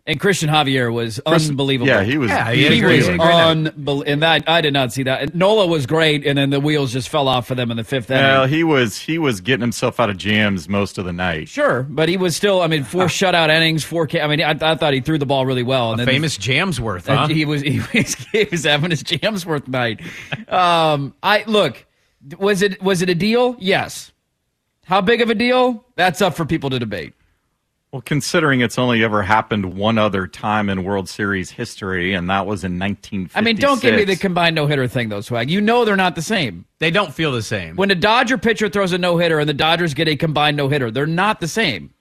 And 0.05 0.19
Cristian 0.21 0.49
Javier 0.49 0.93
was 0.93 1.21
unbelievable. 1.25 1.87
yeah, 1.87 2.03
he 2.03 2.19
was- 2.19 2.29
Yeah, 2.29 2.51
He, 2.51 2.63
he 2.65 2.83
was 2.85 3.07
great 3.07 3.21
unbelievable. 3.21 4.03
And 4.05 4.23
that 4.23 4.49
I 4.49 4.61
did 4.61 4.73
not 4.73 4.93
see 4.93 5.05
that. 5.05 5.23
And 5.23 5.35
Nola 5.37 5.65
was 5.69 5.87
great, 5.87 6.27
and 6.27 6.37
then 6.37 6.51
the 6.51 6.59
wheels 6.59 6.93
just 6.93 7.09
fell 7.09 7.29
off 7.29 7.47
for 7.47 7.55
them 7.55 7.71
in 7.71 7.77
the 7.77 7.85
fifth 7.85 8.11
inning. 8.11 8.25
Well, 8.25 8.47
he 8.47 8.65
was 8.65 8.99
he 8.99 9.19
was 9.19 9.41
getting 9.41 9.61
himself 9.61 10.01
out 10.01 10.11
of 10.11 10.17
jams 10.17 10.69
most 10.69 10.99
of 10.99 11.05
the 11.05 11.13
night. 11.13 11.49
Sure, 11.49 11.85
but 11.85 12.09
he 12.09 12.17
was 12.17 12.35
still. 12.35 12.63
I 12.63 12.67
mean, 12.67 12.83
four 12.83 13.05
shutout 13.05 13.49
innings, 13.49 13.85
four. 13.85 14.09
K- 14.09 14.21
I 14.21 14.27
mean, 14.27 14.43
I, 14.43 14.51
I 14.61 14.75
thought 14.75 14.93
he 14.93 15.01
threw 15.01 15.19
the 15.19 15.27
ball 15.27 15.47
really 15.47 15.63
well. 15.63 15.93
And 15.93 16.01
A 16.01 16.05
then 16.05 16.15
famous 16.15 16.37
Jamsworth, 16.37 17.09
Uh, 17.09 17.17
huh? 17.19 17.29
He 17.29 17.45
was 17.45 17.63
he 17.63 17.79
was, 17.95 18.15
he 18.33 18.49
was 18.51 18.65
having 18.65 18.91
his 18.91 19.05
Jamsworth 19.05 19.69
night. 19.69 20.01
Um, 20.49 21.15
I 21.23 21.45
look, 21.47 21.87
was 22.39 22.61
it 22.63 22.83
was 22.83 23.03
it 23.03 23.09
a 23.09 23.15
deal? 23.15 23.55
Yes. 23.61 24.11
How 24.85 25.01
big 25.01 25.21
of 25.21 25.31
a 25.31 25.35
deal? 25.37 25.85
That's 25.95 26.21
up 26.21 26.35
for 26.35 26.45
people 26.45 26.71
to 26.71 26.81
debate. 26.81 27.15
Well, 27.93 28.01
considering 28.01 28.63
it's 28.63 28.79
only 28.79 29.05
ever 29.05 29.23
happened 29.23 29.75
one 29.75 29.99
other 29.99 30.27
time 30.27 30.71
in 30.71 30.83
World 30.83 31.11
Series 31.11 31.51
history, 31.51 32.15
and 32.15 32.31
that 32.31 32.47
was 32.47 32.65
in 32.65 32.79
1956. 32.79 33.37
I 33.37 33.43
mean, 33.43 33.57
don't 33.57 33.83
give 33.83 33.95
me 33.95 34.05
the 34.05 34.17
combined 34.17 34.57
no 34.57 34.67
hitter 34.67 34.89
thing 34.89 35.11
though, 35.11 35.21
Swag. 35.21 35.51
You 35.51 35.61
know 35.61 35.85
they're 35.85 35.95
not 35.95 36.15
the 36.15 36.23
same. 36.23 36.65
They 36.79 36.91
don't 36.91 37.13
feel 37.13 37.33
the 37.33 37.43
same. 37.43 37.77
When 37.77 37.91
a 37.91 37.95
Dodger 37.95 38.39
pitcher 38.39 38.71
throws 38.71 38.93
a 38.93 38.99
no 38.99 39.19
hitter 39.19 39.39
and 39.41 39.47
the 39.47 39.53
Dodgers 39.53 39.93
get 39.93 40.09
a 40.09 40.17
combined 40.17 40.57
no 40.57 40.69
hitter, 40.69 40.91
they're 40.91 41.07
not 41.07 41.41
the 41.41 41.49
same. 41.49 41.93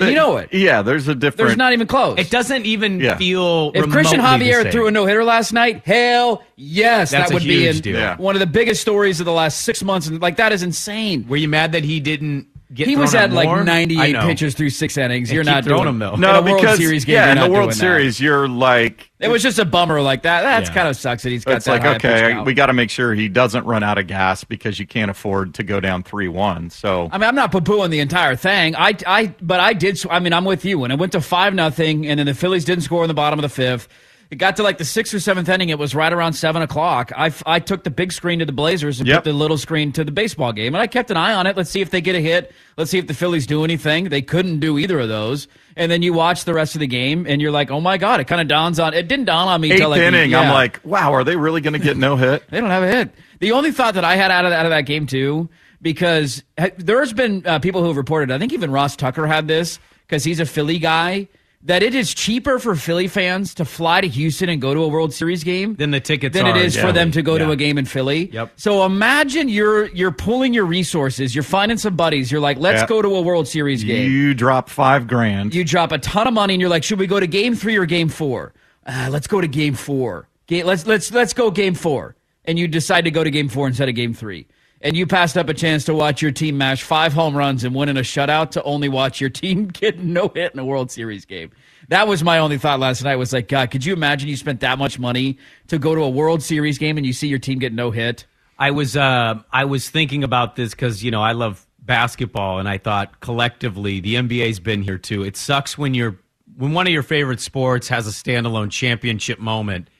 And 0.00 0.08
you 0.08 0.16
know 0.16 0.38
it. 0.38 0.52
Yeah, 0.52 0.82
there's 0.82 1.06
a 1.06 1.14
difference. 1.14 1.50
There's 1.50 1.56
not 1.56 1.72
even 1.72 1.86
close. 1.86 2.18
It 2.18 2.28
doesn't 2.28 2.66
even 2.66 2.98
Yeah. 2.98 3.16
feel. 3.16 3.70
If 3.76 3.84
Cristian 3.86 4.18
Javier 4.18 4.72
threw 4.72 4.88
a 4.88 4.90
no 4.90 5.06
hitter 5.06 5.22
last 5.22 5.52
night, 5.52 5.82
hell 5.86 6.42
yes, 6.56 7.12
That's 7.12 7.30
that 7.30 7.34
would 7.34 7.44
be 7.44 7.60
huge 7.60 7.76
in 7.76 7.82
deal. 7.82 7.96
Yeah. 7.96 8.16
one 8.16 8.34
of 8.34 8.40
the 8.40 8.46
biggest 8.46 8.80
stories 8.82 9.20
of 9.20 9.24
the 9.26 9.32
last 9.32 9.60
six 9.60 9.84
months. 9.84 10.08
And 10.08 10.20
like 10.20 10.36
that 10.38 10.50
is 10.52 10.64
insane. 10.64 11.26
were 11.28 11.36
you 11.36 11.46
mad 11.48 11.70
that 11.72 11.84
he 11.84 12.00
didn't 12.00 12.48
get? 12.76 12.86
He 12.88 12.96
was 12.96 13.14
at 13.14 13.32
like 13.32 13.48
more? 13.48 13.64
98 13.64 14.16
pitches 14.20 14.54
through 14.54 14.70
six 14.70 14.96
innings. 14.96 15.28
And 15.30 15.34
You're 15.34 15.44
not 15.44 15.64
throwing 15.64 15.82
doing 15.82 15.94
him, 15.94 15.98
though. 15.98 16.14
no 16.16 16.30
in 16.30 16.36
a 16.36 16.42
World 16.50 16.60
because 16.60 16.78
Series 16.78 17.04
game, 17.04 17.14
yeah, 17.14 17.32
you're 17.32 17.32
in 17.32 17.38
the 17.38 17.50
World 17.50 17.54
doing 17.64 17.68
that. 17.70 17.74
Series, 17.76 18.20
you're 18.20 18.48
like 18.48 19.10
It 19.18 19.28
was 19.28 19.42
just 19.42 19.58
a 19.58 19.64
bummer 19.64 20.00
like 20.00 20.22
that. 20.22 20.42
That's 20.42 20.68
Yeah. 20.68 20.74
kind 20.74 20.88
of 20.88 20.96
sucks 20.96 21.22
that 21.24 21.30
he's 21.30 21.44
got 21.44 21.56
it's 21.56 21.64
that 21.64 21.72
like 21.72 21.82
high 21.82 21.94
pitch 21.94 22.04
okay, 22.04 22.32
count. 22.34 22.46
we 22.46 22.54
got 22.54 22.66
to 22.66 22.72
make 22.74 22.90
sure 22.90 23.14
he 23.14 23.28
doesn't 23.28 23.64
run 23.64 23.82
out 23.82 23.98
of 23.98 24.06
gas 24.06 24.44
because 24.44 24.78
you 24.78 24.86
can't 24.86 25.10
afford 25.10 25.54
to 25.54 25.62
go 25.62 25.80
down 25.80 26.02
three 26.02 26.28
one. 26.28 26.70
So 26.70 27.08
I 27.10 27.18
mean, 27.18 27.28
I'm 27.28 27.34
not 27.34 27.50
poo-pooing 27.50 27.90
the 27.90 28.00
entire 28.00 28.36
thing. 28.36 28.76
I, 28.76 28.94
I, 29.06 29.34
but 29.40 29.58
I 29.60 29.72
did. 29.72 29.98
I 30.10 30.18
mean, 30.20 30.32
I'm 30.32 30.44
with 30.44 30.64
you. 30.64 30.78
When 30.78 30.90
it 30.90 30.98
went 30.98 31.12
to 31.12 31.20
five 31.20 31.54
nothing, 31.54 32.06
and 32.06 32.18
then 32.18 32.26
the 32.26 32.34
Phillies 32.34 32.64
didn't 32.64 32.84
score 32.84 33.02
in 33.04 33.08
the 33.08 33.14
bottom 33.14 33.38
of 33.38 33.42
the 33.42 33.48
fifth. 33.48 33.88
It 34.30 34.36
got 34.36 34.56
to 34.56 34.64
like 34.64 34.78
the 34.78 34.84
sixth 34.84 35.14
or 35.14 35.20
seventh 35.20 35.48
inning. 35.48 35.68
It 35.68 35.78
was 35.78 35.94
right 35.94 36.12
around 36.12 36.32
seven 36.32 36.60
o'clock. 36.60 37.12
I, 37.16 37.32
I 37.46 37.60
took 37.60 37.84
the 37.84 37.90
big 37.90 38.10
screen 38.12 38.40
to 38.40 38.44
the 38.44 38.50
Blazers 38.52 38.98
and 38.98 39.06
Yep. 39.08 39.18
put 39.18 39.24
the 39.30 39.32
little 39.32 39.56
screen 39.56 39.92
to 39.92 40.02
the 40.02 40.10
baseball 40.10 40.52
game, 40.52 40.74
and 40.74 40.82
I 40.82 40.88
kept 40.88 41.12
an 41.12 41.16
eye 41.16 41.32
on 41.32 41.46
it. 41.46 41.56
Let's 41.56 41.70
see 41.70 41.80
if 41.80 41.90
they 41.90 42.00
get 42.00 42.16
a 42.16 42.20
hit. 42.20 42.52
Let's 42.76 42.90
see 42.90 42.98
if 42.98 43.06
the 43.06 43.14
Phillies 43.14 43.46
do 43.46 43.62
anything. 43.62 44.08
They 44.08 44.22
couldn't 44.22 44.58
do 44.58 44.78
either 44.78 44.98
of 44.98 45.08
those. 45.08 45.46
And 45.76 45.92
then 45.92 46.02
you 46.02 46.12
watch 46.12 46.44
the 46.44 46.54
rest 46.54 46.74
of 46.74 46.80
the 46.80 46.86
game, 46.88 47.24
and 47.28 47.40
you're 47.40 47.52
like, 47.52 47.70
oh 47.70 47.80
my 47.80 47.98
god! 47.98 48.18
It 48.18 48.24
kind 48.24 48.40
of 48.40 48.48
dawns 48.48 48.80
on. 48.80 48.94
It 48.94 49.06
didn't 49.06 49.26
dawn 49.26 49.46
on 49.46 49.60
me 49.60 49.68
eighth 49.68 49.74
until 49.74 49.90
like 49.90 50.00
the- 50.00 50.06
inning, 50.06 50.34
I'm 50.34 50.52
like, 50.52 50.80
wow, 50.84 51.12
are 51.12 51.22
they 51.22 51.36
really 51.36 51.60
going 51.60 51.74
to 51.74 51.78
get 51.78 51.96
no 51.96 52.16
hit? 52.16 52.42
They 52.50 52.60
don't 52.60 52.70
have 52.70 52.82
a 52.82 52.88
hit. 52.88 53.10
The 53.38 53.52
only 53.52 53.70
thought 53.70 53.94
that 53.94 54.04
I 54.04 54.16
had 54.16 54.30
out 54.32 54.44
of 54.44 54.52
out 54.52 54.66
of 54.66 54.70
that 54.70 54.82
game 54.86 55.06
too, 55.06 55.48
because 55.82 56.42
ha- 56.58 56.70
there's 56.78 57.12
been 57.12 57.46
uh, 57.46 57.58
people 57.60 57.80
who 57.82 57.88
have 57.88 57.96
reported. 57.96 58.32
I 58.32 58.38
think 58.38 58.52
even 58.52 58.70
Ross 58.72 58.96
Tucker 58.96 59.26
had 59.26 59.46
this 59.46 59.78
because 60.06 60.24
he's 60.24 60.40
a 60.40 60.46
Philly 60.46 60.78
guy. 60.78 61.28
That 61.66 61.82
it 61.82 61.94
is 61.96 62.14
cheaper 62.14 62.58
for 62.60 62.76
Philly 62.76 63.08
fans 63.08 63.54
to 63.56 63.64
fly 63.64 64.00
to 64.00 64.06
Houston 64.08 64.48
and 64.48 64.60
go 64.60 64.72
to 64.72 64.84
a 64.84 64.88
World 64.88 65.12
Series 65.12 65.42
game 65.42 65.74
Then 65.74 65.90
the 65.90 65.98
tickets 66.00 66.32
than 66.34 66.46
it 66.46 66.56
is 66.56 66.76
yeah. 66.76 66.82
for 66.86 66.92
them 66.92 67.10
to 67.10 67.22
go 67.22 67.38
to 67.38 67.50
a 67.50 67.56
game 67.56 67.76
in 67.76 67.84
Philly. 67.84 68.30
Yep. 68.32 68.52
So 68.56 68.84
imagine 68.86 69.48
you're 69.48 69.86
you're 69.86 70.12
pulling 70.12 70.54
your 70.54 70.64
resources, 70.64 71.34
you're 71.34 71.42
finding 71.42 71.76
some 71.76 71.96
buddies. 71.96 72.30
You're 72.30 72.40
like, 72.40 72.58
let's 72.58 72.82
Yeah. 72.82 72.86
go 72.86 73.02
to 73.02 73.16
a 73.16 73.20
World 73.20 73.48
Series 73.48 73.82
game. 73.82 74.10
You 74.10 74.32
drop 74.32 74.68
five 74.68 75.08
grand. 75.08 75.54
You 75.54 75.64
drop 75.64 75.90
a 75.90 75.98
ton 75.98 76.28
of 76.28 76.34
money, 76.34 76.54
and 76.54 76.60
you're 76.60 76.70
like, 76.70 76.84
should 76.84 76.98
we 77.00 77.06
go 77.08 77.18
to 77.18 77.26
Game 77.26 77.54
Three 77.56 77.76
or 77.76 77.84
Game 77.84 78.08
Four? 78.08 78.54
Uh, 78.86 79.08
let's 79.10 79.26
go 79.26 79.40
to 79.40 79.48
Game 79.48 79.74
Four. 79.74 80.28
Game, 80.46 80.66
let's 80.66 80.86
let's 80.86 81.10
let's 81.12 81.32
go 81.32 81.50
Game 81.50 81.74
Four. 81.74 82.14
And 82.44 82.60
you 82.60 82.68
decide 82.68 83.06
to 83.06 83.10
go 83.10 83.24
to 83.24 83.30
Game 83.30 83.48
Four 83.48 83.66
instead 83.66 83.88
of 83.88 83.96
Game 83.96 84.14
Three. 84.14 84.46
And 84.82 84.96
you 84.96 85.06
passed 85.06 85.38
up 85.38 85.48
a 85.48 85.54
chance 85.54 85.84
to 85.86 85.94
watch 85.94 86.20
your 86.20 86.32
team 86.32 86.58
mash 86.58 86.82
five 86.82 87.12
home 87.12 87.36
runs 87.36 87.64
and 87.64 87.74
win 87.74 87.88
in 87.88 87.96
a 87.96 88.02
shutout 88.02 88.50
to 88.52 88.62
only 88.62 88.88
watch 88.88 89.20
your 89.20 89.30
team 89.42 89.68
get 89.68 89.98
no 89.98 90.28
hit 90.28 90.52
in 90.52 90.58
a 90.58 90.64
World 90.64 90.90
Series 90.90 91.24
game. 91.24 91.50
That 91.88 92.08
was 92.08 92.22
my 92.22 92.38
only 92.38 92.58
thought 92.58 92.80
last 92.80 93.02
night. 93.02 93.16
Was 93.16 93.32
like, 93.32 93.48
God, 93.48 93.70
could 93.70 93.84
you 93.84 93.92
imagine 93.92 94.28
you 94.28 94.36
spent 94.36 94.60
that 94.60 94.78
much 94.78 94.98
money 94.98 95.38
to 95.68 95.78
go 95.78 95.94
to 95.94 96.02
a 96.02 96.10
World 96.10 96.42
Series 96.42 96.78
game 96.78 96.96
and 96.96 97.06
you 97.06 97.12
see 97.12 97.28
your 97.28 97.38
team 97.38 97.58
get 97.58 97.72
no 97.72 97.90
hit? 97.90 98.26
I 98.58 98.70
was 98.70 98.96
uh, 98.96 99.40
I 99.52 99.64
was 99.66 99.90
thinking 99.90 100.24
about 100.24 100.56
this 100.56 100.70
because 100.70 101.04
you 101.04 101.10
know 101.10 101.22
I 101.22 101.32
love 101.32 101.66
basketball, 101.78 102.58
and 102.58 102.68
I 102.68 102.78
thought 102.78 103.20
collectively 103.20 104.00
the 104.00 104.14
NBA's 104.14 104.60
been 104.60 104.82
here 104.82 104.98
too. 104.98 105.22
It 105.22 105.36
sucks 105.36 105.76
when 105.76 105.94
you're 105.94 106.18
when 106.56 106.72
one 106.72 106.86
of 106.86 106.92
your 106.92 107.02
favorite 107.02 107.40
sports 107.40 107.88
has 107.88 108.06
a 108.06 108.10
standalone 108.10 108.70
championship 108.70 109.38
moment, 109.38 109.90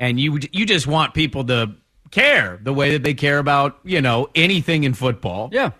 and 0.00 0.18
you 0.18 0.38
you 0.52 0.64
just 0.64 0.86
want 0.86 1.12
people 1.14 1.44
to 1.44 1.74
care 2.12 2.60
the 2.62 2.72
way 2.72 2.92
that 2.92 3.02
they 3.02 3.14
care 3.14 3.38
about 3.38 3.80
you 3.82 4.00
know 4.00 4.28
anything 4.34 4.84
in 4.84 4.94
football. 4.94 5.48
Yeah. 5.52 5.72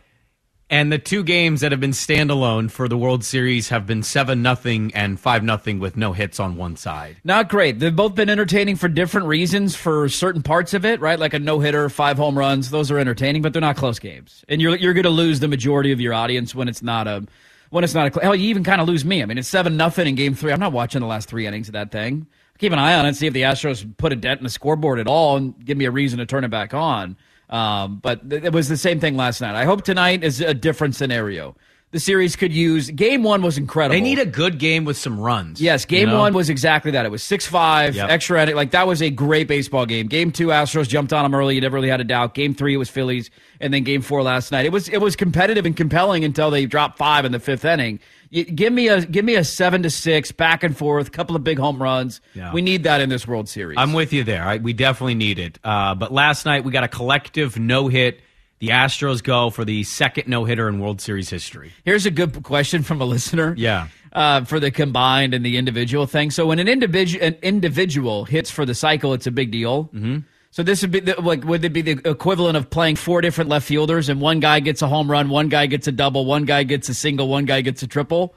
And 0.72 0.90
the 0.90 0.98
two 0.98 1.22
games 1.22 1.60
that 1.60 1.70
have 1.70 1.80
been 1.82 1.90
standalone 1.90 2.70
for 2.70 2.88
the 2.88 2.96
World 2.96 3.24
Series 3.24 3.68
have 3.68 3.86
been 3.86 4.02
seven 4.02 4.40
nothing 4.40 4.90
and 4.94 5.20
five 5.20 5.44
nothing 5.44 5.80
with 5.80 5.98
no 5.98 6.14
hits 6.14 6.40
on 6.40 6.56
one 6.56 6.76
side. 6.76 7.18
Not 7.24 7.50
great. 7.50 7.78
They've 7.78 7.94
both 7.94 8.14
been 8.14 8.30
entertaining 8.30 8.76
for 8.76 8.88
different 8.88 9.26
reasons 9.26 9.76
for 9.76 10.08
certain 10.08 10.42
parts 10.42 10.72
of 10.72 10.86
it, 10.86 10.98
right? 11.00 11.18
Like 11.18 11.34
a 11.34 11.38
no 11.38 11.60
hitter, 11.60 11.90
five 11.90 12.16
home 12.16 12.38
runs. 12.38 12.70
Those 12.70 12.90
are 12.90 12.98
entertaining, 12.98 13.42
but 13.42 13.52
they're 13.52 13.60
not 13.60 13.76
close 13.76 13.98
games. 13.98 14.46
And 14.48 14.62
you're 14.62 14.74
you're 14.76 14.94
going 14.94 15.04
to 15.04 15.10
lose 15.10 15.40
the 15.40 15.48
majority 15.48 15.92
of 15.92 16.00
your 16.00 16.14
audience 16.14 16.54
when 16.54 16.68
it's 16.68 16.82
not 16.82 17.06
a 17.06 17.26
when 17.68 17.84
it's 17.84 17.92
not 17.92 18.16
a 18.16 18.20
hell. 18.22 18.34
You 18.34 18.48
even 18.48 18.64
kind 18.64 18.80
of 18.80 18.88
lose 18.88 19.04
me. 19.04 19.22
I 19.22 19.26
mean, 19.26 19.36
it's 19.36 19.48
seven 19.48 19.76
nothing 19.76 20.06
in 20.06 20.14
game 20.14 20.34
three. 20.34 20.52
I'm 20.52 20.60
not 20.60 20.72
watching 20.72 21.02
the 21.02 21.06
last 21.06 21.28
three 21.28 21.46
innings 21.46 21.68
of 21.68 21.74
that 21.74 21.90
thing. 21.90 22.28
Keep 22.62 22.72
an 22.72 22.78
eye 22.78 22.94
on 22.94 23.06
it, 23.06 23.16
see 23.16 23.26
if 23.26 23.32
the 23.32 23.42
Astros 23.42 23.84
put 23.96 24.12
a 24.12 24.16
dent 24.16 24.38
in 24.38 24.44
the 24.44 24.48
scoreboard 24.50 25.00
at 25.00 25.08
all, 25.08 25.36
and 25.36 25.52
give 25.64 25.76
me 25.76 25.84
a 25.84 25.90
reason 25.90 26.20
to 26.20 26.26
turn 26.26 26.44
it 26.44 26.48
back 26.48 26.72
on. 26.72 27.16
Um, 27.50 27.96
but 28.00 28.30
th- 28.30 28.44
it 28.44 28.52
was 28.52 28.68
the 28.68 28.76
same 28.76 29.00
thing 29.00 29.16
last 29.16 29.40
night. 29.40 29.56
I 29.56 29.64
hope 29.64 29.82
tonight 29.82 30.22
is 30.22 30.40
a 30.40 30.54
different 30.54 30.94
scenario. 30.94 31.56
The 31.90 31.98
series 31.98 32.36
could 32.36 32.52
use. 32.52 32.88
Game 32.92 33.24
one 33.24 33.42
was 33.42 33.58
incredible. 33.58 33.94
They 33.96 34.00
need 34.00 34.20
a 34.20 34.24
good 34.24 34.58
game 34.60 34.84
with 34.84 34.96
some 34.96 35.18
runs. 35.18 35.60
Yes, 35.60 35.84
game 35.84 36.02
you 36.08 36.14
know? 36.14 36.20
one 36.20 36.34
was 36.34 36.48
exactly 36.50 36.92
that. 36.92 37.04
It 37.04 37.10
was 37.10 37.22
six 37.22 37.48
five 37.48 37.96
Yep. 37.96 38.08
extra 38.10 38.40
inning. 38.44 38.54
Like 38.54 38.70
that 38.70 38.86
was 38.86 39.02
a 39.02 39.10
great 39.10 39.48
baseball 39.48 39.84
game. 39.84 40.06
Game 40.06 40.30
two, 40.30 40.46
Astros 40.46 40.88
jumped 40.88 41.12
on 41.12 41.24
them 41.24 41.34
early. 41.34 41.56
You 41.56 41.60
never 41.60 41.74
really 41.74 41.88
had 41.90 42.00
a 42.00 42.04
doubt. 42.04 42.32
Game 42.34 42.54
three 42.54 42.74
it 42.74 42.78
was 42.78 42.88
Phillies, 42.88 43.28
and 43.60 43.74
then 43.74 43.82
game 43.82 44.02
four 44.02 44.22
last 44.22 44.52
night. 44.52 44.66
It 44.66 44.72
was 44.72 44.88
it 44.88 44.98
was 44.98 45.16
competitive 45.16 45.66
and 45.66 45.76
compelling 45.76 46.24
until 46.24 46.50
they 46.50 46.64
dropped 46.64 46.96
five 46.96 47.24
in 47.24 47.32
the 47.32 47.40
fifth 47.40 47.64
inning. 47.64 47.98
Give 48.32 48.72
me 48.72 48.88
a 48.88 49.04
give 49.04 49.26
me 49.26 49.34
a 49.34 49.44
seven 49.44 49.82
to 49.82 49.90
six 49.90 50.32
back 50.32 50.62
and 50.62 50.74
forth, 50.74 51.12
couple 51.12 51.36
of 51.36 51.44
big 51.44 51.58
home 51.58 51.82
runs. 51.82 52.22
Yeah. 52.34 52.50
We 52.52 52.62
need 52.62 52.84
that 52.84 53.02
in 53.02 53.10
this 53.10 53.28
World 53.28 53.46
Series. 53.46 53.76
I'm 53.78 53.92
with 53.92 54.14
you 54.14 54.24
there. 54.24 54.42
I, 54.42 54.56
we 54.56 54.72
definitely 54.72 55.16
need 55.16 55.38
it. 55.38 55.58
Uh, 55.62 55.94
but 55.94 56.12
last 56.12 56.46
night 56.46 56.64
we 56.64 56.72
got 56.72 56.82
a 56.82 56.88
collective 56.88 57.58
no 57.58 57.88
hit. 57.88 58.20
The 58.60 58.68
Astros 58.68 59.22
go 59.22 59.50
for 59.50 59.64
the 59.66 59.82
second 59.82 60.28
no 60.28 60.44
hitter 60.44 60.66
in 60.68 60.78
World 60.78 61.00
Series 61.02 61.28
history. 61.28 61.72
Here's 61.84 62.06
a 62.06 62.10
good 62.10 62.42
question 62.42 62.82
from 62.82 63.02
a 63.02 63.04
listener. 63.04 63.54
Yeah. 63.58 63.88
Uh, 64.12 64.44
for 64.44 64.60
the 64.60 64.70
combined 64.70 65.34
and 65.34 65.44
the 65.44 65.56
individual 65.56 66.06
thing. 66.06 66.30
So 66.30 66.46
when 66.46 66.58
an 66.58 66.68
individual 66.68 67.24
an 67.24 67.36
individual 67.42 68.24
hits 68.24 68.50
for 68.50 68.64
the 68.64 68.74
cycle, 68.74 69.12
it's 69.14 69.26
a 69.26 69.30
big 69.30 69.50
deal. 69.50 69.84
Mm-hmm. 69.86 70.18
So 70.52 70.62
this 70.62 70.82
would 70.82 70.90
be 70.90 71.00
the, 71.00 71.18
like 71.20 71.44
would 71.44 71.64
it 71.64 71.72
be 71.72 71.80
the 71.80 72.08
equivalent 72.08 72.58
of 72.58 72.68
playing 72.68 72.96
four 72.96 73.22
different 73.22 73.48
left 73.48 73.66
fielders 73.66 74.10
and 74.10 74.20
one 74.20 74.38
guy 74.38 74.60
gets 74.60 74.82
a 74.82 74.86
home 74.86 75.10
run, 75.10 75.30
one 75.30 75.48
guy 75.48 75.64
gets 75.64 75.88
a 75.88 75.92
double, 75.92 76.26
one 76.26 76.44
guy 76.44 76.62
gets 76.62 76.90
a 76.90 76.94
single, 76.94 77.26
one 77.26 77.46
guy 77.46 77.62
gets 77.62 77.82
a 77.82 77.86
triple, 77.86 78.34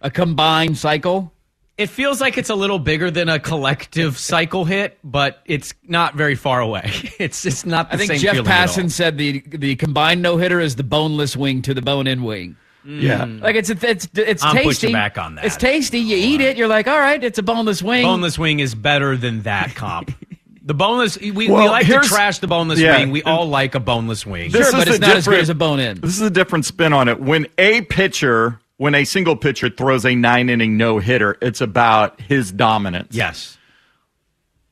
a 0.00 0.10
combined 0.10 0.76
cycle. 0.76 1.32
It 1.78 1.86
feels 1.86 2.20
like 2.20 2.36
it's 2.36 2.50
a 2.50 2.56
little 2.56 2.80
bigger 2.80 3.12
than 3.12 3.28
a 3.28 3.38
collective 3.38 4.18
cycle 4.18 4.64
hit, 4.64 4.98
but 5.04 5.40
it's 5.46 5.72
not 5.84 6.16
very 6.16 6.34
far 6.34 6.60
away. 6.60 6.90
It's 7.20 7.46
it's 7.46 7.64
not. 7.64 7.90
The 7.90 7.94
I 7.94 7.98
think 7.98 8.10
same 8.10 8.18
Jeff 8.18 8.34
feeling. 8.34 8.50
Passan 8.50 8.90
said 8.90 9.16
the 9.16 9.44
the 9.46 9.76
combined 9.76 10.20
no 10.20 10.38
hitter 10.38 10.58
is 10.58 10.74
the 10.74 10.82
boneless 10.82 11.36
wing 11.36 11.62
to 11.62 11.74
the 11.74 11.82
bone 11.82 12.08
in 12.08 12.24
wing. 12.24 12.56
Yeah. 12.84 13.20
Mm. 13.20 13.40
Like 13.40 13.54
it's 13.54 13.70
it's 13.70 14.08
it's 14.14 14.42
I'm 14.42 14.56
pushing 14.56 14.64
tasty. 14.64 14.92
back 14.92 15.16
on 15.16 15.36
that. 15.36 15.44
It's 15.44 15.56
tasty. 15.56 16.00
You 16.00 16.16
eat 16.16 16.40
it. 16.40 16.56
You're 16.56 16.66
like, 16.66 16.88
all 16.88 16.98
right, 16.98 17.22
it's 17.22 17.38
a 17.38 17.42
boneless 17.44 17.82
wing. 17.82 18.02
Boneless 18.02 18.36
wing 18.36 18.58
is 18.58 18.74
better 18.74 19.16
than 19.16 19.42
that 19.42 19.76
comp. 19.76 20.12
The 20.64 20.74
boneless, 20.74 21.18
we, 21.18 21.32
we 21.32 21.48
like 21.48 21.86
to 21.86 22.00
trash 22.00 22.38
the 22.38 22.46
boneless 22.46 22.78
yeah. 22.78 22.98
wing. 22.98 23.10
We 23.10 23.22
all 23.24 23.46
like 23.48 23.74
a 23.74 23.80
boneless 23.80 24.24
wing. 24.24 24.50
Sure, 24.50 24.60
This 24.60 24.72
but 24.72 24.88
is 24.88 24.94
it's 24.96 25.00
not 25.00 25.16
as 25.16 25.26
good 25.26 25.40
as 25.40 25.48
a 25.48 25.54
bone 25.54 25.80
in. 25.80 26.00
This 26.00 26.14
is 26.14 26.20
a 26.20 26.30
different 26.30 26.64
spin 26.64 26.92
on 26.92 27.08
it. 27.08 27.20
When 27.20 27.48
a 27.58 27.82
pitcher, 27.82 28.60
when 28.76 28.94
a 28.94 29.04
single 29.04 29.36
pitcher 29.36 29.70
throws 29.70 30.06
a 30.06 30.14
nine 30.14 30.48
inning 30.48 30.76
no 30.76 30.98
hitter, 30.98 31.36
it's 31.42 31.60
about 31.60 32.20
his 32.20 32.52
dominance. 32.52 33.14
Yes. 33.14 33.58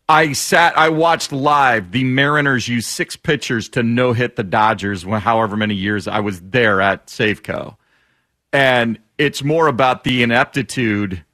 I 0.08 0.32
sat, 0.32 0.76
I 0.76 0.88
watched 0.88 1.32
live 1.32 1.92
the 1.92 2.02
Mariners 2.02 2.66
use 2.66 2.86
six 2.86 3.16
pitchers 3.16 3.68
to 3.70 3.82
no 3.84 4.12
hit 4.12 4.34
the 4.36 4.42
Dodgers, 4.42 5.06
when, 5.06 5.20
however 5.20 5.56
many 5.56 5.74
years 5.74 6.08
I 6.08 6.20
was 6.20 6.40
there 6.40 6.80
at 6.80 7.06
Safeco. 7.06 7.76
And 8.52 8.98
it's 9.18 9.44
more 9.44 9.68
about 9.68 10.02
the 10.02 10.22
ineptitude 10.22 11.24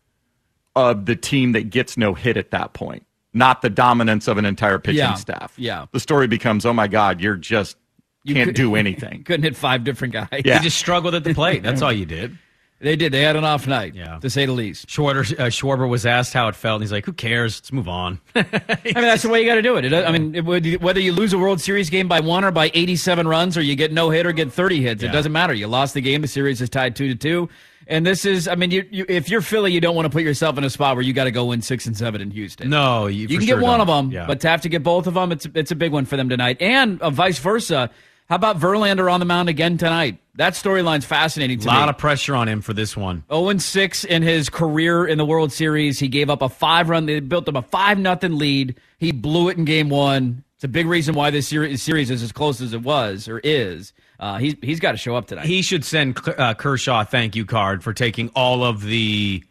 of 0.75 1.07
the 1.07 1.17
team 1.17 1.53
that 1.53 1.71
gets 1.71 1.97
no 1.97 2.13
hit 2.13 2.37
at 2.37 2.51
that 2.51 2.75
point, 2.75 3.07
not 3.37 3.63
the 3.63 3.71
dominance 3.71 4.27
of 4.29 4.39
an 4.39 4.45
entire 4.45 4.79
pitching 4.79 4.99
Yeah. 4.99 5.15
staff. 5.15 5.53
Yeah. 5.57 5.87
The 5.93 6.01
story 6.01 6.27
becomes, 6.27 6.65
oh 6.67 6.73
my 6.73 6.89
God, 6.89 7.21
you're 7.21 7.37
just 7.37 7.77
You 8.25 8.35
can't 8.35 8.49
could- 8.49 8.57
do 8.57 8.75
anything. 8.85 9.23
Couldn't 9.25 9.45
hit 9.45 9.57
five 9.57 9.85
different 9.85 10.15
guys. 10.15 10.29
Yeah. 10.45 10.57
You 10.57 10.63
just 10.63 10.79
struggled 10.79 11.15
at 11.15 11.23
the 11.25 11.35
plate. 11.35 11.63
That's 11.63 11.83
all 11.83 11.93
you 11.93 12.07
did. 12.07 12.37
They 12.79 12.95
did. 12.95 13.11
They 13.11 13.23
had 13.23 13.37
an 13.37 13.45
off 13.45 13.67
night, 13.67 13.95
Yeah. 13.95 14.19
to 14.19 14.29
say 14.29 14.45
the 14.45 14.53
least. 14.53 14.87
Schwarber, 14.89 15.21
uh, 15.41 15.45
Schwarber 15.47 15.89
was 15.89 16.05
asked 16.05 16.35
how 16.35 16.49
it 16.49 16.55
felt, 16.55 16.75
and 16.77 16.83
he's 16.83 16.93
like, 16.93 17.07
"Who 17.07 17.15
cares? 17.15 17.57
Let's 17.59 17.73
move 17.73 17.89
on." 17.89 18.21
I 18.35 18.45
mean, 18.85 18.93
that's 18.95 19.23
the 19.23 19.31
way 19.31 19.41
you 19.41 19.47
got 19.49 19.55
to 19.55 19.63
do 19.63 19.77
it. 19.77 19.87
It- 19.87 19.95
I 19.95 20.13
mean, 20.13 20.35
it- 20.35 20.45
would- 20.45 20.83
whether 20.83 21.01
you 21.01 21.13
lose 21.15 21.33
a 21.33 21.39
World 21.39 21.59
Series 21.63 21.89
game 21.89 22.07
by 22.07 22.21
one 22.21 22.45
or 22.45 22.51
by 22.51 22.71
87 22.75 23.27
runs, 23.27 23.57
or 23.57 23.63
you 23.63 23.77
get 23.77 23.95
no 23.95 24.11
hit 24.11 24.27
or 24.27 24.33
get 24.33 24.53
30 24.53 24.83
hits, 24.83 25.03
it 25.03 25.09
doesn't 25.11 25.33
matter. 25.33 25.55
You 25.55 25.69
lost 25.69 25.95
the 25.95 26.03
game. 26.03 26.21
The 26.21 26.29
series 26.29 26.61
is 26.61 26.69
tied 26.69 26.95
two 26.97 27.09
to 27.09 27.15
two. 27.15 27.49
And 27.89 28.05
this 28.05 28.25
is, 28.25 28.49
I 28.49 28.57
mean, 28.57 28.71
you, 28.73 28.85
you, 28.91 29.05
if 29.09 29.29
you're 29.29 29.41
Philly, 29.41 29.73
you 29.73 29.81
don't 29.81 29.95
want 29.95 30.07
to 30.07 30.11
put 30.11 30.23
yourself 30.23 30.59
in 30.59 30.65
a 30.65 30.71
spot 30.71 30.97
where 30.97 31.05
you 31.05 31.13
got 31.13 31.25
to 31.25 31.31
go 31.31 31.45
win 31.47 31.63
six 31.63 31.87
and 31.87 31.97
seven 31.97 32.21
in 32.21 32.31
Houston. 32.33 32.69
No, 32.69 33.07
you, 33.07 33.29
you 33.29 33.39
can 33.39 33.47
sure 33.47 33.57
get 33.59 33.63
one 33.63 33.79
don't. 33.79 33.89
of 33.89 34.05
them, 34.05 34.11
Yeah. 34.13 34.27
but 34.27 34.41
to 34.41 34.49
have 34.49 34.63
to 34.63 34.69
get 34.69 34.83
both 34.83 35.07
of 35.07 35.15
them, 35.15 35.31
it's 35.33 35.47
it's 35.55 35.71
a 35.71 35.77
big 35.77 35.93
one 35.93 36.05
for 36.05 36.17
them 36.17 36.29
tonight. 36.29 36.57
And 36.61 37.01
uh, 37.01 37.11
vice 37.11 37.39
versa. 37.39 37.91
How 38.29 38.35
about 38.35 38.59
Verlander 38.59 39.11
on 39.13 39.21
the 39.21 39.27
mound 39.27 39.49
again 39.49 39.79
tonight? 39.79 40.19
That 40.35 40.55
storyline's 40.55 41.05
fascinating 41.05 41.61
to 41.61 41.67
me. 41.67 41.73
a 41.73 41.75
lot 41.77 41.85
me. 41.87 41.91
of 41.91 41.99
pressure 41.99 42.35
on 42.35 42.49
him 42.49 42.61
for 42.61 42.73
this 42.73 42.97
one. 42.97 43.23
0 43.33 43.51
and 43.51 43.63
6 43.63 44.03
in 44.05 44.23
his 44.25 44.49
career 44.51 45.07
in 45.07 45.17
the 45.17 45.25
World 45.25 45.53
Series. 45.53 46.01
He 46.01 46.09
gave 46.09 46.29
up 46.29 46.43
a 46.43 46.49
five 46.49 46.89
run. 46.89 47.07
They 47.07 47.21
built 47.21 47.47
him 47.47 47.55
a 47.55 47.63
five 47.63 48.01
nothing 48.01 48.37
lead. 48.37 48.75
He 48.99 49.13
blew 49.13 49.49
it 49.49 49.59
in 49.59 49.65
game 49.65 49.91
one. 49.91 50.43
It's 50.57 50.65
a 50.65 50.69
big 50.69 50.87
reason 50.89 51.15
why 51.15 51.31
this 51.31 51.47
series 51.47 52.11
is 52.11 52.21
as 52.23 52.33
close 52.33 52.61
as 52.61 52.73
it 52.73 52.83
was 52.83 53.29
or 53.29 53.39
is. 53.45 53.93
Uh, 54.19 54.39
he's 54.39 54.55
he's 54.63 54.81
got 54.81 54.93
to 54.93 54.99
show 54.99 55.17
up 55.17 55.27
tonight. 55.27 55.47
He 55.47 55.63
should 55.63 55.85
send 55.85 56.19
uh, 56.27 56.55
Kershaw 56.55 57.03
a 57.03 57.05
thank 57.05 57.37
you 57.37 57.45
card 57.45 57.83
for 57.85 57.93
taking 57.93 58.31
all 58.35 58.65
of 58.65 58.83
the 58.83 59.45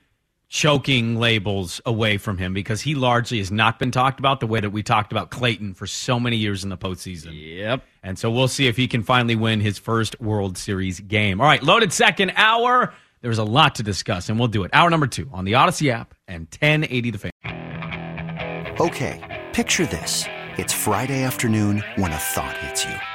choking 0.47 1.17
labels 1.17 1.81
away 1.85 2.17
from 2.17 2.37
him 2.37 2.53
because 2.53 2.81
he 2.81 2.95
largely 2.95 3.39
has 3.39 3.51
not 3.51 3.77
been 3.79 3.91
talked 3.91 4.19
about 4.19 4.39
the 4.39 4.47
way 4.47 4.59
that 4.59 4.69
we 4.69 4.81
talked 4.83 5.11
about 5.11 5.29
Clayton 5.29 5.73
for 5.73 5.85
so 5.87 6.19
many 6.19 6.37
years 6.37 6.63
in 6.63 6.69
the 6.69 6.77
postseason. 6.77 7.31
Yep. 7.33 7.83
And 8.03 8.17
so 8.17 8.31
we'll 8.31 8.47
see 8.47 8.67
if 8.67 8.77
he 8.77 8.87
can 8.87 9.03
finally 9.03 9.35
win 9.35 9.59
his 9.59 9.77
first 9.77 10.19
World 10.21 10.57
Series 10.57 10.99
game. 10.99 11.41
All 11.41 11.47
right, 11.47 11.61
loaded 11.61 11.91
second 11.91 12.31
hour. 12.35 12.93
There's 13.21 13.39
a 13.39 13.43
lot 13.43 13.75
to 13.75 13.83
discuss, 13.83 14.29
and 14.29 14.37
we'll 14.37 14.49
do 14.49 14.63
it. 14.63 14.71
Hour 14.71 14.89
number 14.89 15.07
two 15.07 15.29
on 15.33 15.45
the 15.45 15.53
Audacy 15.53 15.91
app 15.91 16.13
and 16.27 16.47
1080 16.59 17.11
The 17.11 17.17
Fan. 17.17 18.75
Okay, 18.79 19.45
picture 19.51 19.85
this. 19.87 20.25
It's 20.57 20.73
Friday 20.73 21.23
afternoon 21.23 21.83
when 21.95 22.11
a 22.11 22.17
thought 22.17 22.55
hits 22.57 22.85
you. 22.85 23.14